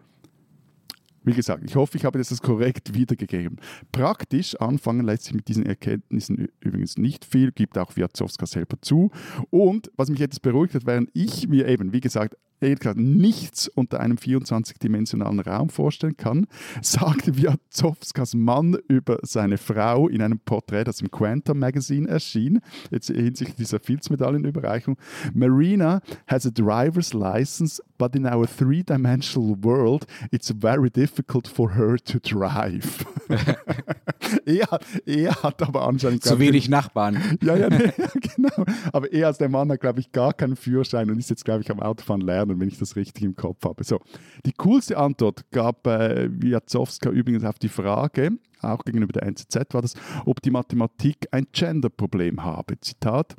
Wie 1.25 1.33
gesagt, 1.33 1.65
ich 1.65 1.77
hoffe, 1.77 1.97
ich 1.97 2.05
habe 2.05 2.19
das 2.19 2.43
korrekt 2.43 2.95
wiedergegeben. 2.95 3.59
Praktisch 3.93 4.57
anfangen 4.57 5.05
lässt 5.07 5.25
sich 5.25 5.35
mit 5.35 5.49
diesen 5.49 5.65
Erkenntnissen 5.65 6.49
übrigens 6.61 6.99
nicht 6.99 7.25
viel, 7.25 7.53
gibt 7.53 7.79
auch 7.79 7.97
Wiatzowska 7.97 8.47
selber 8.47 8.77
zu. 8.81 9.11
Und 9.51 9.91
was 9.97 10.09
mich 10.11 10.21
etwas 10.21 10.41
beruhigt 10.41 10.75
hat, 10.75 10.87
während 10.87 11.11
ich 11.13 11.49
mir 11.49 11.69
eben, 11.69 11.93
wie 11.93 12.01
gesagt, 12.01 12.37
gesagt, 12.71 12.99
nichts 12.99 13.69
unter 13.69 14.01
einem 14.01 14.17
24-dimensionalen 14.17 15.41
Raum 15.41 15.69
vorstellen 15.69 16.17
kann, 16.17 16.47
sagte 16.83 17.37
Wiatzowskas 17.37 18.35
Mann 18.35 18.77
über 18.89 19.19
seine 19.23 19.59
Frau 19.59 20.09
in 20.09 20.23
einem 20.23 20.39
Porträt, 20.39 20.85
das 20.85 21.01
im 21.01 21.11
Quantum 21.11 21.59
Magazine 21.59 22.09
erschien, 22.09 22.61
jetzt 22.91 23.09
hinsichtlich 23.09 23.57
dieser 23.57 23.81
Fields-Medaillenüberreichung. 23.81 24.97
Marina 25.35 26.01
has 26.27 26.47
a 26.47 26.51
driver's 26.51 27.13
license, 27.13 27.83
but 27.99 28.15
in 28.15 28.27
our 28.27 28.47
three-dimensional 28.47 29.57
world, 29.63 30.07
it's 30.31 30.51
very 30.51 30.91
difficult 30.91 31.49
for 31.49 31.75
her 31.75 31.97
to 31.97 32.19
drive. 32.19 33.05
er, 34.47 34.79
er 35.07 35.43
hat 35.43 35.63
aber 35.63 35.87
anscheinend... 35.87 36.23
Zu 36.23 36.39
wenig 36.39 36.69
Nachbarn. 36.69 37.39
Ja, 37.43 37.57
ja, 37.57 37.69
nee, 37.69 37.93
genau. 38.37 38.65
Aber 38.93 39.13
er 39.13 39.29
als 39.29 39.39
der 39.39 39.49
Mann 39.49 39.71
hat, 39.71 39.81
glaube 39.81 40.01
ich, 40.01 40.13
gar 40.13 40.33
keinen 40.33 40.57
Führerschein 40.57 41.11
und 41.11 41.19
ist 41.19 41.31
jetzt, 41.31 41.45
glaube 41.45 41.63
ich, 41.63 41.71
am 41.71 41.81
Autofahren 41.81 42.21
lernen, 42.21 42.52
wenn 42.61 42.69
ich 42.69 42.79
das 42.79 42.97
richtig 42.97 43.25
im 43.25 43.37
Kopf 43.37 43.65
habe. 43.65 43.85
So, 43.85 44.01
die 44.47 44.53
coolste 44.53 44.99
Antwort 44.99 45.51
gab 45.51 45.87
äh, 45.87 46.29
Wiatzowska 46.31 47.11
übrigens 47.11 47.45
auf 47.45 47.59
die 47.59 47.69
Frage, 47.69 48.39
auch 48.61 48.85
gegenüber 48.85 49.13
der 49.13 49.25
NZZ 49.25 49.57
war 49.73 49.83
das, 49.83 49.95
ob 50.25 50.41
die 50.41 50.51
Mathematik 50.51 51.27
ein 51.33 51.47
Gender-Problem 51.53 52.45
habe. 52.45 52.81
Zitat, 52.81 53.35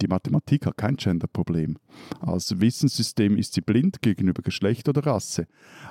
die 0.00 0.08
Mathematik 0.08 0.66
hat 0.66 0.76
kein 0.76 0.96
Gender-Problem. 0.96 1.76
Als 2.20 2.60
Wissenssystem 2.60 3.36
ist 3.36 3.54
sie 3.54 3.60
blind 3.60 4.02
gegenüber 4.02 4.42
Geschlecht 4.42 4.88
oder 4.88 5.06
Rasse. 5.06 5.46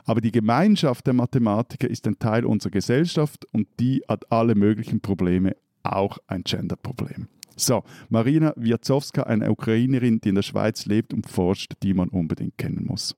Aber 0.06 0.21
die 0.21 0.32
Gemeinschaft 0.32 1.08
der 1.08 1.13
Mathematiker 1.13 1.89
ist 1.89 2.08
ein 2.08 2.19
Teil 2.19 2.45
unserer 2.45 2.71
Gesellschaft 2.71 3.45
und 3.52 3.67
die 3.80 4.04
hat 4.08 4.32
alle 4.32 4.56
möglichen 4.56 5.02
Probleme, 5.02 5.56
auch 5.84 6.17
ein 6.28 6.43
Gender-Problem. 6.43 7.28
So, 7.56 7.84
Marina 8.10 8.54
Wiatzowska, 8.56 9.24
eine 9.24 9.52
Ukrainerin, 9.52 10.19
die 10.19 10.30
in 10.30 10.36
der 10.36 10.41
Schweiz 10.41 10.86
lebt 10.86 11.13
und 11.13 11.30
forscht, 11.30 11.74
die 11.84 11.93
man 11.93 12.10
unbedingt 12.10 12.58
kennen 12.58 12.86
muss. 12.86 13.15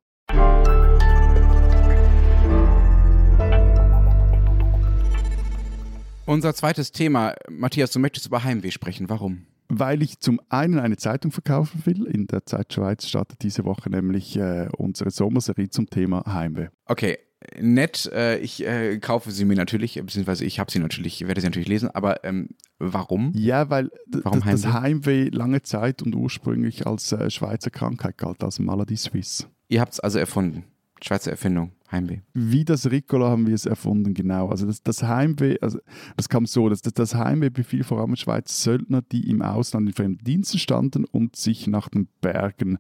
Unser 6.26 6.56
zweites 6.56 6.92
Thema, 6.92 7.36
Matthias, 7.50 7.92
du 7.92 8.00
möchtest 8.00 8.26
über 8.26 8.44
Heimweh 8.44 8.72
sprechen. 8.72 9.10
Warum? 9.10 9.46
Weil 9.68 10.02
ich 10.02 10.20
zum 10.20 10.42
einen 10.50 10.80
eine 10.80 10.98
Zeitung 10.98 11.32
verkaufen 11.32 11.86
will. 11.86 12.06
In 12.06 12.28
der 12.28 12.46
Zeit 12.46 12.74
Schweiz 12.74 13.08
startet 13.08 13.44
diese 13.44 13.64
Woche 13.64 13.90
nämlich 13.90 14.36
äh, 14.36 14.68
unsere 14.76 15.12
Sommerserie 15.12 15.70
zum 15.70 15.88
Thema 15.88 16.24
Heimweh. 16.26 16.70
Okay, 16.86 17.20
nett. 17.60 18.10
Äh, 18.14 18.38
ich 18.40 18.66
äh, 18.66 18.98
kaufe 19.00 19.32
sie 19.32 19.46
mir 19.46 19.56
natürlich, 19.56 19.96
beziehungsweise 19.96 20.46
ich 20.46 20.60
habe 20.60 20.72
sie 20.72 20.80
natürlich, 20.80 21.28
werde 21.28 21.42
sie 21.42 21.48
natürlich 21.48 21.68
lesen, 21.68 21.90
aber 21.90 22.24
ähm, 22.24 22.50
warum? 22.80 23.32
Ja, 23.36 23.70
weil 23.70 23.92
warum 24.08 24.44
Heimweh? 24.46 24.62
das 24.62 24.74
Heimweh 24.74 25.30
lange 25.30 25.62
Zeit 25.62 26.02
und 26.02 26.16
ursprünglich 26.16 26.88
als 26.88 27.12
äh, 27.12 27.30
Schweizer 27.30 27.70
Krankheit 27.70 28.18
galt, 28.18 28.44
als 28.44 28.60
Malady 28.60 28.98
Suisse. 28.98 29.48
Ihr 29.68 29.82
habt 29.82 29.94
es 29.94 30.00
also 30.00 30.20
erfunden. 30.20 30.64
Schweizer 31.02 31.32
Erfindung. 31.32 31.72
Heimweh. 31.92 32.22
Wie 32.34 32.66
das 32.66 32.90
Ricola 32.90 33.30
haben 33.30 33.46
wir 33.46 33.54
es 33.54 33.68
erfunden, 33.68 34.16
genau. 34.16 34.50
Also 34.50 34.66
das, 34.66 34.82
das 34.82 35.04
Heimweh, 35.04 35.58
also 35.62 35.78
das 36.18 36.30
kam 36.30 36.48
so, 36.48 36.68
dass 36.68 36.82
das, 36.82 36.94
das 36.94 37.14
Heimweh 37.14 37.52
befiel 37.52 37.84
vor 37.84 38.00
allem 38.00 38.16
Schweizer 38.16 38.54
Söldner, 38.54 39.04
die 39.04 39.30
im 39.30 39.44
Ausland 39.44 39.88
in 39.88 39.94
fremden 39.94 40.24
Diensten 40.24 40.58
standen 40.58 41.06
und 41.06 41.36
sich 41.36 41.68
nach 41.68 41.88
den 41.90 42.08
Bergen 42.22 42.80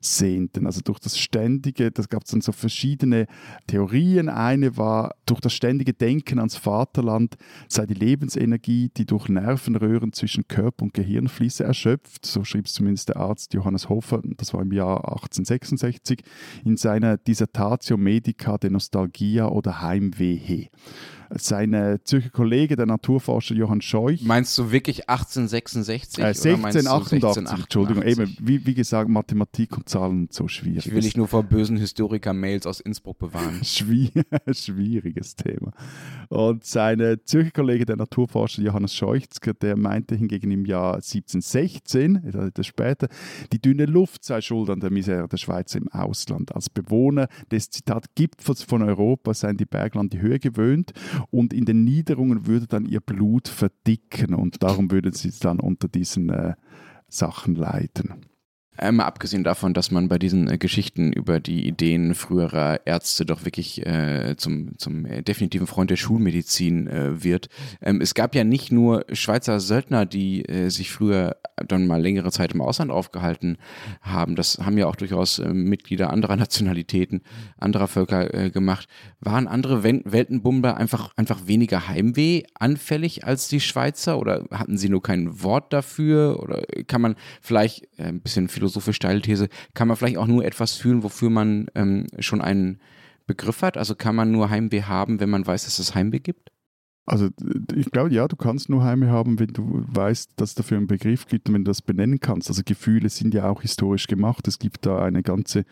sehnten. 0.00 0.66
Also 0.66 0.82
durch 0.84 1.00
das 1.00 1.18
ständige, 1.18 1.90
das 1.90 2.08
gab 2.08 2.24
es 2.24 2.30
dann 2.30 2.42
so 2.42 2.52
verschiedene 2.52 3.26
Theorien. 3.66 4.28
Eine 4.28 4.76
war, 4.76 5.16
durch 5.26 5.40
das 5.40 5.52
ständige 5.52 5.92
Denken 5.92 6.38
ans 6.38 6.56
Vaterland 6.56 7.36
sei 7.68 7.86
die 7.86 7.94
Lebensenergie, 7.94 8.90
die 8.96 9.04
durch 9.04 9.28
Nervenröhren 9.28 10.12
zwischen 10.12 10.46
Körper 10.46 10.84
und 10.84 10.94
Gehirn 10.94 11.26
fließe, 11.26 11.64
erschöpft. 11.64 12.24
So 12.24 12.44
schrieb 12.44 12.66
es 12.66 12.74
zumindest 12.74 13.08
der 13.08 13.16
Arzt 13.16 13.52
Johannes 13.52 13.88
Hofer, 13.88 14.22
das 14.36 14.54
war 14.54 14.62
im 14.62 14.72
Jahr 14.72 14.98
1866, 15.08 16.22
in 16.64 16.76
seiner 16.76 17.16
Dissertatio 17.16 17.96
Medica 17.96 18.43
Nostalgia 18.70 19.46
oder 19.48 19.82
Heimweh. 19.82 20.68
Sein 21.30 21.98
Zürcher 22.04 22.30
Kollege, 22.30 22.76
der 22.76 22.86
Naturforscher 22.86 23.54
Johann 23.54 23.80
Scheuch. 23.80 24.22
Meinst 24.22 24.56
du 24.58 24.70
wirklich 24.70 25.08
1866? 25.08 26.22
Äh, 26.22 26.28
1688, 26.28 27.64
Entschuldigung. 27.64 28.02
Eben, 28.02 28.36
wie, 28.40 28.64
wie, 28.66 28.74
gesagt, 28.74 29.08
Mathematik 29.08 29.76
und 29.76 29.88
Zahlen 29.88 30.28
so 30.30 30.48
schwierig. 30.48 30.86
Ich 30.86 30.92
will 30.92 31.02
dich 31.02 31.16
nur 31.16 31.28
vor 31.28 31.42
bösen 31.42 31.76
Historiker-Mails 31.76 32.66
aus 32.66 32.80
Innsbruck 32.80 33.18
bewahren. 33.18 33.60
Schwieriges 33.64 35.36
Thema. 35.36 35.72
Und 36.28 36.64
sein 36.64 37.18
Zürcher 37.24 37.50
Kollege, 37.50 37.84
der 37.84 37.96
Naturforscher 37.96 38.62
Johannes 38.62 38.94
Scheuchzger, 38.94 39.54
der 39.54 39.76
meinte 39.76 40.14
hingegen 40.14 40.50
im 40.50 40.64
Jahr 40.64 40.94
1716, 40.94 42.16
etwas 42.34 42.66
später, 42.66 43.08
die 43.52 43.60
dünne 43.60 43.86
Luft 43.86 44.24
sei 44.24 44.40
schuld 44.40 44.70
an 44.70 44.80
der 44.80 44.90
Misere 44.90 45.28
der 45.28 45.36
Schweizer 45.36 45.78
im 45.78 45.88
Ausland. 45.88 46.54
Als 46.54 46.70
Bewohner 46.70 47.28
des 47.50 47.70
Zitat 47.70 48.14
Gipfels 48.14 48.62
von 48.62 48.82
Europa 48.82 49.34
seien 49.34 49.56
die 49.56 49.66
Bergland 49.66 50.12
die 50.12 50.20
Höhe 50.20 50.38
gewöhnt 50.38 50.92
und 51.30 51.52
in 51.52 51.64
den 51.64 51.84
Niederungen 51.84 52.46
würde 52.46 52.66
dann 52.66 52.84
ihr 52.84 53.00
Blut 53.00 53.48
verdicken 53.48 54.34
und 54.34 54.62
darum 54.62 54.90
würden 54.90 55.12
sie 55.12 55.32
dann 55.38 55.60
unter 55.60 55.88
diesen 55.88 56.30
äh, 56.30 56.54
Sachen 57.08 57.54
leiden. 57.54 58.26
Einmal 58.76 59.06
abgesehen 59.06 59.44
davon, 59.44 59.72
dass 59.72 59.92
man 59.92 60.08
bei 60.08 60.18
diesen 60.18 60.50
äh, 60.50 60.58
Geschichten 60.58 61.12
über 61.12 61.38
die 61.38 61.66
Ideen 61.66 62.14
früherer 62.16 62.84
Ärzte 62.86 63.24
doch 63.24 63.44
wirklich 63.44 63.86
äh, 63.86 64.34
zum, 64.36 64.76
zum 64.78 65.06
äh, 65.06 65.22
definitiven 65.22 65.68
Freund 65.68 65.90
der 65.90 65.96
Schulmedizin 65.96 66.88
äh, 66.88 67.22
wird. 67.22 67.48
Ähm, 67.80 68.00
es 68.00 68.14
gab 68.14 68.34
ja 68.34 68.42
nicht 68.42 68.72
nur 68.72 69.04
Schweizer 69.12 69.60
Söldner, 69.60 70.06
die 70.06 70.44
äh, 70.48 70.70
sich 70.70 70.90
früher 70.90 71.36
dann 71.68 71.86
mal 71.86 72.02
längere 72.02 72.32
Zeit 72.32 72.52
im 72.52 72.60
Ausland 72.60 72.90
aufgehalten 72.90 73.58
haben. 74.00 74.34
Das 74.34 74.58
haben 74.58 74.76
ja 74.76 74.88
auch 74.88 74.96
durchaus 74.96 75.38
äh, 75.38 75.54
Mitglieder 75.54 76.10
anderer 76.10 76.34
Nationalitäten, 76.44 77.22
anderer 77.58 77.86
Völker 77.86 78.50
gemacht. 78.50 78.88
Waren 79.20 79.46
andere 79.46 79.84
Weltenbumber 79.84 80.76
einfach, 80.76 81.12
einfach 81.16 81.46
weniger 81.46 81.88
Heimweh 81.88 82.42
anfällig 82.54 83.24
als 83.24 83.48
die 83.48 83.60
Schweizer 83.60 84.18
oder 84.18 84.44
hatten 84.50 84.76
sie 84.76 84.88
nur 84.88 85.02
kein 85.02 85.42
Wort 85.42 85.72
dafür? 85.72 86.42
Oder 86.42 86.62
kann 86.88 87.00
man 87.00 87.14
vielleicht 87.40 87.86
ein 87.98 88.20
bisschen 88.20 88.48
philosophisch 88.48 88.63
philosophisch 88.64 88.96
steile 88.96 89.20
These, 89.20 89.48
kann 89.74 89.88
man 89.88 89.96
vielleicht 89.96 90.16
auch 90.16 90.26
nur 90.26 90.44
etwas 90.44 90.72
fühlen, 90.72 91.02
wofür 91.02 91.28
man 91.28 91.66
ähm, 91.74 92.06
schon 92.18 92.40
einen 92.40 92.80
Begriff 93.26 93.60
hat? 93.62 93.76
Also 93.76 93.94
kann 93.94 94.16
man 94.16 94.30
nur 94.30 94.48
Heimweh 94.48 94.82
haben, 94.82 95.20
wenn 95.20 95.28
man 95.30 95.46
weiß, 95.46 95.64
dass 95.64 95.78
es 95.78 95.94
Heimweh 95.94 96.20
gibt? 96.20 96.50
Also 97.06 97.28
ich 97.74 97.90
glaube, 97.90 98.10
ja, 98.14 98.26
du 98.28 98.36
kannst 98.36 98.70
nur 98.70 98.82
Heime 98.82 99.10
haben, 99.10 99.38
wenn 99.38 99.48
du 99.48 99.84
weißt, 99.88 100.32
dass 100.36 100.50
es 100.50 100.54
dafür 100.54 100.78
einen 100.78 100.86
Begriff 100.86 101.26
gibt 101.26 101.48
und 101.48 101.54
wenn 101.54 101.64
du 101.64 101.70
das 101.70 101.82
benennen 101.82 102.18
kannst. 102.18 102.48
Also 102.48 102.62
Gefühle 102.64 103.10
sind 103.10 103.34
ja 103.34 103.48
auch 103.50 103.60
historisch 103.60 104.06
gemacht. 104.06 104.48
Es 104.48 104.58
gibt 104.58 104.86
da 104.86 105.04
eine 105.04 105.22
ganze, 105.22 105.66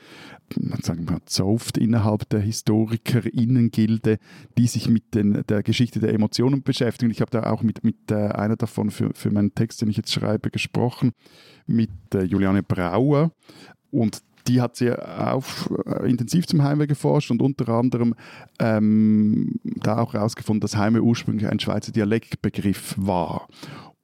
sagen 0.83 1.07
wir 1.07 1.13
mal, 1.13 1.21
Zoft 1.25 1.79
innerhalb 1.79 2.29
der 2.29 2.41
HistorikerInnen-Gilde, 2.41 4.19
die 4.59 4.67
sich 4.67 4.91
mit 4.91 5.15
den, 5.15 5.43
der 5.49 5.63
Geschichte 5.63 6.01
der 6.01 6.13
Emotionen 6.13 6.63
beschäftigen. 6.63 7.11
Ich 7.11 7.23
habe 7.23 7.31
da 7.31 7.51
auch 7.51 7.63
mit, 7.63 7.83
mit 7.83 8.11
äh, 8.11 8.29
einer 8.29 8.57
davon 8.57 8.91
für, 8.91 9.15
für 9.15 9.31
meinen 9.31 9.55
Text, 9.55 9.81
den 9.81 9.89
ich 9.89 9.97
jetzt 9.97 10.13
schreibe, 10.13 10.51
gesprochen, 10.51 11.13
mit 11.67 11.91
äh, 12.15 12.25
Juliane 12.25 12.63
Brauer. 12.63 13.33
Und 13.91 14.23
die 14.47 14.61
hat 14.61 14.77
sehr 14.77 15.33
auf, 15.35 15.71
äh, 15.87 16.09
intensiv 16.09 16.47
zum 16.47 16.63
Heimweh 16.63 16.87
geforscht 16.87 17.31
und 17.31 17.43
unter 17.43 17.69
anderem 17.69 18.15
ähm, 18.59 19.61
da 19.63 19.99
auch 19.99 20.15
herausgefunden, 20.15 20.61
dass 20.61 20.77
Heimweh 20.77 21.01
ursprünglich 21.01 21.49
ein 21.49 21.61
Schweizer 21.61 21.93
Dialektbegriff 21.93 22.95
war. 22.99 23.49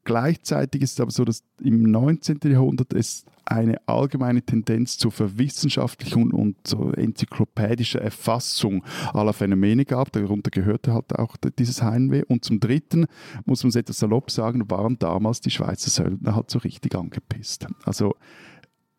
Gleichzeitig 0.05 0.81
ist 0.81 0.93
es 0.93 1.01
aber 1.01 1.11
so, 1.11 1.25
dass 1.27 1.43
im 1.61 1.83
19. 1.83 2.39
Jahrhundert 2.45 2.95
es 2.95 3.27
eine 3.45 3.77
allgemeine 3.87 4.43
Tendenz 4.43 4.99
zur 4.99 5.13
verwissenschaftlichen 5.13 6.33
und 6.33 6.57
zur 6.67 6.97
enzyklopädischer 6.97 8.01
Erfassung 8.01 8.85
aller 9.13 9.33
Phänomene 9.33 9.85
gab. 9.85 10.13
Darunter 10.13 10.51
gehörte 10.51 10.93
halt 10.93 11.19
auch 11.19 11.37
dieses 11.59 11.83
Heimweh. 11.83 12.23
Und 12.27 12.45
zum 12.45 12.61
Dritten, 12.61 13.07
muss 13.45 13.63
man 13.63 13.69
es 13.69 13.77
etwas 13.77 13.99
salopp 13.99 14.31
sagen, 14.31 14.71
waren 14.71 14.99
damals 14.99 15.41
die 15.41 15.51
Schweizer 15.51 15.91
Söldner 15.91 16.35
halt 16.35 16.51
so 16.51 16.59
richtig 16.59 16.95
angepisst. 16.95 17.67
Also 17.85 18.15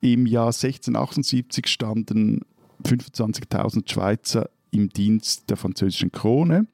im 0.02 0.26
Jahr 0.26 0.48
1678 0.48 1.68
standen 1.68 2.42
25.000 2.84 3.92
Schweizer 3.92 4.50
im 4.72 4.90
Dienst 4.90 5.50
der 5.50 5.58
französischen 5.58 6.12
Krone 6.12 6.68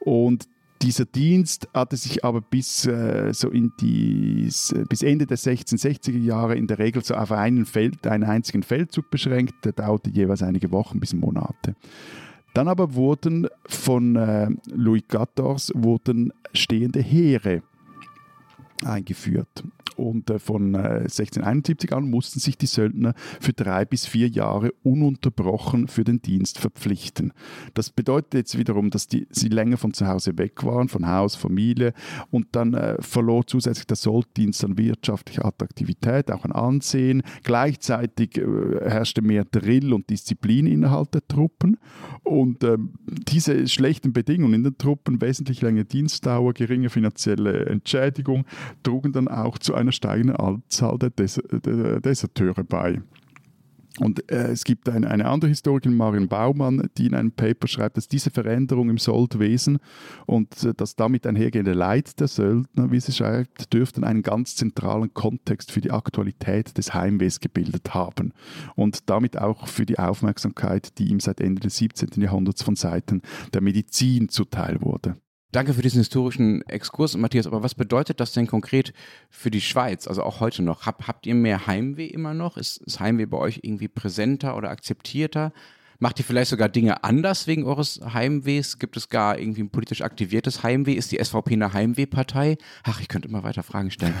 und 0.00 0.48
dieser 0.84 1.06
Dienst 1.06 1.68
hatte 1.72 1.96
sich 1.96 2.24
aber 2.24 2.42
bis, 2.42 2.84
äh, 2.84 3.32
so 3.32 3.48
in 3.48 3.72
die, 3.80 4.50
bis 4.88 5.02
Ende 5.02 5.26
der 5.26 5.38
1660er 5.38 6.18
Jahre 6.18 6.56
in 6.56 6.66
der 6.66 6.78
Regel 6.78 7.02
so 7.02 7.14
auf 7.14 7.32
einen, 7.32 7.64
Feld, 7.64 8.06
einen 8.06 8.24
einzigen 8.24 8.62
Feldzug 8.62 9.10
beschränkt. 9.10 9.64
Der 9.64 9.72
dauerte 9.72 10.10
jeweils 10.10 10.42
einige 10.42 10.70
Wochen 10.72 11.00
bis 11.00 11.14
Monate. 11.14 11.74
Dann 12.52 12.68
aber 12.68 12.94
wurden 12.94 13.48
von 13.66 14.16
äh, 14.16 14.50
Louis 14.74 15.02
XIV 15.08 15.72
wurden 15.74 16.32
stehende 16.52 17.00
Heere 17.00 17.62
eingeführt. 18.84 19.64
Und 19.96 20.30
äh, 20.30 20.38
von 20.38 20.74
1671 20.74 21.90
äh, 21.90 21.94
an 21.94 22.10
mussten 22.10 22.40
sich 22.40 22.58
die 22.58 22.66
Söldner 22.66 23.14
für 23.40 23.52
drei 23.52 23.84
bis 23.84 24.06
vier 24.06 24.28
Jahre 24.28 24.72
ununterbrochen 24.82 25.88
für 25.88 26.04
den 26.04 26.20
Dienst 26.20 26.58
verpflichten. 26.58 27.32
Das 27.74 27.90
bedeutet 27.90 28.34
jetzt 28.34 28.58
wiederum, 28.58 28.90
dass 28.90 29.06
die, 29.06 29.26
sie 29.30 29.48
länger 29.48 29.76
von 29.76 29.92
zu 29.94 30.06
Hause 30.06 30.36
weg 30.38 30.64
waren, 30.64 30.88
von 30.88 31.08
Haus, 31.08 31.34
Familie 31.34 31.92
und 32.30 32.48
dann 32.52 32.74
äh, 32.74 33.00
verlor 33.00 33.46
zusätzlich 33.46 33.86
der 33.86 33.96
Solddienst 33.96 34.64
an 34.64 34.78
wirtschaftlicher 34.78 35.44
Attraktivität, 35.44 36.30
auch 36.30 36.44
an 36.44 36.52
Ansehen. 36.52 37.22
Gleichzeitig 37.42 38.38
äh, 38.38 38.44
herrschte 38.82 39.22
mehr 39.22 39.44
Drill 39.44 39.92
und 39.92 40.10
Disziplin 40.10 40.66
innerhalb 40.66 41.12
der 41.12 41.26
Truppen 41.26 41.78
und 42.22 42.64
ähm, 42.64 42.94
diese 43.06 43.68
schlechten 43.68 44.12
Bedingungen 44.12 44.54
in 44.54 44.64
den 44.64 44.78
Truppen, 44.78 45.20
wesentlich 45.20 45.62
längere 45.62 45.84
Dienstdauer, 45.84 46.54
geringe 46.54 46.90
finanzielle 46.90 47.66
Entschädigung, 47.66 48.44
trugen 48.82 49.12
dann 49.12 49.28
auch 49.28 49.58
zu 49.58 49.74
einer 49.84 49.92
steigenden 49.92 50.36
Anzahl 50.36 50.98
der, 50.98 51.10
Des 51.10 51.40
der 51.50 52.00
Deserteure 52.00 52.64
bei. 52.64 53.00
Und 54.00 54.30
äh, 54.30 54.48
es 54.48 54.64
gibt 54.64 54.88
eine, 54.88 55.08
eine 55.08 55.26
andere 55.26 55.48
Historikerin, 55.48 55.96
Marion 55.96 56.26
Baumann, 56.26 56.88
die 56.98 57.06
in 57.06 57.14
einem 57.14 57.30
Paper 57.30 57.68
schreibt, 57.68 57.96
dass 57.96 58.08
diese 58.08 58.30
Veränderung 58.30 58.90
im 58.90 58.98
Soldwesen 58.98 59.78
und 60.26 60.64
äh, 60.64 60.74
das 60.76 60.96
damit 60.96 61.26
einhergehende 61.26 61.74
Leid 61.74 62.18
der 62.18 62.26
Söldner, 62.26 62.90
wie 62.90 62.98
sie 62.98 63.12
schreibt, 63.12 63.72
dürften 63.72 64.02
einen 64.02 64.22
ganz 64.22 64.56
zentralen 64.56 65.14
Kontext 65.14 65.70
für 65.70 65.80
die 65.80 65.92
Aktualität 65.92 66.76
des 66.76 66.92
Heimwehs 66.92 67.38
gebildet 67.38 67.94
haben 67.94 68.32
und 68.74 69.08
damit 69.10 69.38
auch 69.38 69.68
für 69.68 69.86
die 69.86 70.00
Aufmerksamkeit, 70.00 70.98
die 70.98 71.10
ihm 71.10 71.20
seit 71.20 71.40
Ende 71.40 71.60
des 71.60 71.76
17. 71.76 72.20
Jahrhunderts 72.20 72.64
von 72.64 72.74
Seiten 72.74 73.22
der 73.52 73.60
Medizin 73.60 74.28
zuteil 74.28 74.80
wurde. 74.80 75.16
Danke 75.54 75.72
für 75.72 75.82
diesen 75.82 76.00
historischen 76.00 76.62
Exkurs, 76.62 77.16
Matthias. 77.16 77.46
Aber 77.46 77.62
was 77.62 77.76
bedeutet 77.76 78.18
das 78.18 78.32
denn 78.32 78.48
konkret 78.48 78.92
für 79.30 79.52
die 79.52 79.60
Schweiz, 79.60 80.08
also 80.08 80.24
auch 80.24 80.40
heute 80.40 80.64
noch? 80.64 80.84
Hab, 80.84 81.06
habt 81.06 81.26
ihr 81.26 81.36
mehr 81.36 81.68
Heimweh 81.68 82.06
immer 82.06 82.34
noch? 82.34 82.56
Ist, 82.56 82.78
ist 82.78 82.98
Heimweh 82.98 83.26
bei 83.26 83.38
euch 83.38 83.60
irgendwie 83.62 83.86
präsenter 83.86 84.56
oder 84.56 84.70
akzeptierter? 84.70 85.52
Macht 86.00 86.18
ihr 86.18 86.24
vielleicht 86.24 86.50
sogar 86.50 86.68
Dinge 86.68 87.04
anders 87.04 87.46
wegen 87.46 87.62
eures 87.62 88.00
Heimwehs? 88.02 88.80
Gibt 88.80 88.96
es 88.96 89.10
gar 89.10 89.38
irgendwie 89.38 89.62
ein 89.62 89.70
politisch 89.70 90.02
aktiviertes 90.02 90.64
Heimweh? 90.64 90.94
Ist 90.94 91.12
die 91.12 91.22
SVP 91.22 91.52
eine 91.52 91.72
Heimwehpartei? 91.72 92.58
Ach, 92.82 93.00
ich 93.00 93.06
könnte 93.06 93.28
immer 93.28 93.44
weiter 93.44 93.62
Fragen 93.62 93.92
stellen. 93.92 94.14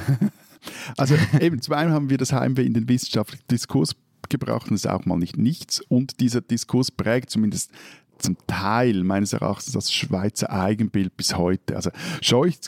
also 0.96 1.16
eben, 1.40 1.60
zum 1.60 1.74
einen 1.74 1.90
haben 1.90 2.10
wir 2.10 2.18
das 2.18 2.32
Heimweh 2.32 2.64
in 2.64 2.74
den 2.74 2.88
wissenschaftlichen 2.88 3.48
Diskurs 3.50 3.96
gebracht 4.28 4.68
und 4.68 4.76
ist 4.76 4.88
auch 4.88 5.04
mal 5.04 5.18
nicht 5.18 5.36
nichts. 5.36 5.80
Und 5.80 6.20
dieser 6.20 6.40
Diskurs 6.40 6.92
prägt 6.92 7.30
zumindest 7.30 7.72
zum 8.18 8.36
Teil 8.46 9.04
meines 9.04 9.32
Erachtens 9.32 9.72
das 9.72 9.92
Schweizer 9.92 10.52
Eigenbild 10.52 11.16
bis 11.16 11.36
heute. 11.36 11.76
Also 11.76 11.90
Scheuch, 12.20 12.58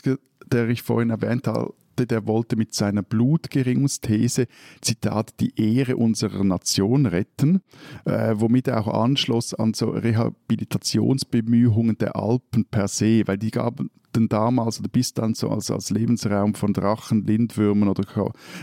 der 0.45 0.69
ich 0.69 0.81
vorhin 0.81 1.09
erwähnt 1.09 1.47
habe, 1.47 1.73
der 1.99 2.27
wollte 2.27 2.55
mit 2.55 2.75
seiner 2.75 3.01
Blutgeringungsthese, 3.01 4.45
Zitat, 4.81 5.39
die 5.39 5.59
Ehre 5.59 5.97
unserer 5.97 6.43
Nation 6.43 7.07
retten, 7.07 7.61
äh, 8.05 8.35
womit 8.37 8.67
er 8.67 8.79
auch 8.79 8.87
anschloss 8.87 9.55
an 9.55 9.73
so 9.73 9.89
Rehabilitationsbemühungen 9.89 11.97
der 11.97 12.15
Alpen 12.15 12.65
per 12.65 12.87
se, 12.87 13.23
weil 13.25 13.39
die 13.39 13.51
gaben 13.51 13.89
denn 14.17 14.27
damals 14.27 14.79
oder 14.79 14.89
bis 14.89 15.13
dann 15.13 15.33
so 15.33 15.49
als, 15.49 15.71
als 15.71 15.89
Lebensraum 15.89 16.53
von 16.55 16.73
Drachen, 16.73 17.25
Lindwürmern 17.25 17.89
oder 17.89 18.03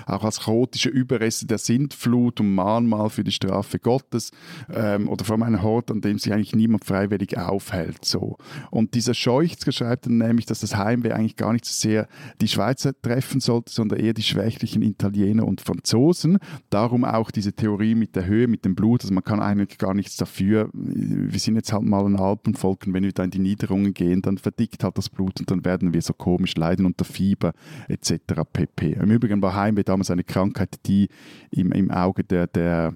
auch 0.07 0.25
als 0.25 0.41
chaotische 0.41 0.89
Überreste 0.89 1.47
der 1.47 1.59
Sintflut 1.59 2.41
und 2.41 2.55
Mahnmal 2.55 3.11
für 3.11 3.25
die 3.25 3.33
Strafe 3.33 3.79
Gottes 3.79 4.31
ähm, 4.73 5.09
oder 5.09 5.25
vor 5.25 5.41
einem 5.41 5.63
Hort, 5.63 5.91
an 5.91 6.01
dem 6.01 6.19
sich 6.19 6.33
eigentlich 6.33 6.55
niemand 6.55 6.85
freiwillig 6.85 7.39
aufhält. 7.39 8.05
So. 8.05 8.37
Und 8.71 8.95
dieser 8.95 9.15
Scheuchzer 9.15 9.73
schreibt 9.73 10.07
dann 10.07 10.19
nämlich, 10.19 10.47
dass 10.47 10.61
das 10.61 10.77
Heimweh 10.77 11.13
eigentlich 11.13 11.37
gar 11.37 11.53
nicht 11.53 11.65
so 11.65 11.73
sehr 11.73 12.09
die 12.41 12.49
Schweizer 12.49 12.93
treffen 13.01 13.41
sollte, 13.41 13.73
sondern 13.73 14.01
eher 14.01 14.15
die 14.15 14.23
schwächlichen 14.23 14.83
Italiener 14.83 15.47
und 15.47 15.61
Franzosen. 15.61 16.39
Darum 16.71 17.05
auch 17.05 17.31
diese 17.31 17.53
Theorie 17.53 17.95
mit 17.95 18.17
der 18.17 18.27
Höhe, 18.27 18.49
mit 18.49 18.65
dem 18.65 18.75
Blut. 18.75 19.03
Also 19.03 19.15
man 19.15 19.25
kann 19.25 19.41
eigentlich 19.41 19.79
gar 19.79 19.95
nichts 19.95 20.17
dafür. 20.17 20.71
Wir 20.73 21.39
sind 21.39 21.57
jetzt 21.57 21.73
halt 21.73 21.83
mal 21.83 22.05
ein 22.05 22.17
Alpenvolk 22.17 22.87
und 22.87 22.95
wenn 22.95 23.05
wir 23.05 23.13
da 23.13 23.25
in 23.25 23.31
die 23.31 23.39
Niederungen 23.39 23.95
gehen, 23.95 24.23
dann 24.23 24.39
verdickt 24.39 24.85
halt 24.85 24.99
das 24.99 25.09
Blut 25.09 25.41
und 25.45 25.51
dann 25.51 25.65
werden 25.65 25.93
wir 25.93 26.03
so 26.03 26.13
komisch 26.13 26.55
leiden 26.57 26.87
unter 26.87 27.05
Fieber 27.05 27.53
etc. 27.89 28.43
pp. 28.53 28.93
Im 28.93 29.11
Übrigen 29.11 29.43
war 29.43 29.55
Heimweh 29.55 29.83
damals 29.83 30.11
eine 30.11 30.25
Krankheit, 30.25 30.81
die 30.87 31.09
im, 31.51 31.73
im 31.73 31.91
Auge 31.91 32.25
der, 32.25 32.47
der, 32.47 32.95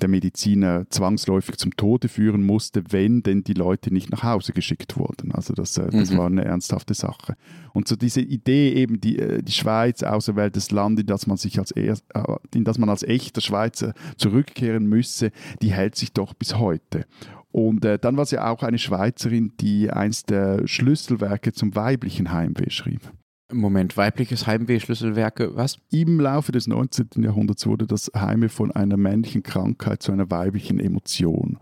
der 0.00 0.08
Mediziner 0.08 0.86
zwangsläufig 0.90 1.56
zum 1.56 1.76
Tode 1.76 2.08
führen 2.08 2.44
musste, 2.44 2.82
wenn 2.90 3.22
denn 3.22 3.44
die 3.44 3.54
Leute 3.54 3.92
nicht 3.92 4.10
nach 4.10 4.22
Hause 4.22 4.52
geschickt 4.52 4.96
wurden. 4.96 5.32
Also 5.32 5.54
das, 5.54 5.76
äh, 5.78 5.88
das 5.90 6.10
mhm. 6.10 6.18
war 6.18 6.26
eine 6.26 6.44
ernsthafte 6.44 6.94
Sache. 6.94 7.34
Und 7.72 7.88
so 7.88 7.96
diese 7.96 8.20
Idee 8.20 8.72
eben, 8.72 9.00
die, 9.00 9.18
äh, 9.18 9.42
die 9.42 9.52
Schweiz, 9.52 10.02
auserwähltes 10.02 10.70
Land, 10.70 11.00
in 11.00 11.06
das 11.06 11.26
man 11.26 11.36
sich 11.36 11.58
als, 11.58 11.70
er, 11.70 11.96
äh, 12.14 12.22
in 12.54 12.64
das 12.64 12.78
man 12.78 12.88
als 12.88 13.02
echter 13.02 13.40
Schweizer 13.40 13.94
zurückkehren 14.16 14.86
müsse, 14.86 15.30
die 15.62 15.72
hält 15.72 15.96
sich 15.96 16.12
doch 16.12 16.34
bis 16.34 16.56
heute. 16.56 17.06
Und 17.50 17.84
äh, 17.84 17.98
dann 17.98 18.16
war 18.16 18.26
sie 18.26 18.38
auch 18.38 18.62
eine 18.62 18.78
Schweizerin, 18.78 19.52
die 19.60 19.90
eins 19.90 20.24
der 20.24 20.66
Schlüsselwerke 20.66 21.52
zum 21.52 21.74
weiblichen 21.74 22.32
Heimweh 22.32 22.70
schrieb. 22.70 23.12
Moment, 23.50 23.96
weibliches 23.96 24.46
Heimweh, 24.46 24.78
Schlüsselwerke, 24.78 25.56
was? 25.56 25.78
Im 25.90 26.20
Laufe 26.20 26.52
des 26.52 26.66
19. 26.66 27.22
Jahrhunderts 27.22 27.66
wurde 27.66 27.86
das 27.86 28.10
Heimweh 28.14 28.50
von 28.50 28.72
einer 28.72 28.98
männlichen 28.98 29.42
Krankheit 29.42 30.02
zu 30.02 30.12
einer 30.12 30.30
weiblichen 30.30 30.78
Emotion. 30.78 31.58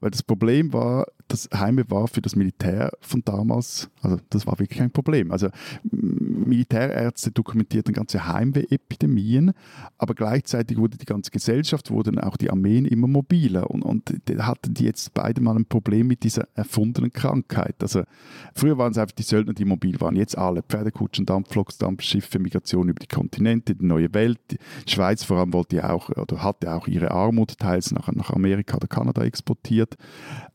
Weil 0.00 0.10
das 0.10 0.22
Problem 0.22 0.74
war, 0.74 1.06
das 1.28 1.48
Heimweh 1.54 1.84
war 1.88 2.08
für 2.08 2.20
das 2.20 2.36
Militär 2.36 2.92
von 3.00 3.22
damals, 3.24 3.88
also 4.02 4.18
das 4.28 4.46
war 4.46 4.58
wirklich 4.58 4.82
ein 4.82 4.90
Problem. 4.90 5.32
Also 5.32 5.48
Militärärzte 5.90 7.30
dokumentierten 7.30 7.94
ganze 7.94 8.26
Heimweh-Epidemien, 8.26 9.52
aber 9.96 10.14
gleichzeitig 10.14 10.76
wurde 10.76 10.98
die 10.98 11.06
ganze 11.06 11.30
Gesellschaft, 11.30 11.90
wurden 11.90 12.18
auch 12.18 12.36
die 12.36 12.50
Armeen 12.50 12.84
immer 12.84 13.06
mobiler 13.06 13.70
und, 13.70 13.82
und 13.82 14.12
hatten 14.40 14.74
die 14.74 14.84
jetzt 14.84 15.14
beide 15.14 15.40
mal 15.40 15.56
ein 15.56 15.64
Problem 15.64 16.08
mit 16.08 16.22
dieser 16.22 16.48
erfundenen 16.54 17.12
Krankheit. 17.12 17.76
Also 17.80 18.02
früher 18.54 18.76
waren 18.76 18.92
es 18.92 18.98
einfach 18.98 19.14
die 19.14 19.22
Söldner, 19.22 19.54
die 19.54 19.64
mobil 19.64 20.00
waren, 20.00 20.16
jetzt 20.16 20.36
alle 20.36 20.62
Pferdekutschen, 20.62 21.26
Dampfloks, 21.30 21.78
Dampfschiffe, 21.78 22.38
Migration 22.38 22.88
über 22.88 22.98
die 22.98 23.06
Kontinente, 23.06 23.74
die 23.74 23.84
neue 23.84 24.12
Welt. 24.14 24.40
Die 24.50 24.90
Schweiz 24.90 25.22
vor 25.22 25.38
allem 25.38 25.52
wollte 25.52 25.76
ja 25.76 25.90
auch 25.90 26.08
oder 26.10 26.42
hatte 26.42 26.74
auch 26.74 26.88
ihre 26.88 27.10
Armut 27.10 27.58
teils 27.58 27.92
nach, 27.92 28.10
nach 28.12 28.30
Amerika 28.30 28.76
oder 28.76 28.88
Kanada 28.88 29.22
exportiert. 29.22 29.94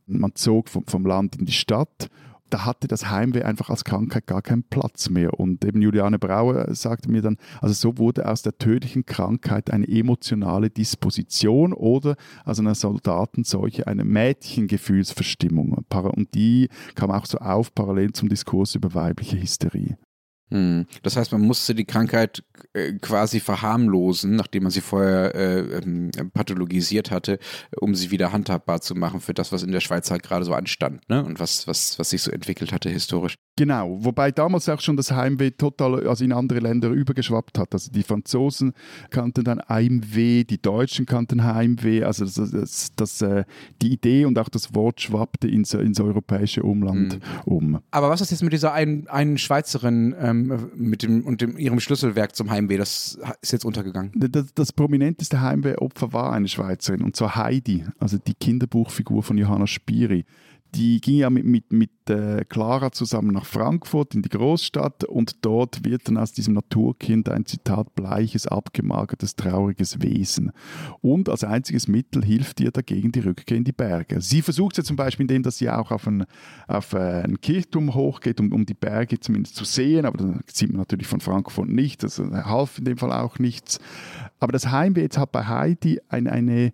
Man 0.05 0.35
zog 0.35 0.69
vom, 0.69 0.85
vom 0.85 1.05
Land 1.05 1.37
in 1.37 1.45
die 1.45 1.53
Stadt 1.53 2.09
da 2.49 2.63
hatte 2.65 2.87
das 2.87 3.09
Heimweh 3.09 3.43
einfach 3.43 3.69
als 3.69 3.83
Krankheit 3.83 4.27
gar 4.27 4.41
keinen 4.41 4.63
Platz 4.63 5.09
mehr. 5.09 5.39
Und 5.39 5.65
eben 5.65 5.81
Juliane 5.81 6.19
Brauer 6.19 6.73
sagte 6.75 7.09
mir 7.09 7.21
dann, 7.21 7.37
also 7.59 7.73
so 7.73 7.97
wurde 7.97 8.29
aus 8.29 8.43
der 8.43 8.57
tödlichen 8.57 9.05
Krankheit 9.05 9.71
eine 9.71 9.87
emotionale 9.87 10.69
Disposition 10.69 11.73
oder 11.73 12.15
aus 12.43 12.59
einer 12.59 12.75
Soldatenseuche 12.75 13.87
eine 13.87 14.03
Mädchengefühlsverstimmung. 14.05 15.85
Und 15.89 16.33
die 16.35 16.69
kam 16.93 17.11
auch 17.11 17.25
so 17.25 17.39
auf 17.39 17.73
parallel 17.73 18.13
zum 18.13 18.29
Diskurs 18.29 18.75
über 18.75 18.93
weibliche 18.93 19.41
Hysterie. 19.41 19.97
Hm. 20.51 20.85
Das 21.01 21.17
heißt, 21.17 21.31
man 21.31 21.41
musste 21.41 21.73
die 21.73 21.85
Krankheit 21.85 22.43
äh, 22.73 22.93
quasi 22.93 23.39
verharmlosen, 23.39 24.35
nachdem 24.35 24.63
man 24.63 24.71
sie 24.71 24.81
vorher 24.81 25.33
äh, 25.33 25.59
ähm, 25.77 26.11
pathologisiert 26.33 27.09
hatte, 27.09 27.39
um 27.79 27.95
sie 27.95 28.11
wieder 28.11 28.31
handhabbar 28.31 28.81
zu 28.81 28.93
machen 28.93 29.21
für 29.21 29.33
das, 29.33 29.51
was 29.51 29.63
in 29.63 29.71
der 29.71 29.79
Schweiz 29.79 30.11
halt 30.11 30.23
gerade 30.23 30.45
so 30.45 30.53
anstand 30.53 31.07
ne? 31.09 31.23
und 31.23 31.39
was, 31.39 31.67
was, 31.67 31.97
was 31.97 32.11
sich 32.11 32.21
so 32.21 32.31
entwickelt 32.31 32.71
hatte 32.71 32.89
historisch. 32.89 33.35
Genau, 33.57 34.03
wobei 34.03 34.31
damals 34.31 34.67
auch 34.67 34.81
schon 34.81 34.97
das 34.97 35.11
Heimweh 35.11 35.51
total 35.51 36.05
also 36.07 36.25
in 36.25 36.33
andere 36.33 36.59
Länder 36.59 36.89
übergeschwappt 36.89 37.57
hat. 37.57 37.73
Also 37.73 37.89
die 37.89 38.03
Franzosen 38.03 38.73
kannten 39.11 39.45
dann 39.45 39.61
Heimweh, 39.69 40.43
die 40.43 40.61
Deutschen 40.61 41.05
kannten 41.05 41.41
Heimweh. 41.45 42.03
Also 42.03 42.25
das, 42.25 42.51
das, 42.51 42.91
das, 42.97 43.21
äh, 43.21 43.45
die 43.81 43.93
Idee 43.93 44.25
und 44.25 44.37
auch 44.39 44.49
das 44.49 44.75
Wort 44.75 44.99
schwappte 44.99 45.47
ins, 45.47 45.73
ins 45.73 46.01
europäische 46.01 46.63
Umland 46.63 47.15
mhm. 47.15 47.41
um. 47.45 47.79
Aber 47.91 48.09
was 48.09 48.19
ist 48.19 48.31
jetzt 48.31 48.43
mit 48.43 48.51
dieser 48.51 48.73
einen, 48.73 49.07
einen 49.07 49.37
Schweizerin 49.37 50.13
ähm, 50.19 50.71
mit 50.75 51.03
dem, 51.03 51.25
und 51.25 51.39
dem, 51.39 51.57
ihrem 51.57 51.79
Schlüsselwerk 51.79 52.35
zum 52.35 52.49
Heimweh? 52.49 52.75
Das 52.75 53.17
ist 53.41 53.53
jetzt 53.53 53.63
untergegangen. 53.63 54.11
Das, 54.15 54.53
das 54.53 54.73
prominenteste 54.73 55.39
Heimwehopfer 55.39 56.11
war 56.11 56.33
eine 56.33 56.49
Schweizerin 56.49 57.01
und 57.01 57.15
zwar 57.15 57.37
Heidi, 57.37 57.85
also 57.99 58.17
die 58.17 58.33
Kinderbuchfigur 58.33 59.23
von 59.23 59.37
Johanna 59.37 59.65
Spiri 59.65 60.25
die 60.75 60.99
ging 60.99 61.15
ja 61.15 61.29
mit, 61.29 61.45
mit, 61.45 61.71
mit 61.71 61.91
äh, 62.09 62.43
Clara 62.45 62.91
zusammen 62.91 63.31
nach 63.31 63.45
Frankfurt 63.45 64.13
in 64.13 64.21
die 64.21 64.29
Großstadt 64.29 65.05
und 65.05 65.45
dort 65.45 65.85
wird 65.85 66.07
dann 66.07 66.17
aus 66.17 66.33
diesem 66.33 66.53
Naturkind 66.53 67.29
ein 67.29 67.45
Zitat 67.45 67.95
bleiches, 67.95 68.45
abgemagertes, 68.47 69.35
trauriges 69.35 70.01
Wesen. 70.01 70.51
Und 71.01 71.29
als 71.29 71.43
einziges 71.43 71.87
Mittel 71.87 72.23
hilft 72.23 72.59
ihr 72.59 72.71
dagegen 72.71 73.11
die 73.11 73.21
Rückkehr 73.21 73.57
in 73.57 73.63
die 73.63 73.71
Berge. 73.71 74.19
Sie 74.21 74.41
versucht 74.41 74.73
es 74.73 74.77
ja 74.79 74.83
zum 74.83 74.97
Beispiel, 74.97 75.23
indem 75.23 75.43
dass 75.43 75.57
sie 75.57 75.69
auch 75.69 75.91
auf 75.91 76.07
ein, 76.07 76.25
auf 76.67 76.93
äh, 76.93 77.23
ein 77.23 77.39
Kirchturm 77.39 77.93
hochgeht, 77.93 78.39
um, 78.39 78.51
um 78.51 78.65
die 78.65 78.73
Berge 78.73 79.19
zumindest 79.19 79.55
zu 79.55 79.63
sehen, 79.63 80.05
aber 80.05 80.17
das 80.17 80.57
sieht 80.57 80.69
man 80.69 80.79
natürlich 80.79 81.07
von 81.07 81.21
Frankfurt 81.21 81.69
nicht, 81.69 82.03
das 82.03 82.19
half 82.19 82.77
in 82.77 82.85
dem 82.85 82.97
Fall 82.97 83.13
auch 83.13 83.39
nichts. 83.39 83.79
Aber 84.39 84.51
das 84.51 84.69
Heimweh 84.69 85.01
jetzt 85.01 85.17
hat 85.17 85.31
bei 85.31 85.45
Heidi 85.45 86.01
eine, 86.09 86.31
eine 86.31 86.73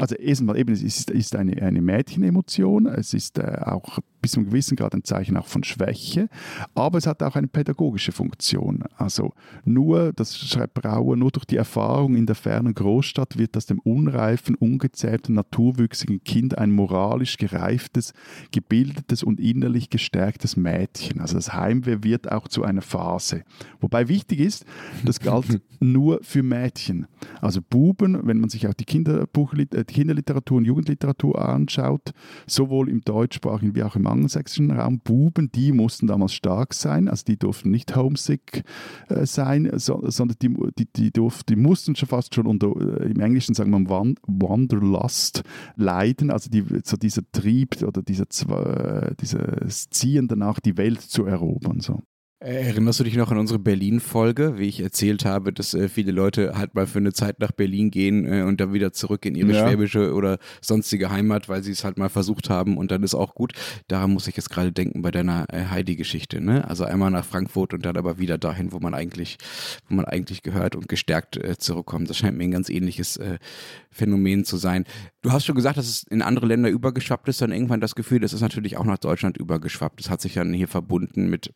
also 0.00 0.14
erstmal 0.14 0.58
eben, 0.58 0.72
es 0.72 0.82
ist, 0.82 1.10
ist 1.10 1.36
eine, 1.36 1.60
eine 1.62 1.82
Mädchenemotion, 1.82 2.86
es 2.86 3.14
ist 3.14 3.38
äh, 3.38 3.58
auch 3.64 3.98
bis 4.20 4.32
zu 4.32 4.40
einem 4.40 4.48
gewissen 4.50 4.76
Grad 4.76 4.94
ein 4.94 5.04
Zeichen 5.04 5.36
auch 5.36 5.46
von 5.46 5.64
Schwäche, 5.64 6.28
aber 6.74 6.98
es 6.98 7.06
hat 7.06 7.22
auch 7.22 7.36
eine 7.36 7.48
pädagogische 7.48 8.12
Funktion. 8.12 8.84
Also 8.96 9.32
nur, 9.64 10.12
das 10.12 10.38
schreibt 10.38 10.74
Brauer, 10.74 11.16
nur 11.16 11.30
durch 11.30 11.44
die 11.44 11.56
Erfahrung 11.56 12.16
in 12.16 12.26
der 12.26 12.36
fernen 12.36 12.74
Großstadt 12.74 13.38
wird 13.38 13.56
aus 13.56 13.66
dem 13.66 13.78
unreifen, 13.80 14.54
ungezähmten, 14.54 15.34
naturwüchsigen 15.34 16.22
Kind 16.24 16.58
ein 16.58 16.72
moralisch 16.72 17.36
gereiftes, 17.36 18.12
gebildetes 18.52 19.22
und 19.22 19.40
innerlich 19.40 19.90
gestärktes 19.90 20.56
Mädchen. 20.56 21.20
Also 21.20 21.34
das 21.34 21.52
Heimweh 21.52 21.98
wird 22.02 22.30
auch 22.30 22.48
zu 22.48 22.64
einer 22.64 22.82
Phase. 22.82 23.42
Wobei 23.80 24.08
wichtig 24.08 24.40
ist, 24.40 24.64
das 25.04 25.20
galt 25.20 25.60
nur 25.80 26.20
für 26.22 26.42
Mädchen. 26.42 27.06
Also 27.40 27.60
Buben, 27.62 28.26
wenn 28.26 28.40
man 28.40 28.50
sich 28.50 28.66
auch 28.68 28.74
die, 28.74 28.84
Kinderbuchliter 28.84 29.78
äh, 29.78 29.84
die 29.84 29.94
Kinderliteratur 29.94 30.58
und 30.58 30.64
Jugendliteratur 30.64 31.40
anschaut, 31.46 32.12
sowohl 32.46 32.88
im 32.88 33.00
deutschsprachigen 33.00 33.74
wie 33.74 33.82
auch 33.82 33.96
im 33.96 34.06
angelsächsischen 34.10 34.70
Raum, 34.70 35.00
Buben, 35.00 35.50
die 35.52 35.72
mussten 35.72 36.06
damals 36.06 36.32
stark 36.34 36.74
sein, 36.74 37.08
also 37.08 37.24
die 37.24 37.38
durften 37.38 37.70
nicht 37.70 37.96
homesick 37.96 38.64
äh, 39.08 39.26
sein, 39.26 39.70
so, 39.74 40.02
sondern 40.08 40.36
die, 40.42 40.54
die, 40.78 40.86
die, 40.92 41.10
durften, 41.10 41.54
die 41.54 41.60
mussten 41.60 41.96
schon 41.96 42.08
fast 42.08 42.34
schon 42.34 42.46
unter, 42.46 42.68
äh, 42.68 43.10
im 43.10 43.20
Englischen 43.20 43.54
sagen 43.54 43.70
wir 43.70 44.14
Wanderlust 44.26 45.42
leiden, 45.76 46.30
also 46.30 46.50
die, 46.50 46.64
so 46.84 46.96
dieser 46.96 47.22
Trieb 47.32 47.82
oder 47.82 48.02
dieser, 48.02 48.26
äh, 48.28 49.14
dieses 49.20 49.90
Ziehen 49.90 50.28
danach, 50.28 50.60
die 50.60 50.76
Welt 50.76 51.00
zu 51.00 51.24
erobern. 51.24 51.80
So. 51.80 52.02
Erinnerst 52.42 52.98
du 52.98 53.04
dich 53.04 53.16
noch 53.16 53.30
an 53.30 53.36
unsere 53.36 53.58
Berlin-Folge, 53.58 54.56
wie 54.56 54.66
ich 54.66 54.80
erzählt 54.80 55.26
habe, 55.26 55.52
dass 55.52 55.74
äh, 55.74 55.90
viele 55.90 56.10
Leute 56.10 56.56
halt 56.56 56.74
mal 56.74 56.86
für 56.86 56.98
eine 56.98 57.12
Zeit 57.12 57.38
nach 57.38 57.52
Berlin 57.52 57.90
gehen 57.90 58.24
äh, 58.24 58.40
und 58.44 58.62
dann 58.62 58.72
wieder 58.72 58.94
zurück 58.94 59.26
in 59.26 59.34
ihre 59.34 59.52
ja. 59.52 59.68
schwäbische 59.68 60.14
oder 60.14 60.38
sonstige 60.62 61.10
Heimat, 61.10 61.50
weil 61.50 61.62
sie 61.62 61.72
es 61.72 61.84
halt 61.84 61.98
mal 61.98 62.08
versucht 62.08 62.48
haben 62.48 62.78
und 62.78 62.92
dann 62.92 63.02
ist 63.02 63.14
auch 63.14 63.34
gut. 63.34 63.52
Daran 63.88 64.12
muss 64.12 64.26
ich 64.26 64.38
jetzt 64.38 64.48
gerade 64.48 64.72
denken 64.72 65.02
bei 65.02 65.10
deiner 65.10 65.52
äh, 65.52 65.66
Heidi-Geschichte, 65.66 66.40
ne? 66.40 66.66
Also 66.66 66.84
einmal 66.84 67.10
nach 67.10 67.26
Frankfurt 67.26 67.74
und 67.74 67.84
dann 67.84 67.98
aber 67.98 68.18
wieder 68.18 68.38
dahin, 68.38 68.72
wo 68.72 68.78
man 68.78 68.94
eigentlich, 68.94 69.36
wo 69.90 69.94
man 69.94 70.06
eigentlich 70.06 70.42
gehört 70.42 70.76
und 70.76 70.88
gestärkt 70.88 71.36
äh, 71.36 71.58
zurückkommt. 71.58 72.08
Das 72.08 72.16
scheint 72.16 72.38
mir 72.38 72.44
ein 72.44 72.52
ganz 72.52 72.70
ähnliches 72.70 73.18
äh, 73.18 73.36
Phänomen 73.90 74.46
zu 74.46 74.56
sein. 74.56 74.86
Du 75.20 75.30
hast 75.30 75.44
schon 75.44 75.56
gesagt, 75.56 75.76
dass 75.76 75.86
es 75.86 76.04
in 76.04 76.22
andere 76.22 76.46
Länder 76.46 76.70
übergeschwappt 76.70 77.28
ist, 77.28 77.42
dann 77.42 77.52
irgendwann 77.52 77.82
das 77.82 77.94
Gefühl, 77.94 78.20
das 78.20 78.32
ist 78.32 78.40
natürlich 78.40 78.78
auch 78.78 78.86
nach 78.86 78.96
Deutschland 78.96 79.36
übergeschwappt. 79.36 80.00
Das 80.00 80.08
hat 80.08 80.22
sich 80.22 80.32
dann 80.32 80.54
hier 80.54 80.68
verbunden 80.68 81.28
mit 81.28 81.52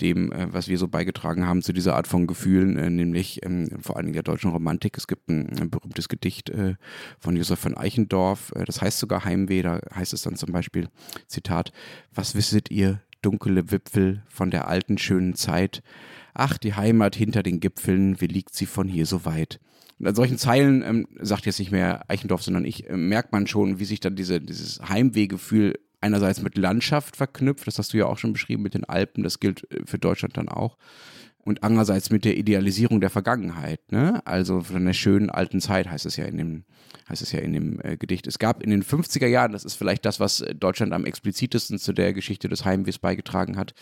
dem, 0.00 0.32
äh, 0.32 0.52
was 0.52 0.68
wir 0.68 0.78
so 0.78 0.88
beigetragen 0.88 1.46
haben 1.46 1.62
zu 1.62 1.72
dieser 1.72 1.96
Art 1.96 2.06
von 2.06 2.26
Gefühlen, 2.26 2.76
äh, 2.76 2.90
nämlich 2.90 3.44
ähm, 3.44 3.68
vor 3.80 3.96
allen 3.96 4.06
Dingen 4.06 4.14
der 4.14 4.22
deutschen 4.22 4.50
Romantik. 4.50 4.96
Es 4.96 5.06
gibt 5.06 5.28
ein, 5.28 5.48
ein 5.60 5.70
berühmtes 5.70 6.08
Gedicht 6.08 6.50
äh, 6.50 6.74
von 7.18 7.36
Josef 7.36 7.58
von 7.58 7.76
Eichendorff, 7.76 8.52
das 8.66 8.80
heißt 8.80 8.98
sogar 8.98 9.24
Heimweh, 9.24 9.62
da 9.62 9.80
heißt 9.94 10.12
es 10.12 10.22
dann 10.22 10.36
zum 10.36 10.52
Beispiel, 10.52 10.88
Zitat, 11.26 11.72
was 12.14 12.34
wisset 12.34 12.70
ihr, 12.70 13.00
dunkle 13.22 13.70
Wipfel 13.70 14.22
von 14.28 14.50
der 14.50 14.68
alten 14.68 14.98
schönen 14.98 15.34
Zeit? 15.34 15.82
Ach, 16.34 16.58
die 16.58 16.74
Heimat 16.74 17.16
hinter 17.16 17.42
den 17.42 17.60
Gipfeln, 17.60 18.20
wie 18.20 18.26
liegt 18.26 18.54
sie 18.54 18.66
von 18.66 18.88
hier 18.88 19.06
so 19.06 19.24
weit? 19.24 19.58
Und 19.98 20.06
an 20.06 20.14
solchen 20.14 20.36
Zeilen, 20.36 20.82
ähm, 20.82 21.08
sagt 21.20 21.46
jetzt 21.46 21.58
nicht 21.58 21.72
mehr 21.72 22.04
Eichendorff, 22.10 22.42
sondern 22.42 22.66
ich, 22.66 22.88
äh, 22.88 22.96
merkt 22.96 23.32
man 23.32 23.46
schon, 23.46 23.78
wie 23.78 23.86
sich 23.86 24.00
dann 24.00 24.14
diese, 24.14 24.40
dieses 24.40 24.80
Heimwehgefühl 24.86 25.78
einerseits 26.06 26.40
mit 26.40 26.56
Landschaft 26.56 27.16
verknüpft, 27.16 27.66
das 27.66 27.78
hast 27.78 27.92
du 27.92 27.98
ja 27.98 28.06
auch 28.06 28.18
schon 28.18 28.32
beschrieben 28.32 28.62
mit 28.62 28.74
den 28.74 28.84
Alpen, 28.84 29.22
das 29.22 29.40
gilt 29.40 29.70
äh, 29.70 29.80
für 29.84 29.98
Deutschland 29.98 30.36
dann 30.36 30.48
auch. 30.48 30.76
Und 31.40 31.62
andererseits 31.62 32.10
mit 32.10 32.24
der 32.24 32.36
Idealisierung 32.36 33.00
der 33.00 33.10
Vergangenheit, 33.10 33.92
ne? 33.92 34.20
Also 34.24 34.62
von 34.62 34.84
der 34.84 34.94
schönen 34.94 35.30
alten 35.30 35.60
Zeit 35.60 35.88
heißt 35.88 36.04
es 36.04 36.16
ja 36.16 36.24
in 36.24 36.38
dem, 36.38 36.64
heißt 37.08 37.22
es 37.22 37.30
ja 37.30 37.38
in 37.38 37.52
dem 37.52 37.80
äh, 37.84 37.96
Gedicht. 37.96 38.26
Es 38.26 38.40
gab 38.40 38.64
in 38.64 38.70
den 38.70 38.82
50er 38.82 39.28
Jahren, 39.28 39.52
das 39.52 39.64
ist 39.64 39.74
vielleicht 39.74 40.04
das, 40.04 40.18
was 40.18 40.40
äh, 40.40 40.54
Deutschland 40.54 40.92
am 40.92 41.04
explizitesten 41.04 41.78
zu 41.78 41.92
der 41.92 42.12
Geschichte 42.14 42.48
des 42.48 42.64
Heimwehs 42.64 42.98
beigetragen 42.98 43.56
hat, 43.56 43.74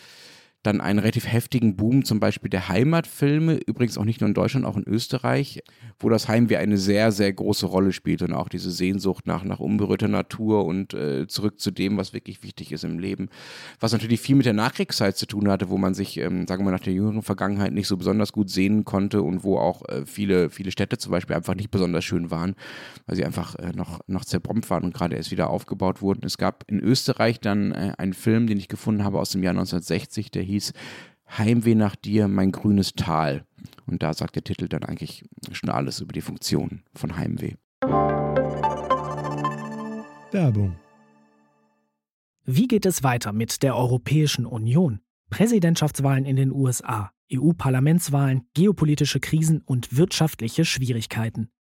dann 0.65 0.81
einen 0.81 0.99
relativ 0.99 1.31
heftigen 1.31 1.75
Boom 1.75 2.05
zum 2.05 2.19
Beispiel 2.19 2.49
der 2.49 2.69
Heimatfilme, 2.69 3.59
übrigens 3.65 3.97
auch 3.97 4.05
nicht 4.05 4.21
nur 4.21 4.27
in 4.27 4.33
Deutschland, 4.33 4.65
auch 4.65 4.77
in 4.77 4.87
Österreich, 4.87 5.61
wo 5.99 6.09
das 6.09 6.27
Heimweh 6.27 6.57
eine 6.57 6.77
sehr, 6.77 7.11
sehr 7.11 7.31
große 7.31 7.65
Rolle 7.65 7.93
spielt 7.93 8.21
und 8.21 8.33
auch 8.33 8.49
diese 8.49 8.71
Sehnsucht 8.71 9.27
nach, 9.27 9.43
nach 9.43 9.59
unberührter 9.59 10.07
Natur 10.07 10.65
und 10.65 10.93
äh, 10.93 11.27
zurück 11.27 11.59
zu 11.59 11.71
dem, 11.71 11.97
was 11.97 12.13
wirklich 12.13 12.43
wichtig 12.43 12.71
ist 12.71 12.83
im 12.83 12.99
Leben. 12.99 13.29
Was 13.79 13.93
natürlich 13.93 14.19
viel 14.19 14.35
mit 14.35 14.45
der 14.45 14.53
Nachkriegszeit 14.53 15.17
zu 15.17 15.25
tun 15.25 15.47
hatte, 15.49 15.69
wo 15.69 15.77
man 15.77 15.93
sich, 15.93 16.17
ähm, 16.17 16.47
sagen 16.47 16.63
wir 16.63 16.71
mal, 16.71 16.77
nach 16.77 16.83
der 16.83 16.93
jüngeren 16.93 17.21
Vergangenheit 17.21 17.73
nicht 17.73 17.87
so 17.87 17.97
besonders 17.97 18.33
gut 18.33 18.49
sehen 18.49 18.85
konnte 18.85 19.21
und 19.21 19.43
wo 19.43 19.57
auch 19.57 19.87
äh, 19.87 20.05
viele, 20.05 20.49
viele 20.49 20.71
Städte 20.71 20.97
zum 20.97 21.11
Beispiel 21.11 21.35
einfach 21.35 21.55
nicht 21.55 21.71
besonders 21.71 22.03
schön 22.03 22.31
waren, 22.31 22.55
weil 23.05 23.15
sie 23.15 23.25
einfach 23.25 23.55
äh, 23.55 23.71
noch, 23.73 23.99
noch 24.07 24.25
zerbombt 24.25 24.69
waren 24.69 24.83
und 24.83 24.93
gerade 24.93 25.15
erst 25.15 25.31
wieder 25.31 25.49
aufgebaut 25.49 26.01
wurden. 26.01 26.25
Es 26.25 26.37
gab 26.37 26.63
in 26.67 26.79
Österreich 26.79 27.39
dann 27.39 27.71
äh, 27.71 27.93
einen 27.97 28.13
Film, 28.13 28.47
den 28.47 28.57
ich 28.57 28.67
gefunden 28.67 29.03
habe 29.03 29.19
aus 29.19 29.29
dem 29.29 29.43
Jahr 29.43 29.51
1960, 29.51 30.31
der 30.31 30.43
hieß 30.43 30.54
Heimweh 31.37 31.75
nach 31.75 31.95
dir, 31.95 32.27
mein 32.27 32.51
grünes 32.51 32.93
Tal. 32.93 33.45
Und 33.85 34.03
da 34.03 34.13
sagt 34.13 34.35
der 34.35 34.43
Titel 34.43 34.67
dann 34.67 34.83
eigentlich 34.83 35.23
schon 35.51 35.69
alles 35.69 35.99
über 35.99 36.13
die 36.13 36.21
Funktion 36.21 36.83
von 36.93 37.17
Heimweh. 37.17 37.55
Werbung. 40.31 40.75
Wie 42.43 42.67
geht 42.67 42.85
es 42.85 43.03
weiter 43.03 43.33
mit 43.33 43.63
der 43.63 43.75
Europäischen 43.75 44.45
Union? 44.45 44.99
Präsidentschaftswahlen 45.31 46.25
in 46.25 46.35
den 46.35 46.51
USA, 46.51 47.11
EU-Parlamentswahlen, 47.33 48.43
geopolitische 48.53 49.19
Krisen 49.19 49.61
und 49.61 49.97
wirtschaftliche 49.97 50.63
Schwierigkeiten. 50.63 51.49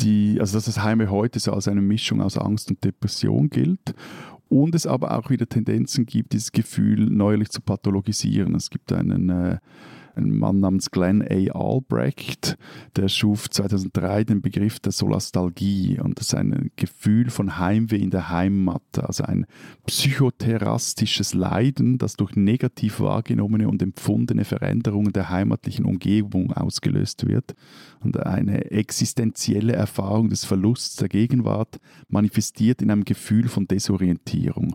die, 0.00 0.38
also 0.40 0.56
dass 0.56 0.66
das 0.66 0.82
Heime 0.82 1.10
heute 1.10 1.38
so 1.38 1.52
als 1.52 1.68
eine 1.68 1.80
Mischung 1.80 2.20
aus 2.20 2.36
Angst 2.36 2.70
und 2.70 2.82
Depression 2.84 3.48
gilt 3.50 3.94
und 4.48 4.74
es 4.74 4.86
aber 4.86 5.16
auch 5.18 5.30
wieder 5.30 5.48
Tendenzen 5.48 6.06
gibt, 6.06 6.32
dieses 6.32 6.52
Gefühl 6.52 7.06
neuerlich 7.06 7.50
zu 7.50 7.60
pathologisieren. 7.60 8.54
Es 8.54 8.70
gibt 8.70 8.92
einen 8.92 9.30
äh, 9.30 9.58
ein 10.16 10.30
Mann 10.30 10.60
namens 10.60 10.90
Glenn 10.90 11.22
A. 11.22 11.58
Albrecht, 11.58 12.56
der 12.96 13.08
schuf 13.08 13.50
2003 13.50 14.24
den 14.24 14.42
Begriff 14.42 14.80
der 14.80 14.92
Solastalgie 14.92 16.00
und 16.00 16.18
das 16.18 16.28
ist 16.28 16.34
ein 16.34 16.70
Gefühl 16.76 17.30
von 17.30 17.58
Heimweh 17.58 17.98
in 17.98 18.10
der 18.10 18.30
Heimat, 18.30 18.82
also 18.98 19.24
ein 19.24 19.46
psychoterastisches 19.86 21.34
Leiden, 21.34 21.98
das 21.98 22.16
durch 22.16 22.34
negativ 22.34 23.00
wahrgenommene 23.00 23.68
und 23.68 23.82
empfundene 23.82 24.44
Veränderungen 24.44 25.12
der 25.12 25.28
heimatlichen 25.28 25.84
Umgebung 25.84 26.52
ausgelöst 26.52 27.26
wird 27.26 27.54
und 28.00 28.18
eine 28.24 28.70
existenzielle 28.70 29.74
Erfahrung 29.74 30.30
des 30.30 30.44
Verlusts 30.44 30.96
der 30.96 31.08
Gegenwart 31.08 31.78
manifestiert 32.08 32.82
in 32.82 32.90
einem 32.90 33.04
Gefühl 33.04 33.48
von 33.48 33.66
Desorientierung. 33.66 34.74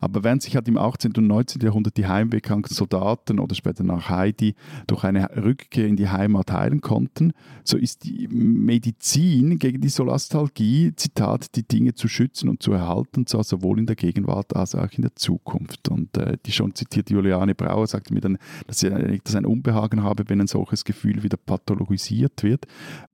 Aber 0.00 0.24
während 0.24 0.42
sich 0.42 0.56
halt 0.56 0.66
im 0.66 0.78
18. 0.78 1.12
und 1.16 1.26
19. 1.26 1.60
Jahrhundert 1.62 1.96
die 1.96 2.06
heimwehkranken 2.06 2.74
Soldaten 2.74 3.38
oder 3.38 3.54
später 3.54 3.84
nach 3.84 4.08
Heidi 4.08 4.54
durch 4.86 5.04
eine 5.04 5.28
Rückkehr 5.36 5.86
in 5.86 5.96
die 5.96 6.08
Heimat 6.08 6.50
heilen 6.50 6.80
konnten, 6.80 7.32
so 7.64 7.76
ist 7.76 8.04
die 8.04 8.26
Medizin 8.28 9.58
gegen 9.58 9.80
die 9.80 9.88
Solastalgie, 9.88 10.94
Zitat, 10.96 11.54
die 11.54 11.66
Dinge 11.66 11.94
zu 11.94 12.08
schützen 12.08 12.48
und 12.48 12.62
zu 12.62 12.72
erhalten, 12.72 13.26
zwar 13.26 13.44
sowohl 13.44 13.78
in 13.78 13.86
der 13.86 13.96
Gegenwart 13.96 14.56
als 14.56 14.74
auch 14.74 14.90
in 14.92 15.02
der 15.02 15.14
Zukunft. 15.14 15.88
Und 15.88 16.16
äh, 16.16 16.38
die 16.44 16.52
schon 16.52 16.74
zitierte 16.74 17.12
Juliane 17.12 17.54
Brauer 17.54 17.86
sagte 17.86 18.14
mir 18.14 18.20
dann, 18.20 18.38
dass 18.66 18.80
sie 18.80 18.90
dass 19.22 19.34
ein 19.34 19.46
Unbehagen 19.46 20.02
habe, 20.02 20.24
wenn 20.28 20.40
ein 20.40 20.46
solches 20.46 20.84
Gefühl 20.84 21.22
wieder 21.22 21.36
pathologisiert 21.36 22.42
wird. 22.42 22.66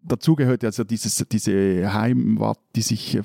Dazu 0.03 0.37
gehört 0.37 0.65
also 0.65 0.85
dieses, 0.85 1.25
diese 1.31 1.93
Heimat, 1.93 2.59
die 2.77 2.83
sich, 2.83 3.17
äh, 3.17 3.23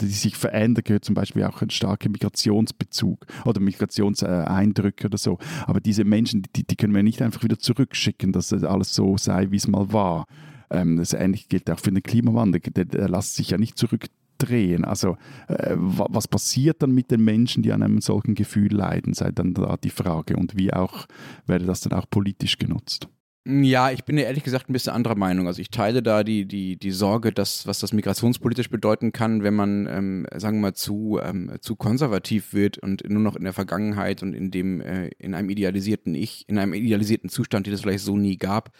die 0.00 0.06
sich 0.06 0.36
verändert, 0.36 0.86
gehört 0.86 1.04
zum 1.04 1.14
Beispiel 1.14 1.44
auch 1.44 1.62
eine 1.62 1.70
starke 1.70 2.08
Migration 2.08 2.63
Migrationsbezug 2.64 3.26
oder 3.44 3.60
Migrationseindrücke 3.60 5.06
oder 5.06 5.18
so. 5.18 5.38
Aber 5.66 5.80
diese 5.80 6.04
Menschen, 6.04 6.42
die, 6.56 6.64
die 6.64 6.76
können 6.76 6.94
wir 6.94 7.02
nicht 7.02 7.22
einfach 7.22 7.42
wieder 7.42 7.58
zurückschicken, 7.58 8.32
dass 8.32 8.52
alles 8.52 8.94
so 8.94 9.16
sei, 9.16 9.50
wie 9.50 9.56
es 9.56 9.68
mal 9.68 9.92
war. 9.92 10.26
Ähm, 10.70 10.96
das 10.96 11.12
ähnlich 11.12 11.48
gilt 11.48 11.70
auch 11.70 11.78
für 11.78 11.92
den 11.92 12.02
Klimawandel. 12.02 12.60
Der, 12.60 12.84
der 12.84 13.08
lässt 13.08 13.36
sich 13.36 13.50
ja 13.50 13.58
nicht 13.58 13.78
zurückdrehen. 13.78 14.84
Also 14.84 15.16
äh, 15.48 15.76
was 15.76 16.28
passiert 16.28 16.82
dann 16.82 16.92
mit 16.92 17.10
den 17.10 17.24
Menschen, 17.24 17.62
die 17.62 17.72
an 17.72 17.82
einem 17.82 18.00
solchen 18.00 18.34
Gefühl 18.34 18.74
leiden, 18.74 19.14
sei 19.14 19.30
dann 19.30 19.54
da 19.54 19.76
die 19.76 19.90
Frage. 19.90 20.36
Und 20.36 20.56
wie 20.56 20.72
auch 20.72 21.06
werde 21.46 21.66
das 21.66 21.80
dann 21.80 21.98
auch 21.98 22.08
politisch 22.08 22.58
genutzt? 22.58 23.08
Ja, 23.46 23.90
ich 23.90 24.04
bin 24.04 24.16
ja 24.16 24.24
ehrlich 24.24 24.42
gesagt 24.42 24.70
ein 24.70 24.72
bisschen 24.72 24.94
anderer 24.94 25.16
Meinung. 25.16 25.46
Also 25.46 25.60
ich 25.60 25.68
teile 25.68 26.02
da 26.02 26.24
die, 26.24 26.46
die, 26.46 26.78
die 26.78 26.90
Sorge, 26.92 27.30
dass, 27.30 27.66
was 27.66 27.78
das 27.78 27.92
migrationspolitisch 27.92 28.70
bedeuten 28.70 29.12
kann, 29.12 29.42
wenn 29.42 29.52
man, 29.52 29.86
ähm, 29.86 30.26
sagen 30.34 30.58
wir 30.58 30.62
mal, 30.62 30.74
zu, 30.74 31.20
ähm, 31.22 31.52
zu 31.60 31.76
konservativ 31.76 32.54
wird 32.54 32.78
und 32.78 33.06
nur 33.06 33.20
noch 33.20 33.36
in 33.36 33.44
der 33.44 33.52
Vergangenheit 33.52 34.22
und 34.22 34.32
in 34.32 34.50
dem, 34.50 34.80
äh, 34.80 35.08
in 35.18 35.34
einem 35.34 35.50
idealisierten 35.50 36.14
Ich, 36.14 36.48
in 36.48 36.56
einem 36.56 36.72
idealisierten 36.72 37.28
Zustand, 37.28 37.66
den 37.66 37.74
es 37.74 37.82
vielleicht 37.82 38.04
so 38.04 38.16
nie 38.16 38.38
gab, 38.38 38.70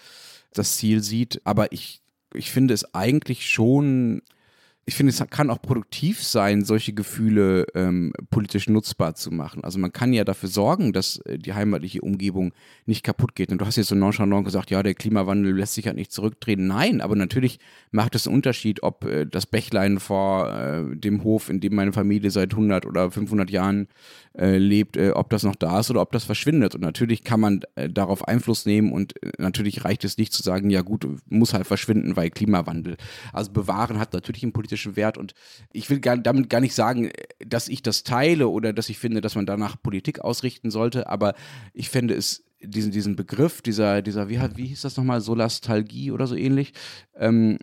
das 0.54 0.78
Ziel 0.78 1.02
sieht. 1.02 1.42
Aber 1.44 1.70
ich, 1.72 2.00
ich 2.32 2.50
finde 2.50 2.72
es 2.72 2.94
eigentlich 2.94 3.46
schon 3.46 4.22
ich 4.86 4.94
finde, 4.94 5.12
es 5.12 5.24
kann 5.30 5.50
auch 5.50 5.62
produktiv 5.62 6.22
sein, 6.22 6.64
solche 6.64 6.92
Gefühle 6.92 7.66
ähm, 7.74 8.12
politisch 8.30 8.68
nutzbar 8.68 9.14
zu 9.14 9.30
machen. 9.30 9.64
Also 9.64 9.78
man 9.78 9.92
kann 9.92 10.12
ja 10.12 10.24
dafür 10.24 10.50
sorgen, 10.50 10.92
dass 10.92 11.16
äh, 11.18 11.38
die 11.38 11.54
heimatliche 11.54 12.02
Umgebung 12.02 12.52
nicht 12.84 13.02
kaputt 13.02 13.34
geht. 13.34 13.50
Und 13.50 13.60
du 13.62 13.66
hast 13.66 13.76
jetzt 13.76 13.88
so 13.88 13.94
nonchalant 13.94 14.44
gesagt, 14.44 14.70
ja, 14.70 14.82
der 14.82 14.94
Klimawandel 14.94 15.56
lässt 15.56 15.74
sich 15.74 15.86
halt 15.86 15.96
nicht 15.96 16.12
zurückdrehen. 16.12 16.66
Nein, 16.66 17.00
aber 17.00 17.16
natürlich 17.16 17.60
macht 17.92 18.14
es 18.14 18.26
einen 18.26 18.36
Unterschied, 18.36 18.82
ob 18.82 19.04
äh, 19.04 19.24
das 19.24 19.46
Bächlein 19.46 20.00
vor 20.00 20.52
äh, 20.52 20.96
dem 20.96 21.24
Hof, 21.24 21.48
in 21.48 21.60
dem 21.60 21.74
meine 21.74 21.94
Familie 21.94 22.30
seit 22.30 22.52
100 22.52 22.84
oder 22.84 23.10
500 23.10 23.48
Jahren 23.50 23.88
äh, 24.36 24.58
lebt, 24.58 24.98
äh, 24.98 25.12
ob 25.12 25.30
das 25.30 25.44
noch 25.44 25.56
da 25.56 25.80
ist 25.80 25.90
oder 25.90 26.02
ob 26.02 26.12
das 26.12 26.24
verschwindet. 26.24 26.74
Und 26.74 26.82
natürlich 26.82 27.24
kann 27.24 27.40
man 27.40 27.60
äh, 27.76 27.88
darauf 27.88 28.28
Einfluss 28.28 28.66
nehmen 28.66 28.92
und 28.92 29.14
natürlich 29.38 29.84
reicht 29.86 30.04
es 30.04 30.18
nicht 30.18 30.34
zu 30.34 30.42
sagen, 30.42 30.68
ja 30.68 30.82
gut, 30.82 31.06
muss 31.30 31.54
halt 31.54 31.66
verschwinden, 31.66 32.16
weil 32.16 32.28
Klimawandel. 32.28 32.98
Also 33.32 33.50
bewahren 33.50 33.98
hat 33.98 34.12
natürlich 34.12 34.42
einen 34.42 34.52
politischen 34.52 34.73
Wert 34.96 35.18
und 35.18 35.34
ich 35.72 35.90
will 35.90 36.00
gar, 36.00 36.16
damit 36.16 36.50
gar 36.50 36.60
nicht 36.60 36.74
sagen, 36.74 37.10
dass 37.44 37.68
ich 37.68 37.82
das 37.82 38.04
teile 38.04 38.48
oder 38.48 38.72
dass 38.72 38.88
ich 38.88 38.98
finde, 38.98 39.20
dass 39.20 39.34
man 39.34 39.46
danach 39.46 39.80
Politik 39.82 40.20
ausrichten 40.20 40.70
sollte, 40.70 41.08
aber 41.08 41.34
ich 41.72 41.90
fände 41.90 42.14
es 42.14 42.44
diesen, 42.60 42.92
diesen 42.92 43.16
Begriff, 43.16 43.62
dieser, 43.62 44.02
dieser, 44.02 44.28
wie, 44.28 44.40
wie 44.56 44.66
hieß 44.66 44.82
das 44.82 44.96
nochmal, 44.96 45.20
Solastalgie 45.20 46.10
oder 46.10 46.26
so 46.26 46.34
ähnlich, 46.34 46.72
ähm, 47.16 47.58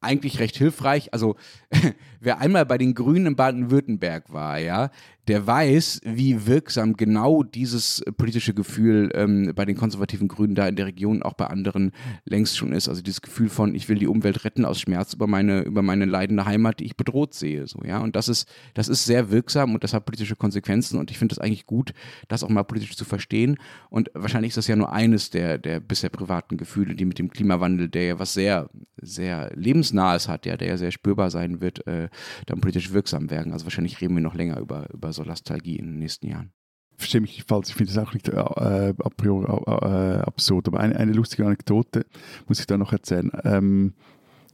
eigentlich 0.00 0.38
recht 0.38 0.56
hilfreich. 0.56 1.12
Also 1.12 1.36
wer 2.20 2.38
einmal 2.38 2.66
bei 2.66 2.78
den 2.78 2.94
Grünen 2.94 3.26
in 3.26 3.36
Baden-Württemberg 3.36 4.32
war, 4.32 4.58
ja, 4.58 4.90
der 5.28 5.46
weiß, 5.46 6.00
wie 6.04 6.46
wirksam 6.46 6.96
genau 6.96 7.42
dieses 7.42 8.02
politische 8.16 8.54
Gefühl 8.54 9.10
ähm, 9.14 9.52
bei 9.54 9.66
den 9.66 9.76
konservativen 9.76 10.26
Grünen 10.26 10.54
da 10.54 10.66
in 10.66 10.76
der 10.76 10.86
Region, 10.86 11.22
auch 11.22 11.34
bei 11.34 11.46
anderen 11.46 11.92
längst 12.24 12.56
schon 12.56 12.72
ist. 12.72 12.88
Also 12.88 13.02
dieses 13.02 13.20
Gefühl 13.20 13.50
von, 13.50 13.74
ich 13.74 13.88
will 13.90 13.98
die 13.98 14.06
Umwelt 14.06 14.44
retten 14.44 14.64
aus 14.64 14.80
Schmerz 14.80 15.12
über 15.12 15.26
meine, 15.26 15.62
über 15.62 15.82
meine 15.82 16.06
leidende 16.06 16.46
Heimat, 16.46 16.80
die 16.80 16.86
ich 16.86 16.96
bedroht 16.96 17.34
sehe. 17.34 17.66
So, 17.66 17.82
ja? 17.84 17.98
Und 17.98 18.16
das 18.16 18.28
ist, 18.28 18.48
das 18.72 18.88
ist 18.88 19.04
sehr 19.04 19.30
wirksam 19.30 19.74
und 19.74 19.84
das 19.84 19.92
hat 19.92 20.06
politische 20.06 20.34
Konsequenzen 20.34 20.98
und 20.98 21.10
ich 21.10 21.18
finde 21.18 21.34
es 21.34 21.38
eigentlich 21.38 21.66
gut, 21.66 21.92
das 22.28 22.42
auch 22.42 22.48
mal 22.48 22.62
politisch 22.62 22.96
zu 22.96 23.04
verstehen. 23.04 23.58
Und 23.90 24.10
wahrscheinlich 24.14 24.50
ist 24.50 24.56
das 24.56 24.66
ja 24.66 24.76
nur 24.76 24.92
eines 24.92 25.28
der, 25.28 25.58
der 25.58 25.80
bisher 25.80 26.10
privaten 26.10 26.56
Gefühle, 26.56 26.94
die 26.94 27.04
mit 27.04 27.18
dem 27.18 27.28
Klimawandel, 27.28 27.88
der 27.90 28.04
ja 28.04 28.18
was 28.18 28.32
sehr, 28.32 28.70
sehr 28.96 29.52
lebensnahes 29.54 30.26
hat, 30.26 30.46
ja, 30.46 30.56
der 30.56 30.68
ja 30.68 30.76
sehr 30.78 30.90
spürbar 30.90 31.30
sein 31.30 31.60
wird, 31.60 31.86
äh, 31.86 32.08
dann 32.46 32.62
politisch 32.62 32.92
wirksam 32.94 33.28
werden. 33.30 33.52
Also 33.52 33.66
wahrscheinlich 33.66 34.00
reden 34.00 34.14
wir 34.14 34.22
noch 34.22 34.34
länger 34.34 34.58
über, 34.58 34.88
über 34.92 35.12
Solastalgie 35.18 35.76
in 35.76 35.86
den 35.86 35.98
nächsten 35.98 36.28
Jahren. 36.28 36.52
Verstehe 36.96 37.20
mich 37.20 37.44
falsch, 37.44 37.68
ich 37.68 37.74
finde 37.76 37.92
das 37.92 38.04
auch 38.04 38.12
nicht 38.12 38.28
äh, 38.28 38.36
a 38.36 39.10
priori 39.16 39.46
äh, 39.46 40.20
absurd. 40.20 40.66
Aber 40.66 40.80
eine, 40.80 40.96
eine, 40.96 41.12
lustige 41.12 41.46
Anekdote 41.46 42.06
muss 42.48 42.58
ich 42.58 42.66
da 42.66 42.76
noch 42.76 42.92
erzählen. 42.92 43.30
Ähm, 43.44 43.94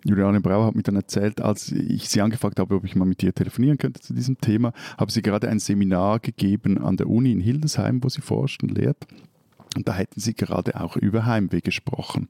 Juliane 0.05 0.43
Brauer 0.43 0.67
hat 0.67 0.75
mir 0.75 0.83
dann 0.83 0.97
erzählt, 0.97 1.41
als 1.41 1.73
ich 1.73 2.11
sie 2.11 2.21
angefragt 2.21 2.59
habe, 2.59 2.75
ob 2.75 2.85
ich 2.85 2.95
mal 2.95 3.07
mit 3.07 3.23
ihr 3.23 3.35
telefonieren 3.35 3.79
könnte 3.79 4.01
zu 4.01 4.13
diesem 4.13 4.39
Thema, 4.39 4.75
habe 4.99 5.11
sie 5.11 5.23
gerade 5.23 5.49
ein 5.49 5.59
Seminar 5.59 6.21
gegeben 6.21 6.77
an 6.77 6.99
der 6.99 7.09
Uni 7.09 7.33
in 7.33 7.41
Hildesheim, 7.41 8.05
wo 8.05 8.11
sie 8.11 8.21
forscht 8.21 8.63
und 8.63 8.77
lehrt. 8.77 9.07
Und 9.75 9.89
da 9.89 9.95
hätten 9.95 10.21
sie 10.21 10.35
gerade 10.35 10.79
auch 10.79 10.97
über 10.97 11.25
Heimweh 11.25 11.63
gesprochen. 11.63 12.29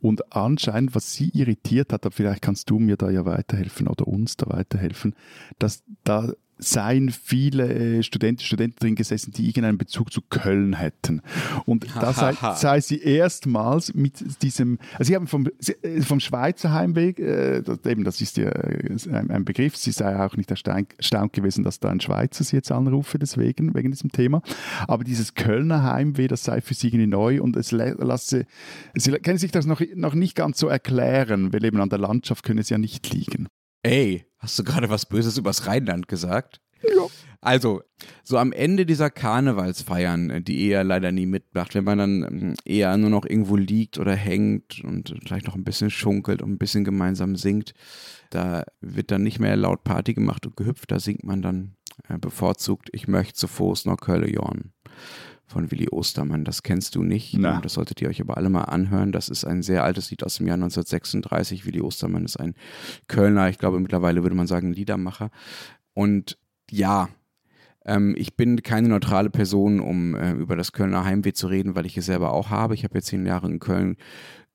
Und 0.00 0.34
anscheinend, 0.34 0.94
was 0.94 1.12
sie 1.12 1.30
irritiert 1.30 1.92
hat, 1.92 2.06
aber 2.06 2.14
vielleicht 2.14 2.42
kannst 2.42 2.70
du 2.70 2.78
mir 2.78 2.96
da 2.96 3.10
ja 3.10 3.24
weiterhelfen 3.26 3.88
oder 3.88 4.06
uns 4.06 4.36
da 4.36 4.48
weiterhelfen, 4.48 5.14
dass 5.58 5.82
da 6.04 6.32
seien 6.58 7.10
viele 7.10 7.98
äh, 7.98 8.02
Studenten, 8.02 8.42
Studenten 8.42 8.76
drin 8.78 8.94
gesessen, 8.94 9.32
die 9.32 9.46
irgendeinen 9.46 9.78
Bezug 9.78 10.12
zu 10.12 10.20
Köln 10.22 10.74
hätten. 10.74 11.22
Und 11.66 11.86
da 11.94 12.12
sei, 12.12 12.34
sei 12.56 12.80
sie 12.80 13.00
erstmals 13.00 13.94
mit 13.94 14.42
diesem, 14.42 14.78
also 14.92 15.04
sie 15.04 15.16
haben 15.16 15.26
vom, 15.26 15.48
äh, 15.82 16.00
vom 16.02 16.20
Schweizer 16.20 16.72
Heimweg, 16.72 17.18
äh, 17.18 17.62
eben 17.84 18.04
das 18.04 18.20
ist 18.20 18.36
ja 18.36 18.48
äh, 18.48 18.96
ein, 19.10 19.30
ein, 19.30 19.44
Begriff, 19.44 19.76
sie 19.76 19.92
sei 19.92 20.18
auch 20.18 20.36
nicht 20.36 20.50
erstaunt, 20.50 20.94
erstaunt 20.96 21.32
gewesen, 21.32 21.64
dass 21.64 21.80
da 21.80 21.90
ein 21.90 22.00
Schweizer 22.00 22.44
sie 22.44 22.56
jetzt 22.56 22.72
anrufe, 22.72 23.18
deswegen, 23.18 23.74
wegen 23.74 23.90
diesem 23.90 24.10
Thema. 24.10 24.42
Aber 24.86 25.04
dieses 25.04 25.34
Kölner 25.34 25.84
Heimweh, 25.84 26.28
das 26.28 26.44
sei 26.44 26.60
für 26.60 26.74
sie 26.74 26.88
irgendwie 26.88 27.06
neu 27.06 27.42
und 27.42 27.56
es 27.56 27.70
lasse, 27.72 28.46
sie 28.94 29.12
können 29.12 29.38
sich 29.38 29.52
das 29.52 29.66
noch, 29.66 29.80
noch 29.94 30.14
nicht 30.14 30.34
ganz 30.34 30.58
so 30.58 30.68
erklären, 30.68 31.52
weil 31.52 31.64
eben 31.64 31.80
an 31.80 31.88
der 31.88 31.98
Landschaft 31.98 32.44
können 32.44 32.62
sie 32.62 32.74
ja 32.74 32.78
nicht 32.78 33.12
liegen. 33.12 33.48
Ey, 33.82 34.26
hast 34.38 34.58
du 34.58 34.64
gerade 34.64 34.90
was 34.90 35.06
Böses 35.06 35.38
übers 35.38 35.66
Rheinland 35.66 36.08
gesagt? 36.08 36.60
Ja. 36.82 37.06
Also, 37.40 37.82
so 38.24 38.36
am 38.36 38.52
Ende 38.52 38.84
dieser 38.84 39.10
Karnevalsfeiern, 39.10 40.42
die 40.44 40.66
eher 40.66 40.82
leider 40.82 41.12
nie 41.12 41.26
mitmacht, 41.26 41.74
wenn 41.74 41.84
man 41.84 41.98
dann 41.98 42.22
ähm, 42.24 42.54
eher 42.64 42.96
nur 42.96 43.10
noch 43.10 43.24
irgendwo 43.24 43.56
liegt 43.56 43.98
oder 43.98 44.14
hängt 44.14 44.82
und 44.82 45.14
vielleicht 45.24 45.46
noch 45.46 45.54
ein 45.54 45.64
bisschen 45.64 45.90
schunkelt 45.90 46.42
und 46.42 46.50
ein 46.50 46.58
bisschen 46.58 46.84
gemeinsam 46.84 47.36
singt, 47.36 47.74
da 48.30 48.64
wird 48.80 49.12
dann 49.12 49.22
nicht 49.22 49.38
mehr 49.38 49.56
laut 49.56 49.84
Party 49.84 50.14
gemacht 50.14 50.46
und 50.46 50.56
gehüpft, 50.56 50.90
da 50.90 50.98
singt 50.98 51.22
man 51.24 51.42
dann 51.42 51.76
äh, 52.08 52.18
bevorzugt, 52.18 52.88
ich 52.92 53.06
möchte 53.06 53.34
zu 53.34 53.46
Fuß 53.46 53.86
nach 53.86 53.98
Kölle 53.98 54.28
jorn 54.28 54.72
von 55.48 55.70
Willi 55.70 55.88
Ostermann. 55.88 56.44
Das 56.44 56.62
kennst 56.62 56.94
du 56.94 57.02
nicht. 57.02 57.34
Na. 57.36 57.60
Das 57.60 57.74
solltet 57.74 58.00
ihr 58.00 58.08
euch 58.08 58.20
aber 58.20 58.36
alle 58.36 58.50
mal 58.50 58.64
anhören. 58.64 59.12
Das 59.12 59.28
ist 59.28 59.44
ein 59.44 59.62
sehr 59.62 59.84
altes 59.84 60.10
Lied 60.10 60.22
aus 60.24 60.36
dem 60.36 60.46
Jahr 60.46 60.54
1936. 60.54 61.66
Willi 61.66 61.80
Ostermann 61.80 62.24
ist 62.24 62.38
ein 62.38 62.54
Kölner, 63.08 63.48
ich 63.48 63.58
glaube 63.58 63.80
mittlerweile 63.80 64.22
würde 64.22 64.36
man 64.36 64.46
sagen 64.46 64.72
Liedermacher. 64.72 65.30
Und 65.94 66.38
ja, 66.70 67.08
ähm, 67.84 68.14
ich 68.18 68.36
bin 68.36 68.62
keine 68.62 68.88
neutrale 68.88 69.30
Person, 69.30 69.80
um 69.80 70.14
äh, 70.14 70.32
über 70.32 70.56
das 70.56 70.72
Kölner 70.72 71.04
Heimweh 71.04 71.32
zu 71.32 71.46
reden, 71.46 71.74
weil 71.74 71.86
ich 71.86 71.96
es 71.96 72.06
selber 72.06 72.32
auch 72.32 72.50
habe. 72.50 72.74
Ich 72.74 72.84
habe 72.84 72.94
jetzt 72.94 73.06
zehn 73.06 73.24
Jahre 73.24 73.48
in 73.48 73.58
Köln 73.58 73.96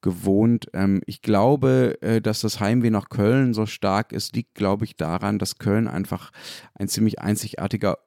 gewohnt. 0.01 0.67
Ähm, 0.73 1.01
ich 1.07 1.23
glaube, 1.23 1.97
äh, 2.01 2.21
dass 2.21 2.41
das 2.41 2.59
Heimweh 2.59 2.91
nach 2.91 3.09
Köln 3.09 3.55
so 3.55 3.65
stark 3.65 4.11
ist, 4.11 4.35
liegt, 4.35 4.53
glaube 4.53 4.85
ich, 4.85 4.95
daran, 4.95 5.39
dass 5.39 5.57
Köln 5.57 5.87
einfach 5.87 6.31
ein 6.75 6.87
ziemlich 6.87 7.19
einzigartiger 7.19 7.97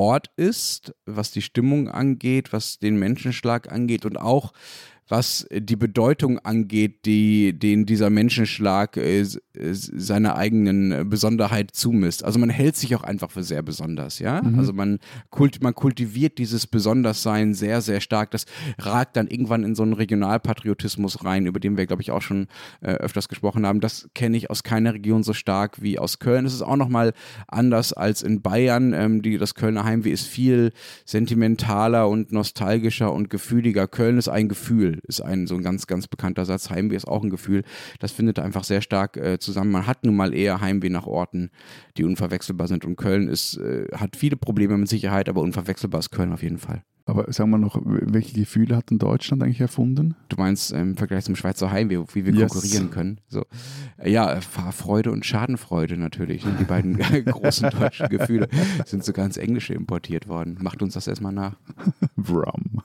Ort 0.00 0.30
ist, 0.36 0.94
was 1.04 1.30
die 1.30 1.42
Stimmung 1.42 1.88
angeht, 1.90 2.54
was 2.54 2.78
den 2.78 2.98
Menschenschlag 2.98 3.70
angeht 3.70 4.06
und 4.06 4.18
auch 4.18 4.54
was 5.10 5.44
die 5.52 5.74
Bedeutung 5.74 6.38
angeht, 6.38 7.04
die 7.04 7.52
den 7.52 7.84
dieser 7.84 8.10
Menschenschlag 8.10 8.96
äh, 8.96 9.24
seiner 9.52 10.36
eigenen 10.36 11.10
Besonderheit 11.10 11.72
zumisst. 11.72 12.24
Also 12.24 12.38
man 12.38 12.48
hält 12.48 12.76
sich 12.76 12.94
auch 12.94 13.02
einfach 13.02 13.32
für 13.32 13.42
sehr 13.42 13.62
besonders, 13.62 14.20
ja. 14.20 14.40
Mhm. 14.40 14.58
Also 14.58 14.72
man, 14.72 15.00
kult, 15.30 15.62
man 15.62 15.74
kultiviert 15.74 16.38
dieses 16.38 16.68
Besonderssein 16.68 17.54
sehr, 17.54 17.80
sehr 17.80 18.00
stark. 18.00 18.30
Das 18.30 18.46
ragt 18.78 19.16
dann 19.16 19.26
irgendwann 19.26 19.64
in 19.64 19.74
so 19.74 19.82
einen 19.82 19.94
Regionalpatriotismus 19.94 21.24
rein, 21.24 21.46
über 21.46 21.58
den 21.58 21.76
wir, 21.76 21.86
glaube 21.86 22.02
ich, 22.02 22.12
auch 22.12 22.22
schon 22.22 22.46
äh, 22.80 22.92
öfters 22.92 23.28
gesprochen 23.28 23.66
haben. 23.66 23.80
Das 23.80 24.08
kenne 24.14 24.36
ich 24.36 24.48
aus 24.48 24.62
keiner 24.62 24.94
Region 24.94 25.24
so 25.24 25.32
stark 25.32 25.82
wie 25.82 25.98
aus 25.98 26.20
Köln. 26.20 26.46
Es 26.46 26.54
ist 26.54 26.62
auch 26.62 26.76
nochmal 26.76 27.14
anders 27.48 27.92
als 27.92 28.22
in 28.22 28.42
Bayern. 28.42 28.92
Ähm, 28.92 29.22
die, 29.22 29.38
das 29.38 29.56
Kölner 29.56 29.84
Heimweh 29.84 30.12
ist 30.12 30.28
viel 30.28 30.70
sentimentaler 31.04 32.08
und 32.08 32.30
nostalgischer 32.30 33.12
und 33.12 33.28
gefühliger. 33.28 33.88
Köln 33.88 34.16
ist 34.16 34.28
ein 34.28 34.48
Gefühl 34.48 34.99
ist 35.06 35.20
ein 35.20 35.46
so 35.46 35.54
ein 35.56 35.62
ganz, 35.62 35.86
ganz 35.86 36.06
bekannter 36.06 36.44
Satz. 36.44 36.70
Heimweh 36.70 36.96
ist 36.96 37.08
auch 37.08 37.22
ein 37.22 37.30
Gefühl. 37.30 37.62
Das 37.98 38.12
findet 38.12 38.38
einfach 38.38 38.64
sehr 38.64 38.80
stark 38.80 39.16
äh, 39.16 39.38
zusammen. 39.38 39.70
Man 39.70 39.86
hat 39.86 40.04
nun 40.04 40.16
mal 40.16 40.34
eher 40.34 40.60
Heimweh 40.60 40.90
nach 40.90 41.06
Orten, 41.06 41.50
die 41.96 42.04
unverwechselbar 42.04 42.68
sind. 42.68 42.84
Und 42.84 42.96
Köln 42.96 43.28
ist, 43.28 43.56
äh, 43.56 43.88
hat 43.94 44.16
viele 44.16 44.36
Probleme 44.36 44.76
mit 44.76 44.88
Sicherheit, 44.88 45.28
aber 45.28 45.40
unverwechselbar 45.42 46.00
ist 46.00 46.10
Köln 46.10 46.32
auf 46.32 46.42
jeden 46.42 46.58
Fall. 46.58 46.84
Aber 47.10 47.32
sagen 47.32 47.50
wir 47.50 47.58
noch, 47.58 47.80
welche 47.84 48.34
Gefühle 48.38 48.76
hat 48.76 48.90
denn 48.90 48.98
Deutschland 48.98 49.42
eigentlich 49.42 49.60
erfunden? 49.60 50.14
Du 50.28 50.36
meinst 50.36 50.70
im 50.70 50.96
Vergleich 50.96 51.24
zum 51.24 51.34
Schweizer 51.34 51.72
Heimweh, 51.72 51.98
wie 52.12 52.24
wir 52.24 52.32
yes. 52.32 52.52
konkurrieren 52.52 52.90
können. 52.90 53.20
So. 53.26 53.46
Ja, 54.04 54.40
Fahrfreude 54.40 55.10
und 55.10 55.26
Schadenfreude 55.26 55.96
natürlich. 55.96 56.44
Ne? 56.44 56.54
Die 56.60 56.64
beiden 56.64 56.96
großen 57.24 57.70
deutschen 57.70 58.08
Gefühle 58.10 58.48
sind 58.86 59.04
sogar 59.04 59.26
ins 59.26 59.38
Englische 59.38 59.74
importiert 59.74 60.28
worden. 60.28 60.58
Macht 60.60 60.82
uns 60.82 60.94
das 60.94 61.08
erstmal 61.08 61.32
nach. 61.32 61.56
Vrum. 62.16 62.82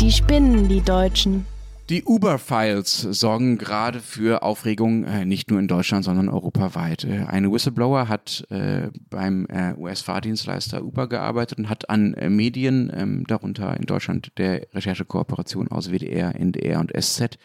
Die 0.00 0.12
spinnen, 0.12 0.68
die 0.68 0.82
Deutschen. 0.82 1.46
Die 1.88 2.04
Uber-Files 2.04 3.00
sorgen 3.00 3.56
gerade 3.56 4.00
für 4.00 4.42
Aufregung, 4.42 5.04
äh, 5.04 5.24
nicht 5.24 5.50
nur 5.50 5.58
in 5.58 5.68
Deutschland, 5.68 6.04
sondern 6.04 6.28
europaweit. 6.28 7.04
Äh, 7.04 7.24
eine 7.26 7.50
Whistleblower 7.50 8.06
hat 8.08 8.44
äh, 8.50 8.90
beim 9.08 9.46
US-Fahrdienstleister 9.78 10.84
Uber 10.84 11.08
gearbeitet 11.08 11.58
und 11.58 11.70
hat 11.70 11.88
an 11.88 12.14
Medien, 12.28 12.92
ähm, 12.94 13.24
darunter 13.26 13.74
in 13.78 13.86
Deutschland 13.86 14.32
der 14.36 14.66
Recherchekooperation 14.74 15.68
aus 15.68 15.90
WDR, 15.90 16.34
NDR 16.38 16.80
und 16.80 16.92
SZ, 16.94 17.38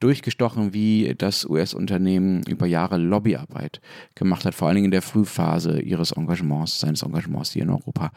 durchgestochen, 0.00 0.74
wie 0.74 1.14
das 1.16 1.44
US-Unternehmen 1.44 2.42
über 2.46 2.66
Jahre 2.66 2.98
Lobbyarbeit 2.98 3.80
gemacht 4.14 4.44
hat, 4.44 4.54
vor 4.54 4.68
allen 4.68 4.76
Dingen 4.76 4.86
in 4.86 4.90
der 4.90 5.02
Frühphase 5.02 5.80
ihres 5.80 6.12
Engagements, 6.12 6.80
seines 6.80 7.02
Engagements 7.02 7.52
hier 7.52 7.62
in 7.62 7.70
Europa. 7.70 8.12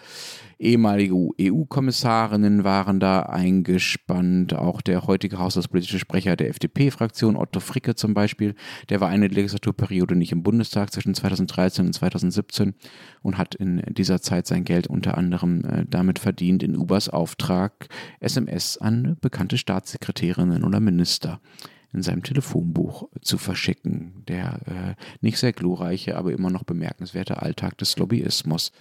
Ehemalige 0.59 1.15
EU-Kommissarinnen 1.39 2.65
waren 2.65 2.99
da 2.99 3.21
eingespannt, 3.21 4.53
auch 4.53 4.81
der 4.81 5.07
heutige 5.07 5.39
haushaltspolitische 5.39 5.99
Sprecher 5.99 6.35
der 6.35 6.49
FDP-Fraktion, 6.49 7.37
Otto 7.37 7.61
Fricke 7.61 7.95
zum 7.95 8.13
Beispiel, 8.13 8.55
der 8.89 8.99
war 8.99 9.07
eine 9.07 9.29
Legislaturperiode 9.29 10.17
nicht 10.17 10.33
im 10.33 10.43
Bundestag 10.43 10.91
zwischen 10.91 11.13
2013 11.13 11.85
und 11.85 11.93
2017 11.93 12.73
und 13.21 13.37
hat 13.37 13.55
in 13.55 13.81
dieser 13.89 14.21
Zeit 14.21 14.47
sein 14.47 14.65
Geld 14.65 14.87
unter 14.87 15.17
anderem 15.17 15.63
äh, 15.63 15.85
damit 15.89 16.19
verdient, 16.19 16.61
in 16.61 16.75
Ubers 16.75 17.07
Auftrag 17.07 17.87
SMS 18.19 18.77
an 18.77 19.15
bekannte 19.21 19.57
Staatssekretärinnen 19.57 20.65
oder 20.65 20.81
Minister 20.81 21.39
in 21.93 22.03
seinem 22.03 22.21
Telefonbuch 22.21 23.07
zu 23.21 23.37
verschicken. 23.37 24.25
Der 24.27 24.59
äh, 24.65 24.95
nicht 25.21 25.37
sehr 25.37 25.53
glorreiche, 25.53 26.17
aber 26.17 26.33
immer 26.33 26.49
noch 26.49 26.63
bemerkenswerte 26.63 27.41
Alltag 27.41 27.77
des 27.77 27.97
Lobbyismus. 27.97 28.73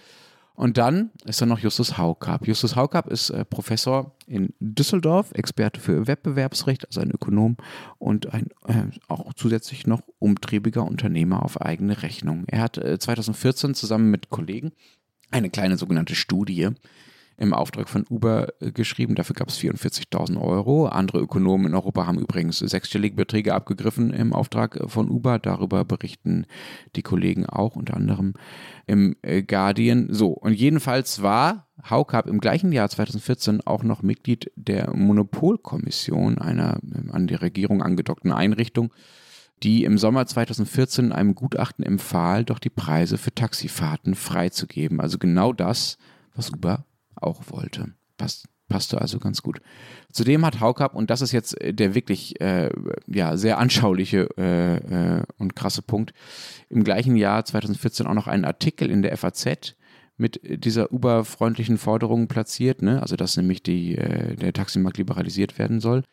Und 0.59 0.77
dann 0.77 1.11
ist 1.23 1.39
da 1.39 1.45
noch 1.45 1.59
Justus 1.59 1.97
Haukapp. 1.97 2.45
Justus 2.45 2.75
Haukapp 2.75 3.07
ist 3.07 3.29
äh, 3.29 3.45
Professor 3.45 4.13
in 4.27 4.53
Düsseldorf, 4.59 5.31
Experte 5.31 5.79
für 5.79 6.05
Wettbewerbsrecht, 6.05 6.85
also 6.85 6.99
ein 6.99 7.11
Ökonom 7.11 7.55
und 7.97 8.33
ein 8.33 8.47
äh, 8.67 8.87
auch 9.07 9.33
zusätzlich 9.35 9.87
noch 9.87 10.01
umtriebiger 10.19 10.83
Unternehmer 10.83 11.43
auf 11.43 11.61
eigene 11.61 12.03
Rechnung. 12.03 12.43
Er 12.47 12.59
hat 12.59 12.77
äh, 12.77 12.99
2014 12.99 13.73
zusammen 13.73 14.11
mit 14.11 14.31
Kollegen 14.31 14.73
eine 15.31 15.49
kleine 15.49 15.77
sogenannte 15.77 16.15
Studie 16.15 16.71
im 17.39 17.53
Auftrag 17.53 17.87
von 17.87 18.05
Uber 18.09 18.49
äh, 18.59 18.71
geschrieben. 18.71 19.15
Dafür 19.15 19.33
gab 19.33 19.49
es 19.49 19.57
44.000 19.57 20.39
Euro. 20.39 20.87
Andere 20.87 21.19
Ökonomen 21.19 21.67
in 21.67 21.73
Europa 21.73 22.05
haben 22.05 22.19
übrigens 22.19 22.59
sechsstellige 22.59 23.15
Beträge 23.15 23.53
abgegriffen 23.53 24.11
im 24.11 24.33
Auftrag 24.33 24.75
äh, 24.75 24.87
von 24.87 25.09
Uber. 25.09 25.39
Darüber 25.39 25.85
berichten 25.85 26.45
die 26.95 27.01
Kollegen 27.01 27.45
auch, 27.45 27.75
unter 27.75 27.95
anderem 27.95 28.33
im 28.87 29.15
äh, 29.21 29.41
Guardian. 29.41 30.07
So, 30.11 30.31
und 30.31 30.53
jedenfalls 30.53 31.21
war 31.21 31.67
Haukap 31.89 32.27
im 32.27 32.41
gleichen 32.41 32.73
Jahr 32.73 32.89
2014 32.89 33.61
auch 33.65 33.83
noch 33.83 34.01
Mitglied 34.01 34.51
der 34.55 34.93
Monopolkommission, 34.93 36.37
einer 36.37 36.79
an 37.11 37.27
die 37.27 37.35
Regierung 37.35 37.81
angedockten 37.81 38.33
Einrichtung, 38.33 38.93
die 39.63 39.85
im 39.85 39.97
Sommer 39.97 40.25
2014 40.25 41.13
einem 41.13 41.35
Gutachten 41.35 41.85
empfahl, 41.85 42.43
doch 42.43 42.59
die 42.59 42.69
Preise 42.69 43.17
für 43.17 43.33
Taxifahrten 43.33 44.15
freizugeben. 44.15 44.99
Also 44.99 45.17
genau 45.17 45.53
das, 45.53 45.97
was 46.35 46.51
Uber 46.51 46.85
auch 47.21 47.43
wollte. 47.49 47.93
Passt, 48.17 48.47
passte 48.67 49.01
also 49.01 49.19
ganz 49.19 49.41
gut. 49.41 49.61
Zudem 50.11 50.45
hat 50.45 50.59
Haukap, 50.59 50.95
und 50.95 51.09
das 51.09 51.21
ist 51.21 51.31
jetzt 51.31 51.59
äh, 51.61 51.73
der 51.73 51.95
wirklich 51.95 52.39
äh, 52.41 52.69
ja, 53.07 53.37
sehr 53.37 53.57
anschauliche 53.57 54.29
äh, 54.37 55.17
äh, 55.19 55.23
und 55.37 55.55
krasse 55.55 55.81
Punkt, 55.81 56.13
im 56.69 56.83
gleichen 56.83 57.15
Jahr 57.15 57.43
2014 57.43 58.07
auch 58.07 58.13
noch 58.13 58.27
einen 58.27 58.45
Artikel 58.45 58.89
in 58.89 59.01
der 59.01 59.15
FAZ 59.17 59.75
mit 60.17 60.41
dieser 60.43 60.91
Uber-freundlichen 60.91 61.77
Forderung 61.77 62.27
platziert, 62.27 62.81
ne? 62.81 63.01
also 63.01 63.15
dass 63.15 63.37
nämlich 63.37 63.63
die, 63.63 63.95
äh, 63.95 64.35
der 64.35 64.53
Taximarkt 64.53 64.97
liberalisiert 64.97 65.57
werden 65.57 65.79
soll. 65.79 66.03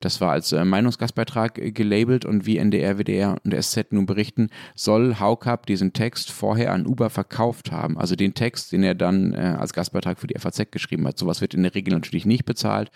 Das 0.00 0.20
war 0.20 0.32
als 0.32 0.52
äh, 0.52 0.64
Meinungsgastbeitrag 0.64 1.58
äh, 1.58 1.72
gelabelt 1.72 2.24
und 2.24 2.46
wie 2.46 2.58
NDR, 2.58 2.98
WDR 2.98 3.36
und 3.44 3.54
SZ 3.54 3.92
nun 3.92 4.06
berichten, 4.06 4.48
soll 4.74 5.18
Haukap 5.18 5.66
diesen 5.66 5.92
Text 5.92 6.30
vorher 6.30 6.72
an 6.72 6.86
Uber 6.86 7.10
verkauft 7.10 7.72
haben. 7.72 7.98
Also 7.98 8.14
den 8.14 8.34
Text, 8.34 8.72
den 8.72 8.82
er 8.82 8.94
dann 8.94 9.32
äh, 9.32 9.56
als 9.58 9.72
Gastbeitrag 9.72 10.18
für 10.18 10.26
die 10.26 10.38
FAZ 10.38 10.70
geschrieben 10.70 11.06
hat. 11.06 11.18
Sowas 11.18 11.40
wird 11.40 11.54
in 11.54 11.62
der 11.62 11.74
Regel 11.74 11.94
natürlich 11.94 12.26
nicht 12.26 12.44
bezahlt 12.44 12.90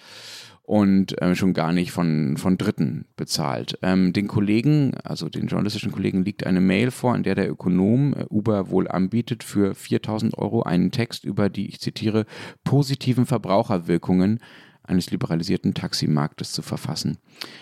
und 0.63 1.21
äh, 1.21 1.35
schon 1.35 1.55
gar 1.55 1.73
nicht 1.73 1.91
von, 1.91 2.37
von 2.37 2.57
Dritten 2.57 3.07
bezahlt. 3.17 3.79
Ähm, 3.83 4.13
den 4.13 4.29
Kollegen, 4.29 4.95
also 5.03 5.29
den 5.29 5.49
journalistischen 5.49 5.93
Kollegen, 5.93 6.25
liegt 6.25 6.47
eine 6.47 6.61
Mail 6.61 6.91
vor, 6.91 7.17
in 7.17 7.25
der 7.25 7.35
der 7.35 7.51
Ökonom 7.51 8.15
äh, 8.15 8.25
Uber 8.31 8.71
wohl 8.71 8.89
anbietet, 8.89 9.43
für 9.43 9.75
4000 9.75 10.39
Euro 10.39 10.63
einen 10.63 10.93
Text 10.93 11.25
über 11.25 11.51
die, 11.51 11.67
ich 11.67 11.81
zitiere, 11.81 12.27
positiven 12.65 13.27
Verbraucherwirkungen 13.27 14.39
eines 14.85 15.11
liberalisierten 15.11 15.75
Taximarktes 15.75 16.53
zu 16.53 16.63
verfassen. 16.63 17.19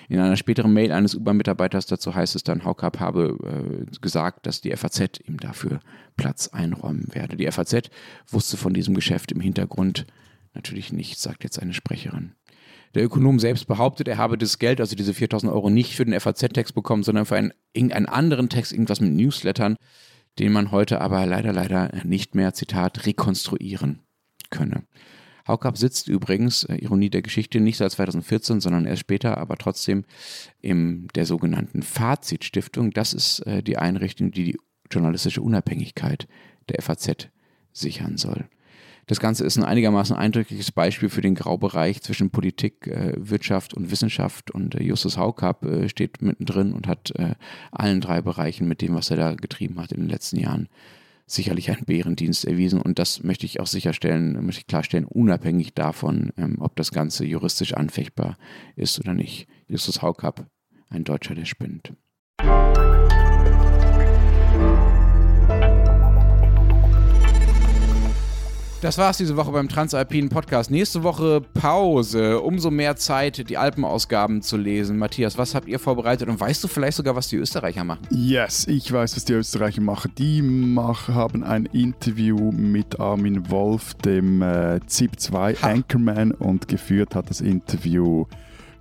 In 0.09 0.18
einer 0.21 0.37
späteren 0.37 0.73
Mail 0.73 0.93
eines 0.93 1.14
U-Bahn-Mitarbeiters 1.14 1.87
dazu 1.87 2.14
heißt 2.14 2.37
es 2.37 2.43
dann, 2.43 2.64
Haukap 2.64 2.99
habe 3.01 3.37
äh, 3.45 3.99
gesagt, 4.01 4.47
dass 4.47 4.61
die 4.61 4.75
FAZ 4.77 5.21
ihm 5.27 5.39
dafür 5.39 5.81
Platz 6.16 6.49
einräumen 6.49 7.09
werde. 7.12 7.37
Die 7.37 7.51
FAZ 7.51 7.91
wusste 8.29 8.57
von 8.57 8.75
diesem 8.75 8.95
Geschäft 8.95 9.33
im 9.33 9.41
Hintergrund 9.41 10.07
natürlich 10.55 10.93
nichts, 10.93 11.23
sagt 11.23 11.45
jetzt 11.45 11.61
eine 11.61 11.75
Sprecherin. 11.75 12.33
Der 12.95 13.05
Ökonom 13.05 13.39
selbst 13.39 13.68
behauptet, 13.68 14.09
er 14.09 14.18
habe 14.18 14.37
das 14.37 14.59
Geld, 14.59 14.81
also 14.81 14.97
diese 14.97 15.14
4000 15.14 15.53
Euro, 15.53 15.71
nicht 15.71 15.95
für 15.95 16.05
den 16.05 16.18
FAZ-Text 16.18 16.75
bekommen, 16.75 17.05
sondern 17.05 17.25
für 17.25 17.37
einen, 17.37 17.53
irgendeinen 17.73 18.07
anderen 18.07 18.49
Text, 18.49 18.73
irgendwas 18.73 19.01
mit 19.01 19.12
Newslettern, 19.12 19.77
den 20.39 20.53
man 20.53 20.73
heute 20.73 21.01
aber 21.01 21.25
leider, 21.27 21.53
leider 21.53 21.93
nicht 22.05 22.35
mehr, 22.35 22.53
Zitat, 22.53 23.07
rekonstruieren 23.07 24.01
könne. 24.51 24.83
Haukap 25.47 25.78
sitzt 25.78 26.09
übrigens, 26.09 26.64
äh, 26.64 26.76
Ironie 26.76 27.11
der 27.11 27.22
Geschichte, 27.22 27.61
nicht 27.61 27.76
seit 27.76 27.93
2014, 27.93 28.61
sondern 28.61 28.86
erst 28.86 29.01
später, 29.01 29.38
aber 29.38 29.57
trotzdem 29.57 30.05
in 30.61 31.09
der 31.14 31.26
sogenannten 31.26 31.82
Fazitstiftung. 31.82 32.91
Das 32.91 33.12
ist 33.12 33.41
äh, 33.41 33.62
die 33.62 33.78
Einrichtung, 33.78 34.30
die 34.30 34.45
die 34.45 34.59
journalistische 34.91 35.43
Unabhängigkeit 35.43 36.26
der 36.68 36.82
FAZ 36.82 37.28
sichern 37.72 38.16
soll. 38.16 38.47
Das 39.07 39.18
Ganze 39.18 39.45
ist 39.45 39.57
ein 39.57 39.64
einigermaßen 39.64 40.14
eindrückliches 40.14 40.70
Beispiel 40.70 41.09
für 41.09 41.20
den 41.20 41.34
Graubereich 41.34 42.01
zwischen 42.01 42.30
Politik, 42.30 42.86
äh, 42.86 43.14
Wirtschaft 43.16 43.74
und 43.74 43.91
Wissenschaft. 43.91 44.51
Und 44.51 44.74
Justus 44.74 45.16
Haukapp 45.16 45.64
äh, 45.64 45.88
steht 45.88 46.22
mittendrin 46.22 46.72
und 46.72 46.86
hat 46.86 47.12
allen 47.72 48.01
drei 48.01 48.20
Bereichen 48.22 48.68
mit 48.68 48.80
dem, 48.82 48.95
was 48.95 49.11
er 49.11 49.16
da 49.16 49.34
getrieben 49.34 49.80
hat 49.80 49.93
in 49.93 50.01
den 50.01 50.11
letzten 50.11 50.38
Jahren, 50.38 50.68
sicherlich 51.33 51.70
einen 51.70 51.85
Bärendienst 51.85 52.45
erwiesen. 52.45 52.81
Und 52.81 52.99
das 52.99 53.22
möchte 53.22 53.47
ich 53.47 53.61
auch 53.61 53.66
sicherstellen, 53.66 54.45
möchte 54.45 54.61
ich 54.61 54.66
klarstellen, 54.66 55.05
unabhängig 55.05 55.74
davon, 55.74 56.33
ähm, 56.37 56.57
ob 56.61 56.76
das 56.76 56.91
Ganze 56.91 57.24
juristisch 57.24 57.74
anfechtbar 57.74 58.37
ist 58.76 58.99
oder 59.01 59.14
nicht. 59.14 59.47
Justus 59.68 60.03
Haukapp, 60.03 60.47
ein 60.89 61.05
Deutscher, 61.05 61.35
der 61.35 61.45
spinnt. 61.45 61.93
Das 68.83 68.97
war's 68.97 69.18
diese 69.18 69.37
Woche 69.37 69.53
beim 69.53 69.68
Transalpinen 69.68 70.31
Podcast. 70.31 70.70
Nächste 70.70 71.03
Woche 71.03 71.43
Pause. 71.53 72.41
Umso 72.41 72.70
mehr 72.70 72.97
Zeit, 72.97 73.51
die 73.51 73.59
Alpenausgaben 73.59 74.41
zu 74.41 74.57
lesen. 74.57 74.97
Matthias, 74.97 75.37
was 75.37 75.55
habt 75.55 75.68
ihr 75.68 75.78
vorbereitet? 75.78 76.31
Und 76.31 76.41
weißt 76.41 76.64
du 76.64 76.68
vielleicht 76.68 76.97
sogar, 76.97 77.14
was 77.14 77.28
die 77.28 77.37
Österreicher 77.37 77.85
machen? 77.85 78.09
Yes, 78.11 78.66
ich 78.66 78.91
weiß, 78.91 79.16
was 79.16 79.26
die 79.26 79.35
Österreicher 79.35 79.83
machen. 79.83 80.12
Die 80.16 80.41
machen, 80.41 81.14
haben 81.14 81.45
ein 81.45 81.66
Interview 81.66 82.53
mit 82.53 82.99
Armin 82.99 83.51
Wolf, 83.51 83.93
dem 83.95 84.41
äh, 84.41 84.81
ZIP2 84.89 85.62
Anchorman, 85.62 86.33
und 86.33 86.66
geführt 86.66 87.14
hat 87.14 87.28
das 87.28 87.43
Interview 87.43 88.24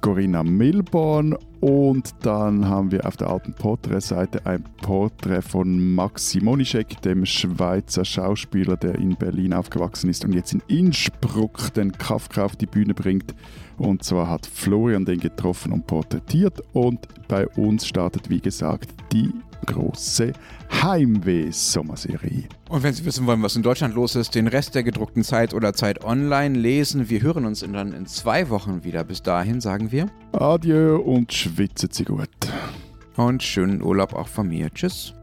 Corinna 0.02 0.43
Milborn 0.43 1.36
und 1.60 2.16
dann 2.22 2.68
haben 2.68 2.91
wir 2.91 3.06
auf 3.06 3.18
der 3.18 3.30
alten 3.30 3.54
Porträtseite 3.54 4.45
ein 4.45 4.64
Porträt 4.82 5.41
von 5.41 5.93
Max 5.93 6.30
Simonischek, 6.30 7.02
dem 7.02 7.26
Schweizer 7.26 8.06
Schauspieler, 8.06 8.78
der 8.78 8.95
in 8.95 9.16
Berlin 9.16 9.54
aufgewachsen 9.54 10.10
ist 10.10 10.24
und 10.24 10.34
jetzt 10.34 10.54
in 10.54 10.62
Innsbruck 10.68 11.74
den 11.74 11.91
Kafka 11.91 12.45
auf 12.45 12.56
die 12.56 12.66
Bühne 12.66 12.93
bringt. 12.93 13.36
Und 13.78 14.04
zwar 14.04 14.30
hat 14.30 14.45
Florian 14.45 15.06
den 15.06 15.20
getroffen 15.20 15.74
und 15.74 15.86
porträtiert 15.86 16.62
und 16.74 17.08
bei 17.28 17.47
uns 17.50 17.86
startet, 17.86 18.30
wie 18.30 18.39
gesagt, 18.39 18.89
die 19.12 19.34
große 19.66 20.34
Heimweh-Sommerserie. 20.82 22.47
Und 22.70 22.84
wenn 22.84 22.93
Sie 22.93 23.05
wissen 23.05 23.26
wollen, 23.26 23.43
was 23.43 23.55
in 23.55 23.64
Deutschland 23.64 23.95
los 23.95 24.16
ist, 24.16 24.36
den 24.36 24.47
Rest 24.47 24.76
der 24.76 24.84
gedruckten 24.84 25.24
Zeit 25.24 25.53
oder 25.53 25.74
Zeit 25.74 26.03
online 26.03 26.57
lesen. 26.57 27.10
Wir 27.10 27.22
hören 27.22 27.45
uns 27.45 27.62
dann 27.62 27.93
in 27.93 28.05
zwei 28.05 28.49
Wochen 28.49 28.84
wieder. 28.84 29.03
Bis 29.03 29.22
dahin 29.22 29.62
sagen 29.62 29.91
wir 29.91 30.10
Adieu 30.32 30.97
und 30.97 31.34
schwitzen 31.34 31.89
Sie 31.91 32.05
gut. 32.05 32.30
Und 33.16 33.43
schönen 33.43 33.82
Urlaub 33.82 34.14
auch 34.14 34.28
von 34.28 34.47
mir. 34.47 34.74
Tschüss. 34.74 35.14